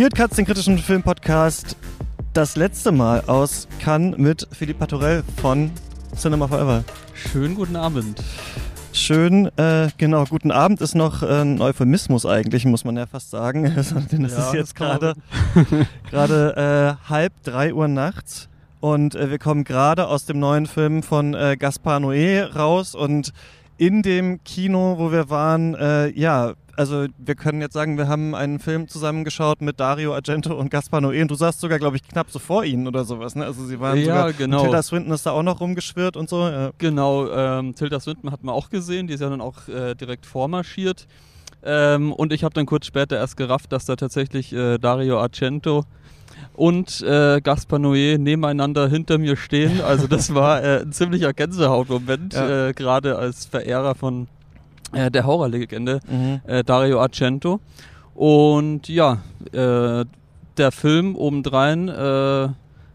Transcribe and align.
Ihr 0.00 0.08
hört 0.16 0.38
den 0.38 0.46
kritischen 0.46 0.78
Filmpodcast 0.78 1.76
das 2.32 2.56
letzte 2.56 2.90
Mal 2.90 3.22
aus 3.26 3.68
Cannes 3.80 4.16
mit 4.16 4.48
Philippe 4.50 4.78
Patorell 4.78 5.22
von 5.36 5.70
Cinema 6.16 6.48
Forever. 6.48 6.84
Schönen 7.12 7.54
guten 7.54 7.76
Abend. 7.76 8.18
Schön, 8.94 9.50
äh, 9.58 9.88
genau, 9.98 10.24
guten 10.24 10.52
Abend 10.52 10.80
ist 10.80 10.94
noch 10.94 11.22
äh, 11.22 11.42
ein 11.42 11.60
Euphemismus 11.60 12.24
eigentlich, 12.24 12.64
muss 12.64 12.86
man 12.86 12.96
ja 12.96 13.04
fast 13.04 13.28
sagen. 13.28 13.64
Denn 14.10 14.24
es 14.24 14.32
Ja, 14.32 14.46
ist 14.46 14.54
jetzt 14.54 14.74
gerade 16.10 16.96
äh, 17.04 17.10
halb 17.10 17.34
drei 17.42 17.74
Uhr 17.74 17.86
nachts 17.86 18.48
und 18.80 19.14
äh, 19.14 19.28
wir 19.30 19.38
kommen 19.38 19.64
gerade 19.64 20.06
aus 20.06 20.24
dem 20.24 20.38
neuen 20.38 20.64
Film 20.64 21.02
von 21.02 21.34
äh, 21.34 21.58
Gaspar 21.58 21.98
Noé 21.98 22.50
raus 22.54 22.94
und 22.94 23.34
in 23.76 24.00
dem 24.00 24.42
Kino, 24.44 24.96
wo 24.96 25.12
wir 25.12 25.28
waren, 25.28 25.74
äh, 25.74 26.08
ja, 26.08 26.54
also 26.80 27.06
wir 27.18 27.34
können 27.34 27.60
jetzt 27.60 27.74
sagen, 27.74 27.98
wir 27.98 28.08
haben 28.08 28.34
einen 28.34 28.58
Film 28.58 28.88
zusammengeschaut 28.88 29.60
mit 29.60 29.78
Dario 29.80 30.14
Argento 30.14 30.54
und 30.58 30.70
Gaspar 30.70 31.00
Noé 31.00 31.20
und 31.20 31.30
du 31.30 31.34
saßt 31.34 31.60
sogar, 31.60 31.78
glaube 31.78 31.96
ich, 31.96 32.08
knapp 32.08 32.30
so 32.30 32.38
vor 32.38 32.64
ihnen 32.64 32.86
oder 32.88 33.04
sowas, 33.04 33.34
ne? 33.34 33.44
Also 33.44 33.66
sie 33.66 33.78
waren 33.80 33.98
Ja, 33.98 34.04
sogar, 34.04 34.32
genau. 34.32 34.62
Tilda 34.62 34.82
Swinton 34.82 35.12
ist 35.12 35.26
da 35.26 35.32
auch 35.32 35.42
noch 35.42 35.60
rumgeschwirrt 35.60 36.16
und 36.16 36.30
so. 36.30 36.48
Ja. 36.48 36.70
Genau, 36.78 37.30
ähm, 37.30 37.74
Tilda 37.74 38.00
Swinton 38.00 38.32
hat 38.32 38.42
man 38.44 38.54
auch 38.54 38.70
gesehen, 38.70 39.08
die 39.08 39.12
ist 39.14 39.20
ja 39.20 39.28
dann 39.28 39.42
auch 39.42 39.68
äh, 39.68 39.94
direkt 39.94 40.24
vormarschiert. 40.24 41.06
Ähm, 41.62 42.14
und 42.14 42.32
ich 42.32 42.44
habe 42.44 42.54
dann 42.54 42.64
kurz 42.64 42.86
später 42.86 43.16
erst 43.18 43.36
gerafft, 43.36 43.72
dass 43.72 43.84
da 43.84 43.96
tatsächlich 43.96 44.50
äh, 44.54 44.78
Dario 44.78 45.20
Argento 45.20 45.84
und 46.54 47.02
äh, 47.02 47.42
Gaspar 47.42 47.78
Noé 47.78 48.16
nebeneinander 48.16 48.88
hinter 48.88 49.18
mir 49.18 49.36
stehen. 49.36 49.82
Also 49.82 50.06
das 50.06 50.34
war 50.34 50.64
äh, 50.64 50.80
ein 50.80 50.92
ziemlicher 50.92 51.34
Gänsehautmoment, 51.34 52.32
Ja. 52.34 52.68
äh, 52.68 52.72
gerade 52.72 53.16
als 53.18 53.44
Verehrer 53.44 53.94
von 53.94 54.28
äh, 54.92 55.10
der 55.10 55.26
Horrorlegende 55.26 56.00
Mhm. 56.08 56.40
äh, 56.46 56.64
Dario 56.64 57.00
Argento. 57.00 57.60
Und 58.14 58.88
ja, 58.88 59.18
äh, 59.52 60.04
der 60.56 60.72
Film 60.72 61.16
obendrein, 61.16 61.88
äh, 61.88 62.48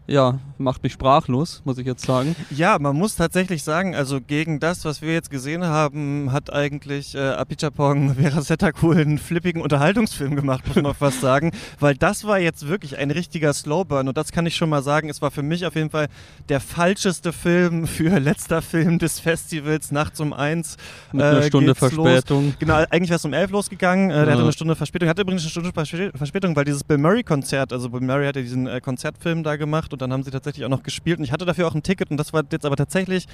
ja, 0.06 0.38
macht 0.58 0.82
mich 0.82 0.92
sprachlos, 0.94 1.62
muss 1.64 1.78
ich 1.78 1.86
jetzt 1.86 2.04
sagen. 2.06 2.34
Ja, 2.50 2.78
man 2.78 2.96
muss 2.96 3.16
tatsächlich 3.16 3.62
sagen, 3.62 3.94
also 3.94 4.20
gegen 4.20 4.58
das, 4.60 4.84
was 4.84 5.02
wir 5.02 5.12
jetzt 5.12 5.30
gesehen 5.30 5.64
haben, 5.64 6.32
hat 6.32 6.52
eigentlich 6.52 7.14
äh, 7.14 7.18
Apichapong 7.18 8.14
Vera 8.20 8.40
Setakul 8.42 8.96
einen 8.96 9.18
flippigen 9.18 9.60
Unterhaltungsfilm 9.62 10.34
gemacht, 10.36 10.66
muss 10.66 10.76
man 10.76 10.94
fast 10.94 11.20
sagen. 11.20 11.52
Weil 11.80 11.94
das 11.96 12.24
war 12.24 12.38
jetzt 12.38 12.66
wirklich 12.68 12.96
ein 12.98 13.10
richtiger 13.10 13.52
Slowburn 13.52 14.08
und 14.08 14.16
das 14.16 14.32
kann 14.32 14.46
ich 14.46 14.56
schon 14.56 14.68
mal 14.70 14.82
sagen, 14.82 15.08
es 15.08 15.20
war 15.22 15.30
für 15.30 15.42
mich 15.42 15.66
auf 15.66 15.74
jeden 15.74 15.90
Fall 15.90 16.08
der 16.48 16.60
falscheste 16.60 17.32
Film 17.32 17.86
für 17.86 18.18
letzter 18.18 18.62
Film 18.62 18.98
des 18.98 19.20
Festivals 19.20 19.92
nachts 19.92 20.20
um 20.20 20.32
eins. 20.32 20.76
Mit 21.12 21.22
einer 21.22 21.38
äh, 21.40 21.42
Stunde 21.48 21.74
geht's 21.74 21.92
los. 21.94 22.08
Verspätung. 22.08 22.54
Genau, 22.58 22.74
eigentlich 22.90 23.10
wäre 23.10 23.16
es 23.16 23.24
um 23.24 23.32
elf 23.32 23.50
losgegangen. 23.50 24.10
Äh, 24.10 24.14
Der 24.14 24.24
Ja. 24.24 24.30
hatte 24.32 24.42
eine 24.42 24.52
Stunde 24.52 24.74
Verspätung. 24.76 25.08
Hatte 25.08 25.22
übrigens 25.22 25.42
eine 25.42 25.50
Stunde 25.50 25.70
Versp- 25.70 26.16
Verspätung, 26.16 26.56
weil 26.56 26.64
dieses 26.64 26.82
Bill 26.84 26.98
Murray-Konzert, 26.98 27.72
also 27.72 27.90
Bill 27.90 28.00
Murray 28.00 28.26
hat 28.26 28.36
ja 28.36 28.42
diesen 28.42 28.66
äh, 28.66 28.80
Konzertfilm 28.80 29.42
da 29.42 29.56
gemacht 29.56 29.92
und 29.92 30.00
dann 30.02 30.12
haben 30.12 30.22
sie 30.22 30.30
tatsächlich 30.30 30.45
auch 30.64 30.68
noch 30.68 30.82
gespielt. 30.82 31.18
Und 31.18 31.24
ich 31.24 31.32
hatte 31.32 31.44
dafür 31.44 31.66
auch 31.66 31.74
ein 31.74 31.82
Ticket 31.82 32.10
und 32.10 32.16
das 32.16 32.32
war 32.32 32.42
jetzt 32.50 32.64
aber 32.64 32.76
tatsächlich, 32.76 33.26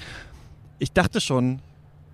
ich 0.79 0.91
dachte 0.91 1.21
schon, 1.21 1.59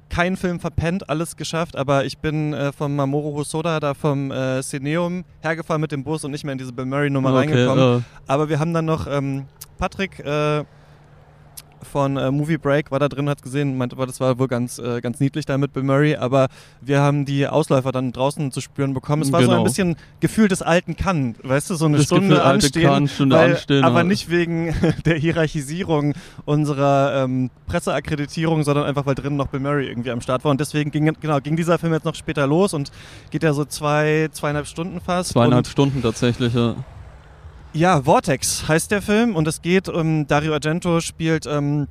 kein 0.10 0.38
Film 0.38 0.60
verpennt, 0.60 1.10
alles 1.10 1.38
geschafft, 1.38 1.76
aber 1.76 2.04
ich 2.06 2.18
bin 2.18 2.54
äh, 2.54 2.72
vom 2.72 2.96
Mamoru 2.96 3.38
Hosoda, 3.38 3.80
da 3.80 3.94
vom 3.94 4.32
äh, 4.32 4.62
Cineum 4.62 5.24
hergefahren 5.42 5.80
mit 5.82 5.92
dem 5.92 6.04
Bus 6.04 6.24
und 6.24 6.32
nicht 6.32 6.44
mehr 6.44 6.54
in 6.54 6.58
diese 6.58 6.74
Bill 6.74 6.86
Murray-Nummer 6.86 7.34
reingekommen. 7.34 8.00
äh, 8.00 8.02
Aber 8.28 8.50
wir 8.50 8.60
haben 8.60 8.74
dann 8.74 8.86
noch 8.86 9.08
ähm, 9.08 9.46
Patrick 9.78 10.20
äh, 10.20 10.64
von 11.86 12.18
äh, 12.18 12.32
Movie 12.32 12.58
Break 12.58 12.92
war 12.92 13.00
da 13.00 13.08
drin, 13.10 13.30
hat 13.30 13.42
gesehen, 13.42 13.78
meinte, 13.78 13.96
aber 13.96 14.06
das 14.06 14.20
war 14.20 14.40
wohl 14.40 14.48
ganz, 14.48 14.80
äh, 14.80 15.02
ganz 15.02 15.20
niedlich 15.20 15.46
da 15.46 15.58
mit 15.58 15.74
Bill 15.74 15.84
Murray, 15.84 16.16
aber 16.16 16.48
wir 16.82 17.00
haben 17.02 17.26
die 17.26 17.48
Ausläufer 17.48 17.92
dann 17.92 18.12
draußen 18.12 18.52
zu 18.52 18.62
spüren 18.62 18.94
bekommen. 18.94 19.22
Es 19.22 19.32
war 19.32 19.42
so 19.42 19.48
ein 19.50 19.52
Genau. 19.58 19.64
bisschen 19.64 19.96
Gefühl 20.20 20.48
des 20.48 20.62
alten 20.62 20.96
Kann, 20.96 21.36
weißt 21.44 21.70
du, 21.70 21.76
so 21.76 21.86
eine 21.86 21.98
Das 21.98 22.06
Stunde 22.06 22.30
Gefühl, 22.36 22.42
anstehen, 22.42 22.84
Cannes, 22.90 23.14
Stunde 23.14 23.36
weil, 23.36 23.52
anstehen, 23.52 23.84
aber 23.84 24.00
ja. 24.00 24.04
nicht 24.04 24.30
wegen 24.30 24.74
der 25.06 25.16
Hierarchisierung 25.18 26.14
unserer 26.46 27.24
ähm, 27.24 27.50
Presseakkreditierung, 27.68 28.64
sondern 28.64 28.86
einfach, 28.86 29.06
weil 29.06 29.16
drinnen 29.16 29.38
noch 29.38 29.48
Bill 29.48 29.60
Murray 29.60 29.88
irgendwie 29.88 30.12
am 30.12 30.22
Start 30.22 30.44
war 30.44 30.52
und 30.52 30.60
deswegen 30.60 30.92
ging, 30.92 31.14
genau, 31.20 31.40
ging 31.40 31.56
dieser 31.56 31.78
Film 31.80 31.94
jetzt 31.94 32.06
noch 32.06 32.16
später 32.16 32.46
los 32.48 32.74
und 32.74 32.92
geht 33.32 33.44
ja 33.44 33.54
so 33.54 33.66
zwei, 33.66 34.30
zweieinhalb 34.32 34.68
Stunden 34.68 35.00
fast. 35.02 35.32
zweieinhalb 35.32 35.66
und 35.66 35.68
Stunden 35.68 36.02
tatsächlich. 36.02 36.54
Ja. 36.54 36.76
Ja, 37.74 38.02
Vortex 38.02 38.68
heißt 38.68 38.92
der 38.92 39.02
Film 39.02 39.36
und 39.36 39.48
es 39.48 39.62
geht 39.62 39.90
um 39.90 40.28
Dario 40.28 40.54
Argento 40.54 41.02
spielt 41.02 41.46
ähm, 41.46 41.88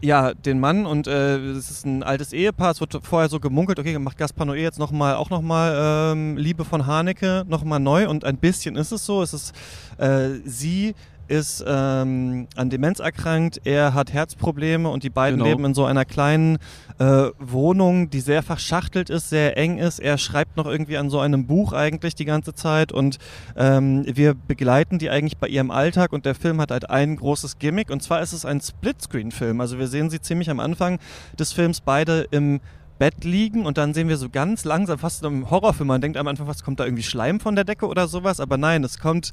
ja 0.00 0.32
den 0.32 0.60
Mann 0.60 0.86
und 0.86 1.06
äh, 1.06 1.38
es 1.38 1.70
ist 1.70 1.84
ein 1.84 2.02
altes 2.02 2.32
Ehepaar. 2.32 2.70
Es 2.70 2.80
wird 2.80 2.98
vorher 3.02 3.28
so 3.28 3.40
gemunkelt, 3.40 3.78
okay, 3.78 3.98
macht 3.98 4.16
Gaspar 4.16 4.46
Noé 4.46 4.56
jetzt 4.56 4.78
noch 4.78 4.90
mal, 4.90 5.16
auch 5.16 5.30
nochmal 5.30 6.12
ähm, 6.12 6.36
Liebe 6.36 6.64
von 6.64 6.86
Haneke 6.86 7.44
nochmal 7.48 7.80
neu 7.80 8.08
und 8.08 8.24
ein 8.24 8.36
bisschen 8.36 8.76
ist 8.76 8.92
es 8.92 9.04
so. 9.04 9.22
Es 9.22 9.34
ist 9.34 9.54
äh, 9.98 10.40
sie 10.44 10.94
ist 11.28 11.64
ähm, 11.66 12.48
an 12.56 12.70
Demenz 12.70 12.98
erkrankt, 13.00 13.60
er 13.64 13.94
hat 13.94 14.12
Herzprobleme 14.12 14.88
und 14.88 15.02
die 15.02 15.10
beiden 15.10 15.38
Genau. 15.38 15.50
leben 15.50 15.64
in 15.64 15.74
so 15.74 15.84
einer 15.84 16.04
kleinen 16.04 16.58
äh, 16.98 17.28
Wohnung, 17.38 18.10
die 18.10 18.20
sehr 18.20 18.42
verschachtelt 18.42 19.10
ist, 19.10 19.28
sehr 19.30 19.56
eng 19.56 19.78
ist. 19.78 19.98
Er 20.00 20.18
schreibt 20.18 20.56
noch 20.56 20.66
irgendwie 20.66 20.96
an 20.96 21.10
so 21.10 21.20
einem 21.20 21.46
Buch 21.46 21.72
eigentlich 21.72 22.14
die 22.14 22.24
ganze 22.24 22.54
Zeit 22.54 22.92
und 22.92 23.18
ähm, 23.56 24.04
wir 24.06 24.34
begleiten 24.34 24.98
die 24.98 25.10
eigentlich 25.10 25.38
bei 25.38 25.48
ihrem 25.48 25.70
Alltag 25.70 26.12
und 26.12 26.26
der 26.26 26.34
Film 26.34 26.60
hat 26.60 26.70
halt 26.70 26.90
ein 26.90 27.16
großes 27.16 27.58
Gimmick 27.58 27.90
und 27.90 28.02
zwar 28.02 28.20
ist 28.22 28.32
es 28.32 28.44
ein 28.44 28.60
Splitscreen-Film. 28.60 29.60
Also 29.60 29.78
wir 29.78 29.86
sehen 29.86 30.10
sie 30.10 30.20
ziemlich 30.20 30.50
am 30.50 30.60
Anfang 30.60 30.98
des 31.38 31.52
Films 31.52 31.80
beide 31.80 32.26
im 32.30 32.60
Bett 32.98 33.22
liegen 33.22 33.64
und 33.64 33.78
dann 33.78 33.94
sehen 33.94 34.08
wir 34.08 34.16
so 34.16 34.28
ganz 34.28 34.64
langsam, 34.64 34.98
fast 34.98 35.22
in 35.22 35.28
einem 35.28 35.50
Horrorfilm, 35.50 35.86
man 35.86 36.00
denkt 36.00 36.16
am 36.16 36.26
Anfang, 36.26 36.48
was 36.48 36.64
kommt 36.64 36.80
da 36.80 36.84
irgendwie 36.84 37.04
Schleim 37.04 37.38
von 37.38 37.54
der 37.54 37.64
Decke 37.64 37.86
oder 37.86 38.08
sowas, 38.08 38.40
aber 38.40 38.56
nein, 38.56 38.82
es 38.82 38.98
kommt 38.98 39.32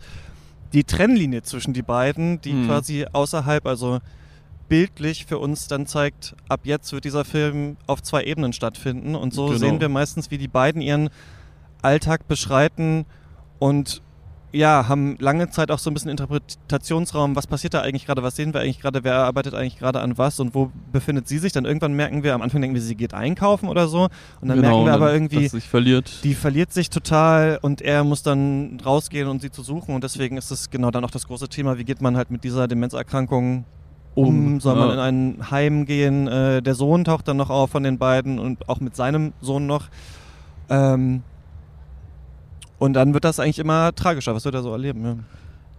die 0.76 0.84
Trennlinie 0.84 1.42
zwischen 1.42 1.74
die 1.74 1.82
beiden, 1.82 2.42
die 2.42 2.54
Mhm. 2.54 2.68
quasi 2.68 3.06
außerhalb, 3.12 3.66
also 3.66 4.00
bildlich 4.68 5.26
für 5.26 5.38
uns 5.38 5.68
dann 5.68 5.88
zeigt, 5.88 6.36
ab 6.50 6.62
jetzt 6.64 6.92
wird 6.92 7.06
dieser 7.06 7.24
Film 7.24 7.78
auf 7.88 8.04
zwei 8.04 8.24
Ebenen 8.24 8.52
stattfinden 8.52 9.16
und 9.16 9.34
so 9.34 9.46
Genau. 9.48 9.58
sehen 9.58 9.80
wir 9.80 9.90
meistens, 9.90 10.32
wie 10.32 10.38
die 10.38 10.48
beiden 10.50 10.82
ihren 10.82 11.10
Alltag 11.82 12.28
beschreiten 12.28 13.06
und 13.58 14.02
ja, 14.52 14.88
haben 14.88 15.18
lange 15.20 15.50
Zeit 15.50 15.70
auch 15.72 15.80
so 15.80 15.90
ein 15.90 15.94
bisschen 15.94 16.12
Interpretationsraum, 16.12 17.36
was 17.36 17.48
passiert 17.48 17.74
da 17.74 17.82
eigentlich 17.82 18.06
gerade, 18.06 18.24
was 18.24 18.36
sehen 18.36 18.54
wir 18.54 18.62
eigentlich 18.62 18.80
gerade, 18.80 19.04
wer 19.04 19.16
arbeitet 19.16 19.54
eigentlich 19.54 19.78
gerade 19.78 20.00
an 20.00 20.18
was 20.18 20.40
und 20.40 20.56
wo 20.56 20.72
befindet 20.92 21.28
sie 21.28 21.38
sich? 21.40 21.52
Dann 21.52 21.66
irgendwann 21.66 21.94
merken 21.94 22.24
wir, 22.24 22.34
am 22.34 22.42
Anfang 22.42 22.62
denken 22.62 22.76
wir, 22.76 22.82
sie 22.82 22.96
geht 22.96 23.14
einkaufen 23.14 23.68
oder 23.68 23.88
so 23.88 24.08
und 24.42 24.48
dann 24.48 24.62
merken 24.62 24.86
wir 24.86 24.94
aber 24.94 25.12
irgendwie, 25.14 25.50
verliert. 25.50 26.24
die 26.24 26.36
verliert 26.36 26.72
sich 26.72 26.90
total 26.90 27.60
und 27.62 27.82
er 27.82 28.04
muss 28.04 28.24
dann 28.24 28.80
rausgehen 28.86 29.28
und 29.28 29.42
sie 29.42 29.52
zu 29.52 29.62
suchen 29.62 29.94
und 29.94 30.04
deswegen 30.04 30.38
ist 30.38 30.52
es 30.52 30.70
genau 30.70 30.92
dann 30.92 31.04
auch 31.04 31.12
das 31.12 31.28
große 31.28 31.50
Thema, 31.50 31.78
wie 31.78 31.84
geht 31.84 32.02
man 32.02 32.16
halt 32.16 32.32
mit 32.32 32.44
dieser 32.44 32.68
Demenzerkrankung 32.68 33.66
um, 34.14 34.28
Um, 34.28 34.60
soll 34.62 34.78
man 34.78 34.88
ja. 34.88 34.94
in 34.94 35.00
ein 35.00 35.52
Heim 35.52 35.86
gehen, 35.86 36.28
äh, 36.30 36.62
der 36.62 36.74
Sohn 36.74 37.04
taucht 37.04 37.28
dann 37.28 37.36
noch 37.36 37.50
auf 37.50 37.72
von 37.72 37.84
den 37.84 37.98
beiden 37.98 38.40
und 38.40 38.70
auch 38.70 38.80
mit 38.80 38.96
seinem 38.96 39.34
Sohn 39.42 39.68
noch 39.68 39.90
ähm, 40.70 41.24
und 42.80 42.94
dann 42.94 43.14
wird 43.14 43.24
das 43.24 43.40
eigentlich 43.40 43.60
immer 43.60 43.94
tragischer, 43.96 44.36
was 44.36 44.46
wird 44.46 44.56
er 44.56 44.64
so 44.64 44.72
erleben, 44.72 45.06
ja. 45.06 45.16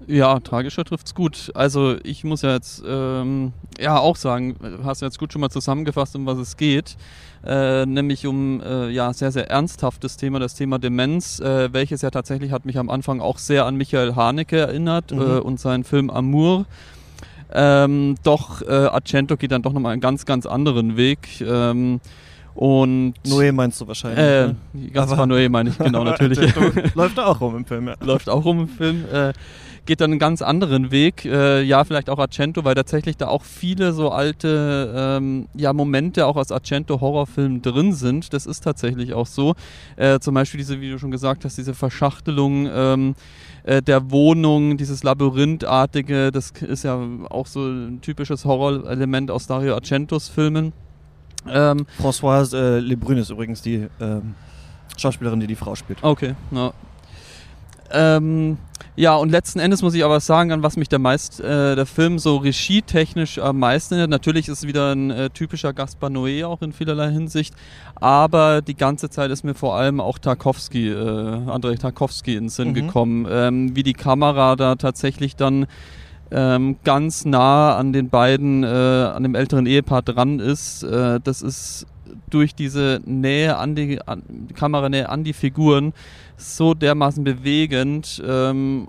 Ja, 0.09 0.41
tragischer 0.41 0.85
trifft's 0.85 1.15
gut. 1.15 1.51
Also 1.55 1.97
ich 2.05 2.23
muss 2.23 2.43
ja 2.43 2.53
jetzt 2.53 2.83
ähm, 2.87 3.53
ja 3.81 3.99
auch 3.99 4.15
sagen, 4.15 4.55
du 4.61 4.85
hast 4.85 5.01
jetzt 5.03 5.19
gut 5.19 5.33
schon 5.33 5.41
mal 5.41 5.49
zusammengefasst, 5.49 6.15
um 6.15 6.27
was 6.27 6.39
es 6.39 6.57
geht. 6.57 6.97
Äh, 7.45 7.87
nämlich 7.87 8.27
um 8.27 8.61
äh, 8.61 8.89
ja 8.91 9.13
sehr, 9.13 9.33
sehr 9.33 9.51
ernsthaftes 9.51 10.17
Thema, 10.17 10.39
das 10.39 10.55
Thema 10.55 10.79
Demenz, 10.79 11.41
äh, 11.41 11.73
welches 11.73 12.03
ja 12.03 12.11
tatsächlich 12.11 12.53
hat 12.53 12.67
mich 12.67 12.79
am 12.79 12.91
Anfang 12.91 13.21
auch 13.21 13.39
sehr 13.39 13.65
an 13.65 13.77
Michael 13.77 14.15
Haneke 14.15 14.59
erinnert 14.59 15.13
Mhm. 15.13 15.21
äh, 15.21 15.39
und 15.39 15.59
seinen 15.59 15.83
Film 15.83 16.11
Amour. 16.11 16.67
Ähm, 17.53 18.17
doch 18.23 18.63
äh, 18.63 18.67
Argento 18.71 19.37
geht 19.37 19.51
dann 19.53 19.63
doch 19.63 19.73
nochmal 19.73 19.93
einen 19.93 20.01
ganz, 20.03 20.27
ganz 20.27 20.47
anderen 20.47 20.97
Weg. 20.97 21.41
Ähm, 21.41 22.01
und 22.57 23.15
Noé 23.27 23.53
meinst 23.53 23.81
du 23.81 23.87
wahrscheinlich. 23.87 24.19
äh, 24.19 24.47
ne? 24.49 24.57
Gaspar 24.93 25.21
Aber- 25.21 25.35
Noé 25.35 25.49
meine 25.49 25.71
ich, 25.71 25.79
genau, 25.79 26.05
natürlich. 26.05 26.39
Läuft 26.95 27.19
auch 27.21 27.41
rum 27.41 27.57
im 27.57 27.65
Film, 27.65 27.89
ja. 27.89 27.95
läuft 28.01 28.29
auch 28.29 28.45
rum 28.45 28.61
im 28.61 28.69
Film, 28.69 29.05
äh, 29.13 29.33
geht 29.85 30.01
dann 30.01 30.11
einen 30.11 30.19
ganz 30.19 30.43
anderen 30.43 30.91
Weg. 30.91 31.25
Äh, 31.25 31.63
ja, 31.63 31.85
vielleicht 31.85 32.11
auch 32.11 32.19
Argento, 32.19 32.65
weil 32.65 32.75
tatsächlich 32.75 33.17
da 33.17 33.29
auch 33.29 33.45
viele 33.45 33.93
so 33.93 34.11
alte 34.11 34.93
ähm, 34.97 35.47
ja, 35.55 35.73
Momente 35.73 36.27
auch 36.27 36.35
aus 36.37 36.51
Argento-Horrorfilmen 36.51 37.63
drin 37.63 37.93
sind. 37.93 38.33
Das 38.33 38.47
ist 38.47 38.63
tatsächlich 38.65 39.13
auch 39.15 39.27
so. 39.29 39.55
Äh, 39.97 40.19
zum 40.19 40.35
Beispiel 40.35 40.59
diese, 40.59 40.81
wie 40.81 40.91
du 40.91 40.99
schon 40.99 41.13
gesagt 41.13 41.45
hast, 41.45 41.57
diese 41.57 41.73
Verschachtelung 41.75 42.69
ähm, 42.73 43.15
äh, 43.63 43.81
der 43.81 44.11
Wohnung, 44.11 44.77
dieses 44.77 45.05
Labyrinthartige, 45.05 46.33
das 46.33 46.51
ist 46.51 46.83
ja 46.83 46.99
auch 47.31 47.47
so 47.47 47.61
ein 47.69 48.01
typisches 48.01 48.45
Horrorelement 48.45 49.31
aus 49.31 49.47
Dario 49.47 49.75
Argentos 49.75 50.29
Filmen. 50.29 50.73
Ähm, 51.51 51.87
Françoise 52.01 52.57
äh, 52.57 52.79
Lebrun 52.81 53.19
ist 53.19 53.31
übrigens 53.31 53.63
die 53.63 53.87
ähm, 54.01 54.35
Schauspielerin, 54.97 55.41
die 55.41 55.47
die 55.47 55.57
Frau 55.57 55.75
spielt. 55.75 56.03
Okay, 56.03 56.35
ja. 56.51 56.73
Ähm, 57.91 58.59
ja, 58.97 59.15
und 59.15 59.31
letzten 59.31 59.59
Endes 59.59 59.83
muss 59.83 59.95
ich 59.95 60.05
aber 60.05 60.21
sagen, 60.21 60.53
an 60.53 60.63
was 60.63 60.77
mich 60.77 60.89
der, 60.89 60.99
meist, 60.99 61.41
äh, 61.41 61.77
der 61.77 61.85
Film 61.87 62.19
so 62.19 62.39
regietechnisch 62.39 63.39
am 63.39 63.59
meisten 63.59 63.95
erinnert. 63.95 64.11
Natürlich 64.11 64.49
ist 64.49 64.59
es 64.59 64.67
wieder 64.67 64.93
ein 64.93 65.11
äh, 65.11 65.31
typischer 65.31 65.73
Gaspar 65.73 66.09
Noé 66.09 66.47
auch 66.47 66.63
in 66.63 66.73
vielerlei 66.73 67.11
Hinsicht, 67.11 67.55
aber 67.95 68.63
die 68.63 68.75
ganze 68.75 69.11
Zeit 69.11 69.31
ist 69.31 69.45
mir 69.45 69.55
vor 69.55 69.77
allem 69.77 70.01
auch 70.01 70.19
Tarkovsky, 70.19 70.89
äh, 70.89 71.51
Andrei 71.51 71.75
Tarkovsky 71.75 72.37
ins 72.37 72.57
Sinn 72.57 72.69
mhm. 72.69 72.75
gekommen, 72.75 73.27
ähm, 73.31 73.77
wie 73.77 73.83
die 73.83 73.93
Kamera 73.93 74.57
da 74.57 74.77
tatsächlich 74.77 75.37
dann 75.37 75.67
ähm, 76.31 76.77
ganz 76.85 77.25
nah 77.25 77.77
an 77.77 77.93
den 77.93 78.09
beiden, 78.09 78.65
äh, 78.65 78.67
an 78.67 79.23
dem 79.23 79.35
älteren 79.35 79.67
Ehepaar 79.67 80.03
dran 80.03 80.41
ist. 80.41 80.83
Äh, 80.83 81.21
das 81.23 81.43
ist 81.43 81.87
durch 82.31 82.55
diese 82.55 83.01
Nähe 83.05 83.57
an 83.57 83.75
die, 83.75 84.01
an, 84.03 84.23
Kameranähe 84.55 85.09
an 85.09 85.25
die 85.25 85.33
Figuren 85.33 85.93
so 86.37 86.75
dermaßen 86.75 87.25
bewegend. 87.25 88.23
Ähm, 88.27 88.89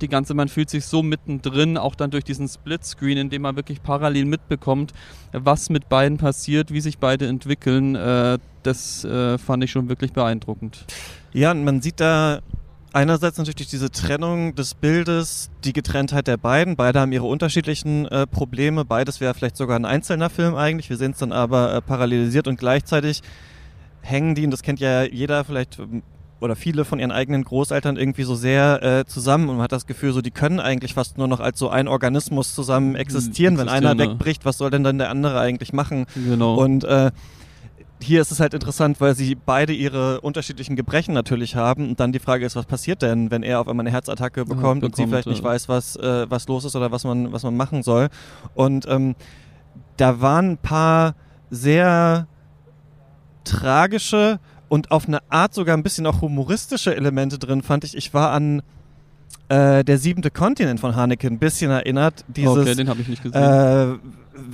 die 0.00 0.08
ganze, 0.08 0.34
man 0.34 0.48
fühlt 0.48 0.70
sich 0.70 0.84
so 0.86 1.02
mittendrin, 1.02 1.76
auch 1.76 1.94
dann 1.94 2.10
durch 2.10 2.24
diesen 2.24 2.48
Splitscreen, 2.48 3.18
in 3.18 3.30
dem 3.30 3.42
man 3.42 3.56
wirklich 3.56 3.82
parallel 3.82 4.26
mitbekommt, 4.26 4.92
was 5.32 5.70
mit 5.70 5.88
beiden 5.88 6.18
passiert, 6.18 6.72
wie 6.72 6.80
sich 6.80 6.98
beide 6.98 7.26
entwickeln. 7.26 7.96
Äh, 7.96 8.38
das 8.62 9.04
äh, 9.04 9.38
fand 9.38 9.64
ich 9.64 9.70
schon 9.70 9.88
wirklich 9.88 10.12
beeindruckend. 10.12 10.84
Ja, 11.32 11.50
und 11.50 11.64
man 11.64 11.80
sieht 11.82 12.00
da 12.00 12.40
einerseits 12.98 13.38
natürlich 13.38 13.56
durch 13.56 13.68
diese 13.68 13.90
Trennung 13.90 14.56
des 14.56 14.74
Bildes, 14.74 15.50
die 15.62 15.72
Getrenntheit 15.72 16.26
der 16.26 16.36
beiden. 16.36 16.74
Beide 16.74 16.98
haben 16.98 17.12
ihre 17.12 17.26
unterschiedlichen 17.26 18.06
äh, 18.06 18.26
Probleme. 18.26 18.84
Beides 18.84 19.20
wäre 19.20 19.34
vielleicht 19.34 19.56
sogar 19.56 19.78
ein 19.78 19.84
einzelner 19.84 20.30
Film 20.30 20.56
eigentlich. 20.56 20.90
Wir 20.90 20.96
sehen 20.96 21.12
es 21.12 21.18
dann 21.18 21.30
aber 21.30 21.74
äh, 21.74 21.80
parallelisiert 21.80 22.48
und 22.48 22.58
gleichzeitig 22.58 23.22
hängen 24.00 24.34
die, 24.34 24.44
und 24.44 24.50
das 24.50 24.62
kennt 24.62 24.80
ja 24.80 25.04
jeder 25.04 25.44
vielleicht 25.44 25.78
ähm, 25.78 26.02
oder 26.40 26.56
viele 26.56 26.84
von 26.84 26.98
ihren 26.98 27.10
eigenen 27.10 27.44
Großeltern 27.44 27.96
irgendwie 27.96 28.22
so 28.22 28.34
sehr 28.34 28.82
äh, 28.82 29.04
zusammen 29.04 29.48
und 29.48 29.56
man 29.56 29.64
hat 29.64 29.72
das 29.72 29.86
Gefühl, 29.86 30.12
so 30.12 30.20
die 30.20 30.30
können 30.30 30.60
eigentlich 30.60 30.94
fast 30.94 31.18
nur 31.18 31.26
noch 31.26 31.40
als 31.40 31.58
so 31.58 31.68
ein 31.68 31.88
Organismus 31.88 32.54
zusammen 32.54 32.94
existieren. 32.94 33.58
Wenn 33.58 33.68
einer 33.68 33.98
wegbricht, 33.98 34.44
was 34.44 34.58
soll 34.58 34.70
denn 34.70 34.84
dann 34.84 34.98
der 34.98 35.10
andere 35.10 35.40
eigentlich 35.40 35.72
machen? 35.72 36.06
Genau. 36.14 36.54
Und 36.54 36.84
äh, 36.84 37.10
hier 38.00 38.20
ist 38.20 38.30
es 38.30 38.40
halt 38.40 38.54
interessant, 38.54 39.00
weil 39.00 39.14
sie 39.14 39.34
beide 39.34 39.72
ihre 39.72 40.20
unterschiedlichen 40.20 40.76
Gebrechen 40.76 41.14
natürlich 41.14 41.56
haben 41.56 41.88
und 41.88 42.00
dann 42.00 42.12
die 42.12 42.18
Frage 42.18 42.46
ist, 42.46 42.56
was 42.56 42.66
passiert 42.66 43.02
denn, 43.02 43.30
wenn 43.30 43.42
er 43.42 43.60
auf 43.60 43.68
einmal 43.68 43.84
eine 43.84 43.90
Herzattacke 43.90 44.44
bekommt, 44.44 44.56
ja, 44.56 44.62
bekommt 44.62 44.84
und 44.84 44.96
sie 44.96 45.06
vielleicht 45.06 45.26
ja. 45.26 45.32
nicht 45.32 45.42
weiß, 45.42 45.68
was, 45.68 45.96
äh, 45.96 46.30
was 46.30 46.46
los 46.48 46.64
ist 46.64 46.76
oder 46.76 46.92
was 46.92 47.04
man, 47.04 47.32
was 47.32 47.42
man 47.42 47.56
machen 47.56 47.82
soll. 47.82 48.08
Und 48.54 48.86
ähm, 48.88 49.14
da 49.96 50.20
waren 50.20 50.52
ein 50.52 50.58
paar 50.58 51.14
sehr 51.50 52.26
tragische 53.44 54.38
und 54.68 54.90
auf 54.90 55.08
eine 55.08 55.20
Art 55.30 55.54
sogar 55.54 55.76
ein 55.76 55.82
bisschen 55.82 56.06
auch 56.06 56.20
humoristische 56.20 56.94
Elemente 56.94 57.38
drin, 57.38 57.62
fand 57.62 57.84
ich. 57.84 57.96
Ich 57.96 58.12
war 58.14 58.32
an 58.32 58.62
äh, 59.48 59.82
der 59.82 59.98
siebente 59.98 60.30
Kontinent 60.30 60.78
von 60.78 60.94
Haneke 60.94 61.26
ein 61.26 61.38
bisschen 61.38 61.70
erinnert. 61.70 62.24
Dieses, 62.28 62.56
okay, 62.56 62.74
den 62.74 62.88
habe 62.88 63.00
ich 63.00 63.08
nicht 63.08 63.22
gesehen. 63.22 63.42
Äh, 63.42 63.98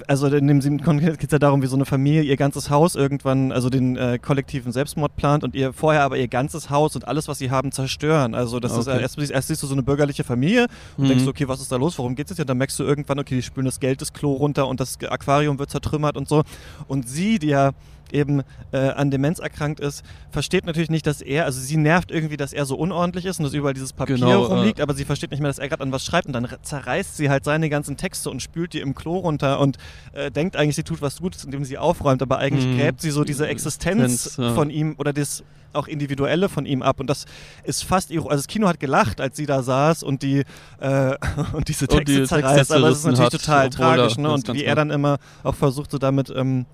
also 0.06 0.26
in 0.26 0.46
dem 0.46 0.60
siebten 0.60 0.82
Kontinent 0.82 1.19
geht 1.19 1.28
es 1.28 1.32
ja 1.32 1.38
darum, 1.38 1.62
wie 1.62 1.66
so 1.66 1.76
eine 1.76 1.84
Familie 1.84 2.22
ihr 2.22 2.36
ganzes 2.36 2.70
Haus 2.70 2.94
irgendwann, 2.94 3.52
also 3.52 3.70
den 3.70 3.96
äh, 3.96 4.19
kollektiven 4.20 4.72
Selbstmord 4.72 5.16
plant 5.16 5.44
und 5.44 5.54
ihr 5.54 5.72
vorher 5.72 6.02
aber 6.02 6.16
ihr 6.16 6.28
ganzes 6.28 6.70
Haus 6.70 6.94
und 6.94 7.06
alles, 7.08 7.28
was 7.28 7.38
sie 7.38 7.50
haben, 7.50 7.72
zerstören. 7.72 8.34
Also 8.34 8.60
das 8.60 8.72
okay. 8.72 9.02
ist 9.02 9.16
erst, 9.16 9.31
erst 9.31 9.48
siehst 9.48 9.62
du 9.62 9.66
so 9.66 9.75
eine 9.75 9.82
bürgerliche 9.82 10.25
Familie 10.25 10.66
und 10.96 11.04
mhm. 11.04 11.08
denkst, 11.08 11.26
okay, 11.26 11.48
was 11.48 11.60
ist 11.60 11.72
da 11.72 11.76
los? 11.76 11.98
Worum 11.98 12.14
geht 12.14 12.26
es 12.26 12.31
jetzt? 12.31 12.40
Und 12.40 12.50
dann 12.50 12.58
merkst 12.58 12.78
du 12.78 12.84
irgendwann, 12.84 13.19
okay, 13.19 13.36
die 13.36 13.42
spülen 13.42 13.66
das 13.66 13.81
Geld 13.81 14.00
des 14.00 14.12
Klo 14.12 14.32
runter 14.32 14.69
und 14.69 14.81
das 14.81 14.98
Aquarium 15.02 15.58
wird 15.58 15.70
zertrümmert 15.70 16.16
und 16.16 16.28
so. 16.28 16.42
Und 16.88 17.08
sie, 17.08 17.38
die 17.38 17.48
ja 17.48 17.72
eben 18.12 18.42
äh, 18.72 18.78
an 18.78 19.10
Demenz 19.10 19.38
erkrankt 19.38 19.80
ist, 19.80 20.04
versteht 20.30 20.66
natürlich 20.66 20.90
nicht, 20.90 21.06
dass 21.06 21.20
er, 21.20 21.44
also 21.44 21.60
sie 21.60 21.76
nervt 21.76 22.10
irgendwie, 22.10 22.36
dass 22.36 22.52
er 22.52 22.64
so 22.66 22.76
unordentlich 22.76 23.24
ist 23.26 23.38
und 23.38 23.44
dass 23.44 23.54
überall 23.54 23.74
dieses 23.74 23.92
Papier 23.92 24.16
genau, 24.16 24.44
rumliegt, 24.44 24.78
äh. 24.78 24.82
aber 24.82 24.94
sie 24.94 25.04
versteht 25.04 25.30
nicht 25.30 25.40
mehr, 25.40 25.48
dass 25.48 25.58
er 25.58 25.68
gerade 25.68 25.82
an 25.82 25.92
was 25.92 26.04
schreibt 26.04 26.26
und 26.26 26.32
dann 26.32 26.48
zerreißt 26.62 27.16
sie 27.16 27.30
halt 27.30 27.44
seine 27.44 27.68
ganzen 27.68 27.96
Texte 27.96 28.30
und 28.30 28.42
spült 28.42 28.72
die 28.72 28.80
im 28.80 28.94
Klo 28.94 29.18
runter 29.18 29.60
und 29.60 29.78
äh, 30.12 30.30
denkt 30.30 30.56
eigentlich, 30.56 30.76
sie 30.76 30.82
tut 30.82 31.02
was 31.02 31.18
Gutes, 31.18 31.44
indem 31.44 31.64
sie 31.64 31.78
aufräumt, 31.78 32.22
aber 32.22 32.38
eigentlich 32.38 32.66
mhm. 32.66 32.78
gräbt 32.78 33.00
sie 33.00 33.10
so 33.10 33.24
diese 33.24 33.46
Existenz 33.46 34.36
ja. 34.36 34.54
von 34.54 34.70
ihm 34.70 34.94
oder 34.98 35.12
das 35.12 35.44
auch 35.74 35.88
individuelle 35.88 36.48
von 36.48 36.66
ihm 36.66 36.82
ab 36.82 37.00
und 37.00 37.08
das 37.08 37.26
ist 37.64 37.84
fast 37.84 38.12
also 38.12 38.28
das 38.28 38.46
Kino 38.46 38.68
hat 38.68 38.80
gelacht, 38.80 39.20
als 39.20 39.36
sie 39.36 39.46
da 39.46 39.62
saß 39.62 40.02
und 40.02 40.22
die 40.22 40.44
äh, 40.80 41.16
und 41.52 41.68
diese 41.68 41.86
Texte 41.86 41.96
und 41.96 42.08
die 42.08 42.24
zerreißt, 42.24 42.56
Texte 42.56 42.76
aber 42.76 42.88
es 42.88 42.98
ist 42.98 43.04
natürlich 43.04 43.24
hat, 43.24 43.40
total 43.40 43.70
tragisch, 43.70 44.16
ne? 44.16 44.30
Und 44.30 44.52
wie 44.52 44.64
er 44.64 44.74
dann 44.74 44.90
immer 44.90 45.18
auch 45.42 45.54
versucht, 45.54 45.90
so 45.90 45.98
damit 45.98 46.32
ähm, 46.34 46.66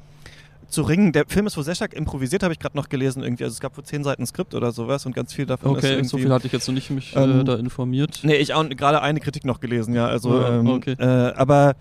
zu 0.70 0.82
ringen. 0.82 1.12
Der 1.12 1.24
Film 1.26 1.46
ist 1.46 1.56
wohl 1.56 1.64
sehr 1.64 1.74
stark 1.74 1.94
improvisiert, 1.94 2.42
habe 2.42 2.52
ich 2.52 2.58
gerade 2.58 2.76
noch 2.76 2.88
gelesen 2.88 3.22
irgendwie. 3.22 3.44
Also 3.44 3.54
es 3.54 3.60
gab 3.60 3.76
wohl 3.76 3.84
zehn 3.84 4.04
Seiten 4.04 4.26
Skript 4.26 4.54
oder 4.54 4.72
sowas 4.72 5.06
und 5.06 5.14
ganz 5.14 5.34
viel 5.34 5.46
davon 5.46 5.72
okay, 5.72 5.78
ist 5.78 5.84
irgendwie... 5.84 6.08
so 6.08 6.18
viel 6.18 6.32
hatte 6.32 6.46
ich 6.46 6.52
jetzt 6.52 6.66
noch 6.68 6.74
nicht 6.74 6.90
mich 6.90 7.14
äh, 7.14 7.22
ähm, 7.22 7.40
äh, 7.40 7.44
da 7.44 7.56
informiert. 7.56 8.20
Nee, 8.22 8.36
ich 8.36 8.54
auch 8.54 8.68
gerade 8.68 9.02
eine 9.02 9.20
Kritik 9.20 9.44
noch 9.44 9.60
gelesen, 9.60 9.94
ja. 9.94 10.06
Also, 10.06 10.40
ja, 10.40 10.58
ähm, 10.58 10.66
okay. 10.68 10.96
äh, 10.98 11.32
aber 11.34 11.74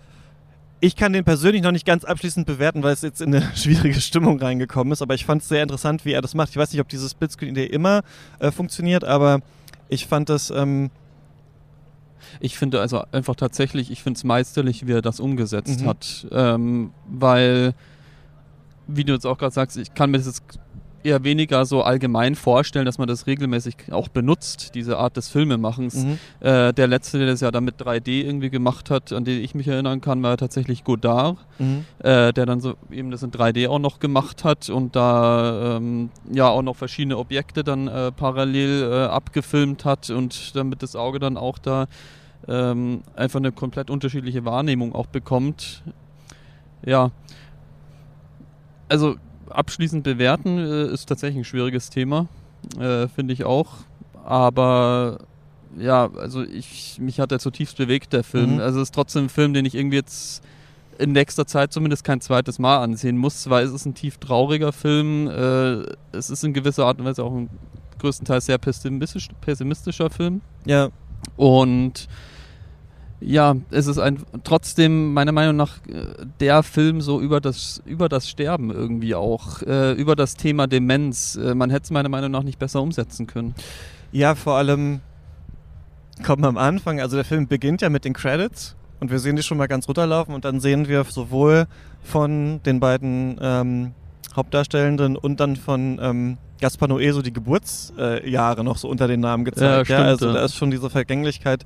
ich 0.80 0.96
kann 0.96 1.12
den 1.12 1.24
persönlich 1.24 1.62
noch 1.62 1.72
nicht 1.72 1.86
ganz 1.86 2.04
abschließend 2.04 2.46
bewerten, 2.46 2.82
weil 2.82 2.92
es 2.92 3.02
jetzt 3.02 3.20
in 3.20 3.34
eine 3.34 3.44
schwierige 3.54 4.00
Stimmung 4.00 4.40
reingekommen 4.40 4.92
ist. 4.92 5.02
Aber 5.02 5.14
ich 5.14 5.24
fand 5.24 5.42
es 5.42 5.48
sehr 5.48 5.62
interessant, 5.62 6.04
wie 6.04 6.12
er 6.12 6.22
das 6.22 6.34
macht. 6.34 6.50
Ich 6.50 6.56
weiß 6.56 6.72
nicht, 6.72 6.80
ob 6.80 6.88
diese 6.88 7.08
Splitscreen-Idee 7.08 7.66
immer 7.66 8.02
äh, 8.38 8.50
funktioniert, 8.50 9.04
aber 9.04 9.40
ich 9.88 10.06
fand 10.06 10.28
das... 10.28 10.50
Ähm, 10.50 10.90
ich 12.38 12.56
finde 12.56 12.80
also 12.80 13.02
einfach 13.12 13.34
tatsächlich, 13.34 13.90
ich 13.90 14.02
finde 14.02 14.18
es 14.18 14.24
meisterlich, 14.24 14.86
wie 14.86 14.92
er 14.92 15.02
das 15.02 15.20
umgesetzt 15.20 15.80
mhm. 15.80 15.86
hat. 15.86 16.26
Ähm, 16.30 16.92
weil 17.08 17.74
wie 18.96 19.04
du 19.04 19.12
jetzt 19.12 19.26
auch 19.26 19.38
gerade 19.38 19.54
sagst, 19.54 19.76
ich 19.76 19.94
kann 19.94 20.10
mir 20.10 20.18
das 20.18 20.26
jetzt 20.26 20.42
eher 21.02 21.24
weniger 21.24 21.64
so 21.64 21.82
allgemein 21.82 22.34
vorstellen, 22.34 22.84
dass 22.84 22.98
man 22.98 23.08
das 23.08 23.26
regelmäßig 23.26 23.90
auch 23.90 24.08
benutzt, 24.08 24.74
diese 24.74 24.98
Art 24.98 25.16
des 25.16 25.28
Filmemachens. 25.28 26.04
Mhm. 26.04 26.18
Äh, 26.40 26.72
der 26.72 26.86
letzte, 26.86 27.18
der 27.18 27.28
das 27.28 27.40
ja 27.40 27.50
dann 27.50 27.64
mit 27.64 27.80
3D 27.80 28.24
irgendwie 28.24 28.50
gemacht 28.50 28.90
hat, 28.90 29.12
an 29.12 29.24
den 29.24 29.42
ich 29.42 29.54
mich 29.54 29.68
erinnern 29.68 30.00
kann, 30.00 30.22
war 30.22 30.36
tatsächlich 30.36 30.84
Godard, 30.84 31.38
mhm. 31.58 31.84
äh, 32.00 32.32
der 32.32 32.46
dann 32.46 32.60
so 32.60 32.74
eben 32.90 33.10
das 33.10 33.22
in 33.22 33.30
3D 33.30 33.68
auch 33.68 33.78
noch 33.78 33.98
gemacht 33.98 34.44
hat 34.44 34.68
und 34.68 34.96
da 34.96 35.76
ähm, 35.76 36.10
ja 36.30 36.48
auch 36.48 36.62
noch 36.62 36.76
verschiedene 36.76 37.16
Objekte 37.16 37.64
dann 37.64 37.88
äh, 37.88 38.12
parallel 38.12 38.82
äh, 38.82 39.04
abgefilmt 39.06 39.84
hat 39.84 40.10
und 40.10 40.54
damit 40.54 40.82
das 40.82 40.96
Auge 40.96 41.18
dann 41.18 41.36
auch 41.36 41.58
da 41.58 41.86
ähm, 42.48 43.02
einfach 43.16 43.38
eine 43.38 43.52
komplett 43.52 43.90
unterschiedliche 43.90 44.44
Wahrnehmung 44.44 44.94
auch 44.94 45.06
bekommt. 45.06 45.82
Ja, 46.84 47.10
also 48.90 49.16
abschließend 49.48 50.04
bewerten 50.04 50.58
äh, 50.58 50.92
ist 50.92 51.08
tatsächlich 51.08 51.38
ein 51.38 51.44
schwieriges 51.44 51.90
Thema, 51.90 52.28
äh, 52.78 53.08
finde 53.08 53.32
ich 53.32 53.44
auch. 53.44 53.76
Aber 54.24 55.18
ja, 55.78 56.10
also 56.16 56.42
ich, 56.42 56.98
mich 57.00 57.20
hat 57.20 57.32
er 57.32 57.38
zutiefst 57.38 57.76
bewegt, 57.76 58.12
der 58.12 58.24
Film. 58.24 58.54
Mhm. 58.54 58.60
Also 58.60 58.80
es 58.80 58.88
ist 58.88 58.94
trotzdem 58.94 59.24
ein 59.24 59.28
Film, 59.28 59.54
den 59.54 59.64
ich 59.64 59.74
irgendwie 59.74 59.96
jetzt 59.96 60.42
in 60.98 61.12
nächster 61.12 61.46
Zeit 61.46 61.72
zumindest 61.72 62.04
kein 62.04 62.20
zweites 62.20 62.58
Mal 62.58 62.78
ansehen 62.82 63.16
muss, 63.16 63.48
weil 63.48 63.64
es 63.64 63.72
ist 63.72 63.86
ein 63.86 63.94
tief 63.94 64.18
trauriger 64.18 64.72
Film. 64.72 65.28
Äh, 65.28 65.84
es 66.12 66.28
ist 66.28 66.44
in 66.44 66.52
gewisser 66.52 66.86
Art 66.86 66.98
und 66.98 67.06
Weise 67.06 67.24
auch 67.24 67.32
ein 67.32 67.48
größtenteils 67.98 68.46
sehr 68.46 68.58
pessimistisch, 68.58 69.28
pessimistischer 69.40 70.10
Film. 70.10 70.40
Ja. 70.66 70.88
Und 71.36 72.08
ja, 73.20 73.54
es 73.70 73.86
ist 73.86 73.98
ein 73.98 74.22
trotzdem 74.44 75.12
meiner 75.12 75.32
Meinung 75.32 75.56
nach 75.56 75.78
äh, 75.86 76.24
der 76.40 76.62
Film 76.62 77.00
so 77.00 77.20
über 77.20 77.40
das 77.40 77.82
über 77.84 78.08
das 78.08 78.28
Sterben 78.28 78.70
irgendwie 78.70 79.14
auch 79.14 79.62
äh, 79.62 79.92
über 79.92 80.16
das 80.16 80.34
Thema 80.34 80.66
Demenz. 80.66 81.36
Äh, 81.36 81.54
man 81.54 81.70
hätte 81.70 81.84
es 81.84 81.90
meiner 81.90 82.08
Meinung 82.08 82.30
nach 82.30 82.42
nicht 82.42 82.58
besser 82.58 82.80
umsetzen 82.80 83.26
können. 83.26 83.54
Ja, 84.10 84.34
vor 84.34 84.54
allem 84.54 85.00
kommt 86.24 86.40
man 86.40 86.50
am 86.50 86.58
Anfang, 86.58 87.00
also 87.00 87.16
der 87.16 87.24
Film 87.24 87.46
beginnt 87.46 87.82
ja 87.82 87.90
mit 87.90 88.04
den 88.04 88.14
Credits 88.14 88.74
und 89.00 89.10
wir 89.10 89.18
sehen 89.18 89.36
die 89.36 89.42
schon 89.42 89.58
mal 89.58 89.68
ganz 89.68 89.86
runterlaufen 89.86 90.34
und 90.34 90.44
dann 90.44 90.60
sehen 90.60 90.88
wir 90.88 91.04
sowohl 91.04 91.66
von 92.02 92.62
den 92.64 92.80
beiden 92.80 93.38
ähm, 93.40 93.92
Hauptdarstellenden 94.34 95.16
und 95.16 95.40
dann 95.40 95.56
von 95.56 95.98
ähm, 96.00 96.38
Gaspar 96.60 96.88
Noé 96.88 97.12
so 97.12 97.22
die 97.22 97.32
Geburtsjahre 97.32 98.60
äh, 98.60 98.64
noch 98.64 98.76
so 98.76 98.88
unter 98.88 99.08
den 99.08 99.20
Namen 99.20 99.44
gezeigt. 99.44 99.88
Ja, 99.88 100.00
ja, 100.00 100.04
also 100.06 100.32
da 100.32 100.44
ist 100.44 100.54
schon 100.54 100.70
diese 100.70 100.90
Vergänglichkeit 100.90 101.64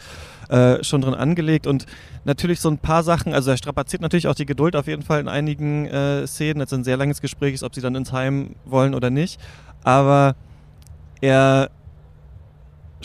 äh, 0.48 0.82
schon 0.82 1.00
drin 1.00 1.14
angelegt 1.14 1.66
und 1.66 1.86
natürlich 2.24 2.60
so 2.60 2.68
ein 2.70 2.78
paar 2.78 3.02
Sachen, 3.02 3.34
also 3.34 3.50
er 3.50 3.56
strapaziert 3.56 4.02
natürlich 4.02 4.28
auch 4.28 4.34
die 4.34 4.46
Geduld 4.46 4.76
auf 4.76 4.86
jeden 4.86 5.02
Fall 5.02 5.20
in 5.20 5.28
einigen 5.28 5.86
äh, 5.86 6.26
Szenen. 6.26 6.60
Jetzt 6.60 6.72
ein 6.72 6.84
sehr 6.84 6.96
langes 6.96 7.20
Gespräch 7.20 7.54
ist, 7.54 7.62
ob 7.62 7.74
sie 7.74 7.80
dann 7.80 7.94
ins 7.94 8.12
Heim 8.12 8.56
wollen 8.64 8.94
oder 8.94 9.10
nicht. 9.10 9.40
Aber 9.82 10.34
er 11.20 11.70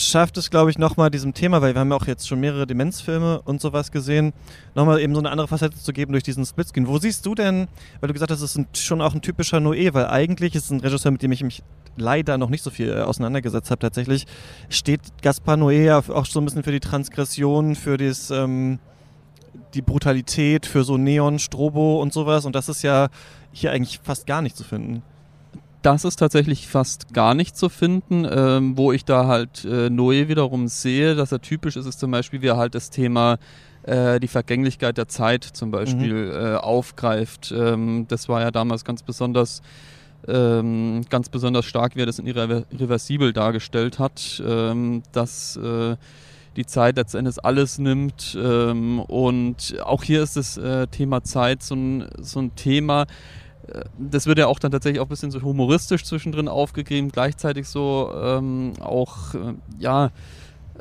schafft 0.02 0.38
es, 0.38 0.50
glaube 0.50 0.72
ich, 0.72 0.78
nochmal 0.78 1.10
diesem 1.10 1.34
Thema, 1.34 1.62
weil 1.62 1.74
wir 1.74 1.82
haben 1.82 1.92
ja 1.92 1.98
auch 1.98 2.08
jetzt 2.08 2.28
schon 2.28 2.40
mehrere 2.40 2.66
Demenzfilme 2.66 3.42
und 3.42 3.62
sowas 3.62 3.92
gesehen, 3.92 4.34
nochmal 4.76 5.00
eben 5.00 5.14
so 5.14 5.20
eine 5.20 5.30
andere 5.30 5.48
Facette 5.48 5.78
zu 5.78 5.94
geben 5.94 6.12
durch 6.12 6.24
diesen 6.24 6.46
Splitscreen. 6.46 6.88
Wo 6.88 6.98
siehst 6.98 7.26
du 7.26 7.36
denn, 7.36 7.68
weil 8.00 8.08
du 8.08 8.14
gesagt 8.14 8.32
hast, 8.32 8.42
es 8.42 8.56
ist 8.56 8.78
schon 8.78 9.02
auch 9.02 9.14
ein 9.14 9.22
typischer 9.22 9.58
Noé, 9.58 9.94
weil 9.94 10.08
eigentlich 10.08 10.56
ist 10.56 10.66
es 10.66 10.72
ein 10.72 10.80
Regisseur, 10.80 11.12
mit 11.12 11.22
dem 11.22 11.32
ich 11.32 11.44
mich 11.44 11.64
leider 11.98 12.38
noch 12.38 12.50
nicht 12.50 12.64
so 12.64 12.70
viel 12.70 12.90
äh, 12.90 13.02
auseinandergesetzt 13.02 13.72
habe 13.72 13.80
tatsächlich, 13.80 14.26
steht 14.70 15.02
Gaspar 15.22 15.56
Noé 15.56 15.84
ja 15.84 15.98
auch 16.00 16.26
so 16.26 16.40
ein 16.40 16.46
bisschen 16.46 16.64
für 16.64 16.72
die 16.72 16.80
Transgression, 16.80 17.76
für 17.76 17.98
das, 17.98 18.32
ähm, 18.32 18.80
die 19.74 19.82
Brutalität, 19.82 20.66
für 20.66 20.84
so 20.84 20.98
Neon, 20.98 21.40
Strobo 21.40 22.02
und 22.02 22.14
sowas 22.14 22.46
und 22.46 22.56
das 22.56 22.70
ist 22.70 22.84
ja 22.84 23.10
hier 23.52 23.72
eigentlich 23.72 24.00
fast 24.04 24.28
gar 24.28 24.42
nicht 24.42 24.56
zu 24.56 24.64
finden. 24.64 25.04
Das 25.82 26.04
ist 26.04 26.18
tatsächlich 26.18 26.68
fast 26.68 27.14
gar 27.14 27.34
nicht 27.34 27.58
zu 27.58 27.70
finden. 27.70 28.28
Ähm, 28.30 28.78
wo 28.78 28.92
ich 28.92 29.06
da 29.06 29.28
halt 29.28 29.66
äh, 29.66 29.90
Noé 29.90 30.28
wiederum 30.28 30.68
sehe, 30.68 31.16
dass 31.16 31.32
er 31.32 31.42
typisch 31.42 31.76
ist, 31.76 31.86
ist 31.86 32.00
zum 32.00 32.12
Beispiel, 32.12 32.42
wie 32.42 32.48
er 32.48 32.58
halt 32.58 32.76
das 32.76 32.90
Thema 32.90 33.38
äh, 33.84 34.20
die 34.20 34.28
Vergänglichkeit 34.28 34.98
der 34.98 35.08
Zeit 35.08 35.44
zum 35.44 35.72
Beispiel 35.72 36.14
mhm. 36.14 36.32
äh, 36.32 36.56
aufgreift. 36.56 37.54
Ähm, 37.56 38.06
das 38.08 38.28
war 38.30 38.42
ja 38.42 38.52
damals 38.52 38.84
ganz 38.84 39.04
besonders 39.04 39.62
ähm, 40.28 41.02
ganz 41.10 41.30
besonders 41.30 41.66
stark, 41.66 41.96
wie 41.96 42.02
er 42.02 42.06
das 42.06 42.20
in 42.20 42.28
Irreversibel 42.28 43.32
dargestellt 43.32 44.00
hat, 44.00 44.44
ähm, 44.46 45.02
dass 45.14 45.56
äh, 45.56 45.96
die 46.56 46.66
Zeit 46.66 46.98
letztendlich 46.98 47.44
alles 47.44 47.80
nimmt. 47.80 48.38
Ähm, 48.40 49.00
und 49.00 49.78
auch 49.84 50.04
hier 50.04 50.22
ist 50.22 50.36
das 50.36 50.58
äh, 50.58 50.88
Thema 50.88 51.24
Zeit 51.24 51.64
so 51.64 51.76
ein, 51.76 52.10
so 52.20 52.40
ein 52.40 52.56
Thema, 52.56 53.06
das 53.98 54.26
wird 54.26 54.40
ja 54.40 54.48
auch 54.48 54.60
dann 54.60 54.72
tatsächlich 54.72 55.00
auch 55.00 55.06
ein 55.06 55.10
bisschen 55.10 55.32
so 55.32 55.42
humoristisch 55.42 56.04
zwischendrin 56.04 56.48
aufgegriffen, 56.48 57.10
gleichzeitig 57.12 57.68
so 57.68 58.12
ähm, 58.16 58.74
auch, 58.80 59.34
äh, 59.36 59.54
ja, 59.80 60.12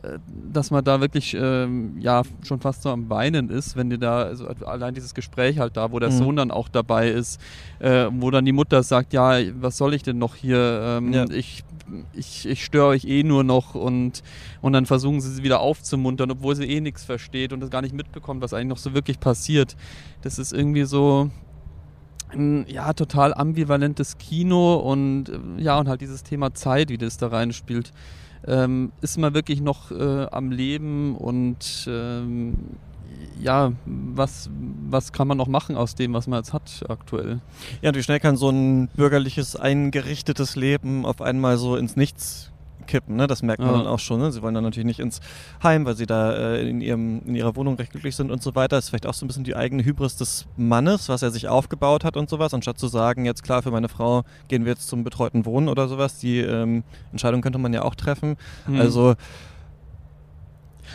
äh, 0.02 0.18
dass 0.52 0.70
man 0.70 0.84
da 0.84 1.00
wirklich 1.00 1.36
ähm, 1.38 1.96
ja 1.98 2.22
schon 2.42 2.60
fast 2.60 2.82
so 2.82 2.90
am 2.90 3.10
Weinen 3.10 3.50
ist, 3.50 3.76
wenn 3.76 3.90
dir 3.90 3.98
da 3.98 4.22
also 4.22 4.46
allein 4.46 4.94
dieses 4.94 5.14
Gespräch 5.14 5.58
halt 5.58 5.76
da, 5.76 5.92
wo 5.92 5.98
der 5.98 6.10
mhm. 6.10 6.18
Sohn 6.18 6.36
dann 6.36 6.50
auch 6.50 6.68
dabei 6.68 7.10
ist, 7.10 7.40
äh, 7.80 8.06
wo 8.10 8.30
dann 8.30 8.44
die 8.44 8.52
Mutter 8.52 8.82
sagt, 8.82 9.12
ja, 9.12 9.38
was 9.60 9.76
soll 9.76 9.94
ich 9.94 10.02
denn 10.02 10.18
noch 10.18 10.34
hier? 10.34 10.80
Ähm, 10.82 11.12
ja. 11.12 11.24
Ich 11.30 11.64
ich, 12.12 12.46
ich 12.46 12.64
störe 12.64 12.88
euch 12.88 13.04
eh 13.04 13.22
nur 13.22 13.44
noch 13.44 13.74
und, 13.74 14.22
und 14.60 14.72
dann 14.74 14.86
versuchen 14.86 15.20
sie 15.20 15.32
sie 15.32 15.42
wieder 15.42 15.60
aufzumuntern, 15.60 16.30
obwohl 16.30 16.54
sie 16.54 16.64
eh 16.64 16.80
nichts 16.80 17.04
versteht 17.04 17.52
und 17.52 17.60
das 17.60 17.70
gar 17.70 17.82
nicht 17.82 17.94
mitbekommt, 17.94 18.42
was 18.42 18.52
eigentlich 18.52 18.68
noch 18.68 18.78
so 18.78 18.94
wirklich 18.94 19.20
passiert. 19.20 19.76
Das 20.22 20.38
ist 20.38 20.52
irgendwie 20.52 20.84
so, 20.84 21.30
ein 22.32 22.66
ja, 22.68 22.92
total 22.92 23.34
ambivalentes 23.34 24.18
Kino 24.18 24.76
und 24.76 25.28
äh, 25.28 25.62
ja, 25.62 25.78
und 25.78 25.88
halt 25.88 26.00
dieses 26.00 26.22
Thema 26.22 26.54
Zeit, 26.54 26.90
wie 26.90 26.98
das 26.98 27.16
da 27.16 27.28
reinspielt. 27.28 27.92
Ähm, 28.46 28.92
ist 29.00 29.18
man 29.18 29.34
wirklich 29.34 29.60
noch 29.60 29.90
äh, 29.90 30.26
am 30.30 30.50
Leben 30.50 31.16
und 31.16 31.88
ähm, 31.90 32.56
ja, 33.40 33.72
was, 33.84 34.48
was 34.88 35.12
kann 35.12 35.28
man 35.28 35.36
noch 35.36 35.48
machen 35.48 35.76
aus 35.76 35.94
dem, 35.94 36.12
was 36.12 36.26
man 36.26 36.38
jetzt 36.38 36.52
hat 36.52 36.84
aktuell? 36.88 37.40
Ja, 37.82 37.90
und 37.90 37.96
wie 37.96 38.02
schnell 38.02 38.20
kann 38.20 38.36
so 38.36 38.50
ein 38.50 38.88
bürgerliches, 38.88 39.56
eingerichtetes 39.56 40.56
Leben 40.56 41.04
auf 41.04 41.20
einmal 41.20 41.58
so 41.58 41.76
ins 41.76 41.96
Nichts 41.96 42.52
kippen. 42.88 43.14
Ne? 43.14 43.28
Das 43.28 43.42
merkt 43.42 43.60
man 43.60 43.70
ja. 43.70 43.78
dann 43.78 43.86
auch 43.86 44.00
schon. 44.00 44.18
Ne? 44.20 44.32
Sie 44.32 44.42
wollen 44.42 44.54
dann 44.54 44.64
natürlich 44.64 44.86
nicht 44.86 44.98
ins 44.98 45.20
Heim, 45.62 45.84
weil 45.84 45.94
sie 45.94 46.06
da 46.06 46.32
äh, 46.32 46.68
in, 46.68 46.80
ihrem, 46.80 47.22
in 47.24 47.36
ihrer 47.36 47.54
Wohnung 47.54 47.76
recht 47.76 47.92
glücklich 47.92 48.16
sind 48.16 48.32
und 48.32 48.42
so 48.42 48.56
weiter. 48.56 48.76
Das 48.76 48.86
ist 48.86 48.88
vielleicht 48.90 49.06
auch 49.06 49.14
so 49.14 49.24
ein 49.24 49.28
bisschen 49.28 49.44
die 49.44 49.54
eigene 49.54 49.84
Hybris 49.84 50.16
des 50.16 50.46
Mannes, 50.56 51.08
was 51.08 51.22
er 51.22 51.30
sich 51.30 51.46
aufgebaut 51.46 52.02
hat 52.02 52.16
und 52.16 52.28
sowas, 52.28 52.52
anstatt 52.52 52.78
zu 52.78 52.88
sagen, 52.88 53.24
jetzt 53.24 53.44
klar, 53.44 53.62
für 53.62 53.70
meine 53.70 53.88
Frau 53.88 54.24
gehen 54.48 54.64
wir 54.64 54.72
jetzt 54.72 54.88
zum 54.88 55.04
betreuten 55.04 55.44
Wohnen 55.44 55.68
oder 55.68 55.86
sowas. 55.86 56.18
Die 56.18 56.40
ähm, 56.40 56.82
Entscheidung 57.12 57.42
könnte 57.42 57.58
man 57.58 57.72
ja 57.72 57.82
auch 57.82 57.94
treffen. 57.94 58.36
Mhm. 58.66 58.80
Also 58.80 59.14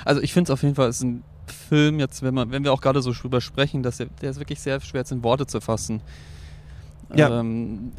also 0.05 0.21
ich 0.21 0.33
finde 0.33 0.49
es 0.49 0.53
auf 0.53 0.63
jeden 0.63 0.75
Fall, 0.75 0.89
ist 0.89 1.03
ein 1.03 1.23
Film 1.47 1.99
jetzt, 1.99 2.23
wenn 2.23 2.33
man, 2.33 2.51
wenn 2.51 2.63
wir 2.63 2.73
auch 2.73 2.81
gerade 2.81 3.01
so 3.01 3.11
drüber 3.11 3.41
sprechen, 3.41 3.83
dass 3.83 3.97
der, 3.97 4.07
der 4.21 4.31
ist 4.31 4.39
wirklich 4.39 4.59
sehr 4.59 4.79
schwer 4.79 5.03
in 5.09 5.23
Worte 5.23 5.45
zu 5.45 5.61
fassen. 5.61 6.01
Ja. 7.15 7.39
Ähm, 7.39 7.91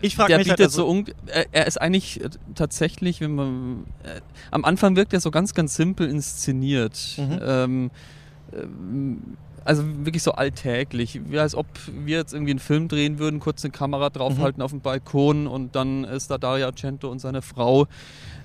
ich 0.00 0.16
frage 0.16 0.36
mich 0.38 0.48
halt 0.48 0.60
also 0.60 0.86
so 0.86 1.04
er, 1.26 1.46
er, 1.52 1.66
ist 1.66 1.80
eigentlich 1.80 2.22
äh, 2.22 2.30
tatsächlich, 2.54 3.20
wenn 3.20 3.34
man 3.34 3.84
äh, 4.04 4.20
am 4.50 4.64
Anfang 4.64 4.96
wirkt 4.96 5.12
er 5.12 5.20
so 5.20 5.30
ganz, 5.30 5.54
ganz 5.54 5.74
simpel 5.74 6.08
inszeniert. 6.08 7.16
Mhm. 7.18 7.40
Ähm, 7.42 7.90
ähm, 8.52 9.22
also 9.64 9.84
wirklich 10.04 10.22
so 10.22 10.32
alltäglich, 10.32 11.20
wie 11.28 11.38
als 11.38 11.54
ob 11.54 11.66
wir 11.86 12.18
jetzt 12.18 12.34
irgendwie 12.34 12.50
einen 12.52 12.58
Film 12.58 12.88
drehen 12.88 13.18
würden, 13.18 13.40
kurz 13.40 13.64
eine 13.64 13.70
Kamera 13.70 14.10
draufhalten 14.10 14.60
mhm. 14.60 14.64
auf 14.64 14.70
dem 14.70 14.80
Balkon 14.80 15.46
und 15.46 15.76
dann 15.76 16.04
ist 16.04 16.30
da 16.30 16.38
Dario 16.38 16.66
Argento 16.66 17.08
und 17.08 17.20
seine 17.20 17.42
Frau. 17.42 17.86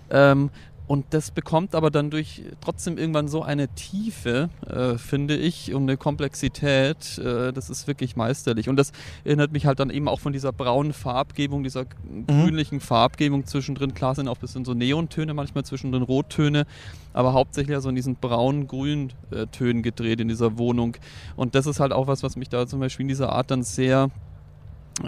Ähm, 0.10 0.52
und 0.88 1.06
das 1.10 1.32
bekommt 1.32 1.76
aber 1.76 1.92
dann 1.92 2.10
durch 2.10 2.44
trotzdem 2.62 2.98
irgendwann 2.98 3.28
so 3.28 3.44
eine 3.44 3.68
Tiefe, 3.68 4.50
äh, 4.66 4.98
finde 4.98 5.36
ich, 5.36 5.74
und 5.74 5.84
eine 5.84 5.98
Komplexität. 5.98 7.18
Äh, 7.18 7.52
das 7.52 7.70
ist 7.70 7.88
wirklich 7.88 8.16
meisterlich. 8.16 8.70
Und 8.70 8.78
das 8.78 8.94
erinnert 9.26 9.52
mich 9.52 9.66
halt 9.66 9.82
dann 9.82 9.90
eben 9.90 10.08
auch 10.08 10.22
von 10.22 10.32
dieser 10.32 10.54
braunen 10.54 10.94
Farbgebung, 10.94 11.64
dieser 11.64 11.84
mhm. 12.10 12.28
grünlichen 12.28 12.80
Farbgebung 12.80 13.46
zwischendrin. 13.46 13.94
Klar 13.96 14.16
sind 14.16 14.30
auch 14.30 14.38
ein 14.38 14.40
bisschen 14.40 14.64
so 14.64 14.74
Neontöne, 14.74 15.34
manchmal 15.34 15.66
zwischendrin 15.66 16.04
Rottöne, 16.04 16.66
aber 17.12 17.34
hauptsächlich 17.34 17.76
also 17.76 17.90
in 17.90 17.96
diesen 17.96 18.16
braun-grünen 18.16 19.12
äh, 19.32 19.46
Tönen 19.48 19.84
gedreht 19.84 20.22
in 20.22 20.30
dieser 20.30 20.58
Wohnung. 20.58 20.96
Und 21.36 21.54
das 21.56 21.66
ist 21.66 21.82
halt 21.82 21.92
auch 21.92 22.08
was, 22.08 22.24
was 22.24 22.38
mich 22.38 22.48
da 22.48 22.66
zum 22.66 22.80
Beispiel 22.80 23.04
in 23.04 23.10
dieser 23.10 23.34
Art 23.34 23.52
dann 23.52 23.64
sehr 23.64 24.10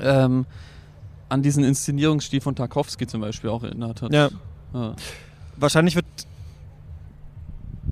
ähm, 0.01 0.45
an 1.29 1.41
diesen 1.41 1.63
Inszenierungsstil 1.63 2.41
von 2.41 2.53
Tarkovsky 2.53 3.07
zum 3.07 3.21
Beispiel 3.21 3.49
auch 3.49 3.63
erinnert 3.63 4.01
hat. 4.01 4.11
Ja. 4.11 4.29
ja 4.73 4.95
wahrscheinlich 5.59 5.95
wird 5.95 6.05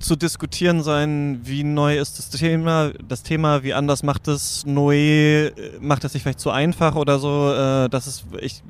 zu 0.00 0.16
diskutieren 0.16 0.82
sein, 0.82 1.40
wie 1.42 1.64
neu 1.64 1.98
ist 1.98 2.18
das 2.18 2.30
Thema, 2.30 2.92
das 3.06 3.22
Thema, 3.22 3.62
wie 3.62 3.74
anders 3.74 4.02
macht 4.02 4.28
es 4.28 4.64
neu, 4.64 5.50
macht 5.80 6.04
es 6.04 6.12
sich 6.12 6.22
vielleicht 6.22 6.40
zu 6.40 6.50
einfach 6.50 6.94
oder 6.94 7.18
so. 7.18 7.52
Äh, 7.52 7.88
das 7.88 8.06
ist, 8.06 8.24
ich 8.40 8.62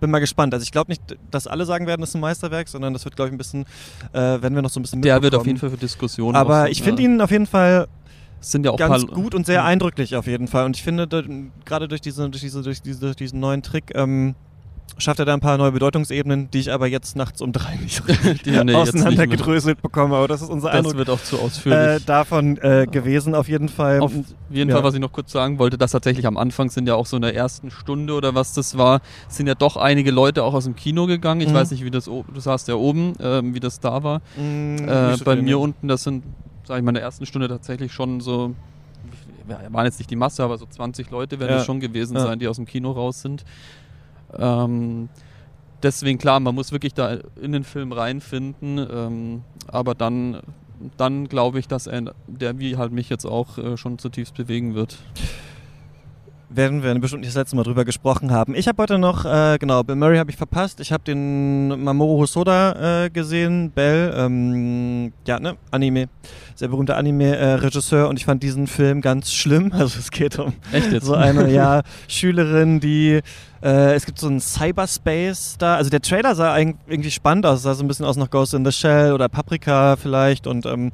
bin 0.00 0.10
mal 0.10 0.18
gespannt. 0.18 0.54
Also 0.54 0.64
ich 0.64 0.72
glaube 0.72 0.90
nicht, 0.90 1.02
dass 1.30 1.46
alle 1.46 1.64
sagen 1.66 1.86
werden, 1.86 2.02
es 2.02 2.10
ist 2.10 2.14
ein 2.16 2.20
Meisterwerk, 2.20 2.68
sondern 2.68 2.92
das 2.92 3.04
wird, 3.04 3.16
glaube 3.16 3.28
ich, 3.28 3.34
ein 3.34 3.38
bisschen, 3.38 3.64
äh, 4.12 4.38
wenn 4.40 4.54
wir 4.54 4.62
noch 4.62 4.70
so 4.70 4.80
ein 4.80 4.82
bisschen 4.82 5.02
Der 5.02 5.22
wird 5.22 5.34
auf 5.34 5.46
jeden 5.46 5.58
Fall 5.58 5.70
für 5.70 5.76
Diskussionen. 5.76 6.36
Aber 6.36 6.70
ich 6.70 6.82
finde 6.82 7.02
ja. 7.02 7.08
ihn 7.08 7.20
auf 7.20 7.30
jeden 7.30 7.46
Fall 7.46 7.86
sind 8.40 8.64
ja 8.64 8.72
auch 8.72 8.76
ganz 8.76 9.06
gut 9.06 9.36
und 9.36 9.46
sehr 9.46 9.56
ja. 9.56 9.64
eindrücklich 9.64 10.16
auf 10.16 10.26
jeden 10.26 10.48
Fall. 10.48 10.64
Und 10.64 10.76
ich 10.76 10.82
finde, 10.82 11.06
gerade 11.64 11.86
durch, 11.86 12.00
diese, 12.00 12.28
durch, 12.28 12.42
diese, 12.42 12.62
durch, 12.62 12.82
diese, 12.82 13.00
durch 13.00 13.16
diesen 13.16 13.38
neuen 13.38 13.62
Trick, 13.62 13.92
ähm, 13.94 14.34
schafft 14.98 15.18
er 15.18 15.24
da 15.24 15.34
ein 15.34 15.40
paar 15.40 15.58
neue 15.58 15.72
Bedeutungsebenen, 15.72 16.50
die 16.50 16.60
ich 16.60 16.72
aber 16.72 16.86
jetzt 16.86 17.16
nachts 17.16 17.40
um 17.40 17.52
drei 17.52 17.76
nicht 17.76 18.02
ja, 18.46 18.62
nee, 18.62 18.74
auseinandergedröselt 18.74 19.82
bekomme. 19.82 20.16
Aber 20.16 20.28
das 20.28 20.42
ist 20.42 20.50
unser 20.50 20.68
das 20.68 20.78
Eindruck. 20.78 20.92
Das 20.92 20.98
wird 20.98 21.10
auch 21.10 21.22
zu 21.22 21.38
ausführlich. 21.38 22.02
Äh, 22.02 22.06
davon 22.06 22.56
äh, 22.58 22.86
gewesen 22.90 23.34
auf 23.34 23.48
jeden 23.48 23.68
Fall. 23.68 24.00
Auf 24.00 24.12
jeden 24.50 24.70
ja. 24.70 24.76
Fall, 24.76 24.84
was 24.84 24.94
ich 24.94 25.00
noch 25.00 25.12
kurz 25.12 25.32
sagen 25.32 25.58
wollte, 25.58 25.78
dass 25.78 25.92
tatsächlich 25.92 26.26
am 26.26 26.36
Anfang 26.36 26.70
sind 26.70 26.86
ja 26.86 26.94
auch 26.94 27.06
so 27.06 27.16
in 27.16 27.22
der 27.22 27.34
ersten 27.34 27.70
Stunde 27.70 28.14
oder 28.14 28.34
was 28.34 28.52
das 28.54 28.78
war, 28.78 29.00
sind 29.28 29.46
ja 29.46 29.54
doch 29.54 29.76
einige 29.76 30.10
Leute 30.10 30.44
auch 30.44 30.54
aus 30.54 30.64
dem 30.64 30.76
Kino 30.76 31.06
gegangen. 31.06 31.40
Ich 31.40 31.48
mhm. 31.48 31.54
weiß 31.54 31.70
nicht, 31.70 31.84
wie 31.84 31.90
das, 31.90 32.04
du 32.04 32.24
saßt 32.34 32.68
ja 32.68 32.74
oben, 32.74 33.18
äh, 33.18 33.42
wie 33.42 33.60
das 33.60 33.80
da 33.80 34.02
war. 34.02 34.20
Mhm, 34.36 35.16
so 35.16 35.24
bei 35.24 35.36
mir 35.36 35.58
unten, 35.58 35.88
das 35.88 36.04
sind, 36.04 36.24
sag 36.64 36.78
ich 36.78 36.84
mal, 36.84 36.90
in 36.90 36.96
der 36.96 37.02
ersten 37.02 37.26
Stunde 37.26 37.48
tatsächlich 37.48 37.92
schon 37.92 38.20
so 38.20 38.54
waren 39.44 39.84
jetzt 39.86 39.98
nicht 39.98 40.10
die 40.10 40.16
Masse, 40.16 40.44
aber 40.44 40.56
so 40.56 40.66
20 40.66 41.10
Leute 41.10 41.40
werden 41.40 41.58
es 41.58 41.66
schon 41.66 41.80
gewesen 41.80 42.16
ja. 42.16 42.22
sein, 42.22 42.38
die 42.38 42.48
aus 42.48 42.56
dem 42.56 42.64
Kino 42.64 42.92
raus 42.92 43.22
sind. 43.22 43.44
Ähm, 44.38 45.08
deswegen 45.82 46.18
klar, 46.18 46.40
man 46.40 46.54
muss 46.54 46.72
wirklich 46.72 46.94
da 46.94 47.18
in 47.40 47.52
den 47.52 47.64
Film 47.64 47.92
reinfinden, 47.92 48.78
ähm, 48.78 49.42
aber 49.66 49.94
dann, 49.94 50.40
dann 50.96 51.28
glaube 51.28 51.58
ich, 51.58 51.68
dass 51.68 51.86
er, 51.86 52.14
der 52.26 52.58
wie 52.58 52.76
halt 52.76 52.92
mich 52.92 53.08
jetzt 53.08 53.24
auch 53.24 53.58
äh, 53.58 53.76
schon 53.76 53.98
zutiefst 53.98 54.34
bewegen 54.34 54.74
wird 54.74 54.98
werden 56.54 56.82
wir 56.82 56.94
bestimmt 56.98 57.22
nicht 57.22 57.30
das 57.30 57.40
letzte 57.40 57.56
Mal 57.56 57.62
drüber 57.62 57.84
gesprochen 57.84 58.30
haben. 58.30 58.54
Ich 58.54 58.68
habe 58.68 58.82
heute 58.82 58.98
noch, 58.98 59.24
äh, 59.24 59.58
genau, 59.58 59.82
Bill 59.82 59.96
Murray 59.96 60.18
habe 60.18 60.30
ich 60.30 60.36
verpasst. 60.36 60.80
Ich 60.80 60.92
habe 60.92 61.02
den 61.04 61.82
Mamoru 61.82 62.20
Hosoda 62.20 63.04
äh, 63.04 63.10
gesehen, 63.10 63.70
Bell, 63.70 64.14
ähm, 64.16 65.12
ja, 65.26 65.40
ne, 65.40 65.56
Anime, 65.70 66.08
sehr 66.54 66.68
berühmter 66.68 66.96
Anime-Regisseur 66.96 68.08
und 68.08 68.18
ich 68.18 68.24
fand 68.24 68.42
diesen 68.42 68.66
Film 68.66 69.00
ganz 69.00 69.32
schlimm. 69.32 69.72
Also 69.82 69.98
es 69.98 70.10
geht 70.12 70.38
um 70.38 70.52
so 71.00 71.14
eine, 71.14 71.50
ja, 71.50 71.82
Schülerin, 72.06 72.78
die 72.78 73.20
äh, 73.62 73.94
es 73.94 74.06
gibt 74.06 74.18
so 74.18 74.26
einen 74.26 74.40
Cyberspace 74.40 75.56
da. 75.58 75.76
Also 75.76 75.90
der 75.90 76.02
Trailer 76.02 76.34
sah 76.34 76.56
irgendwie 76.58 77.10
spannend 77.10 77.46
aus. 77.46 77.62
Sah 77.62 77.74
so 77.74 77.84
ein 77.84 77.88
bisschen 77.88 78.04
aus 78.04 78.16
nach 78.16 78.30
Ghost 78.30 78.54
in 78.54 78.64
the 78.64 78.72
Shell 78.72 79.12
oder 79.12 79.28
Paprika 79.28 79.96
vielleicht. 79.96 80.46
Und 80.46 80.66
ähm, 80.66 80.90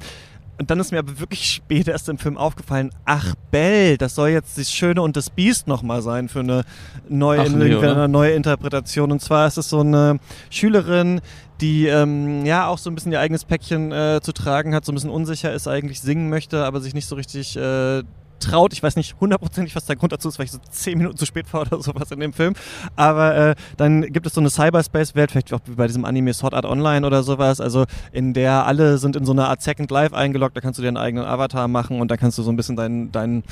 und 0.59 0.69
dann 0.69 0.79
ist 0.79 0.91
mir 0.91 0.99
aber 0.99 1.19
wirklich 1.19 1.49
spät 1.49 1.87
erst 1.87 2.09
im 2.09 2.17
Film 2.17 2.37
aufgefallen, 2.37 2.91
ach 3.05 3.33
Bell, 3.49 3.97
das 3.97 4.15
soll 4.15 4.29
jetzt 4.29 4.57
das 4.57 4.71
Schöne 4.71 5.01
und 5.01 5.15
das 5.15 5.29
Biest 5.29 5.67
nochmal 5.67 6.01
sein 6.01 6.27
für 6.27 6.41
eine 6.41 6.63
neue, 7.07 7.41
ach, 7.41 7.49
nee, 7.49 7.75
eine 7.75 8.09
neue 8.09 8.33
Interpretation. 8.33 9.11
Und 9.11 9.21
zwar 9.21 9.47
ist 9.47 9.57
es 9.57 9.69
so 9.69 9.79
eine 9.79 10.19
Schülerin, 10.49 11.21
die 11.61 11.87
ähm, 11.87 12.45
ja 12.45 12.67
auch 12.67 12.77
so 12.77 12.89
ein 12.89 12.95
bisschen 12.95 13.13
ihr 13.13 13.21
eigenes 13.21 13.45
Päckchen 13.45 13.93
äh, 13.93 14.19
zu 14.21 14.33
tragen 14.33 14.75
hat, 14.75 14.83
so 14.83 14.91
ein 14.91 14.95
bisschen 14.95 15.09
unsicher 15.09 15.53
ist, 15.53 15.67
eigentlich 15.67 16.01
singen 16.01 16.29
möchte, 16.29 16.65
aber 16.65 16.81
sich 16.81 16.93
nicht 16.93 17.07
so 17.07 17.15
richtig 17.15 17.55
äh, 17.55 18.03
traut. 18.39 18.73
Ich 18.73 18.83
weiß 18.83 18.95
nicht 18.95 19.15
hundertprozentig, 19.19 19.75
was 19.75 19.85
der 19.85 19.95
Grund 19.95 20.11
dazu 20.11 20.29
ist, 20.29 20.39
weil 20.39 20.45
ich 20.45 20.51
so 20.51 20.59
zehn 20.69 20.97
Minuten 20.97 21.17
zu 21.17 21.25
spät 21.25 21.51
war 21.53 21.61
oder 21.61 21.81
sowas 21.81 22.11
in 22.11 22.19
dem 22.19 22.33
Film. 22.33 22.53
Aber 22.95 23.35
äh, 23.35 23.55
dann 23.77 24.01
gibt 24.01 24.25
es 24.25 24.33
so 24.33 24.41
eine 24.41 24.49
Cyberspace-Welt, 24.49 25.31
vielleicht 25.31 25.53
auch 25.53 25.61
wie 25.65 25.75
bei 25.75 25.87
diesem 25.87 26.05
Anime 26.05 26.33
Sword 26.33 26.53
Art 26.53 26.65
Online 26.65 27.05
oder 27.05 27.23
sowas, 27.23 27.61
also 27.61 27.85
in 28.11 28.33
der 28.33 28.65
alle 28.65 28.97
sind 28.97 29.15
in 29.15 29.25
so 29.25 29.31
einer 29.31 29.49
Art 29.49 29.61
Second 29.61 29.91
Life 29.91 30.15
eingeloggt, 30.15 30.55
da 30.55 30.61
kannst 30.61 30.77
du 30.79 30.81
dir 30.81 30.87
einen 30.89 30.97
eigenen 30.97 31.25
Avatar 31.25 31.67
machen 31.67 32.01
und 32.01 32.09
da 32.11 32.17
kannst 32.17 32.37
du 32.37 32.43
so 32.43 32.51
ein 32.51 32.55
bisschen 32.55 32.75
deinen 32.75 33.11
dein 33.11 33.43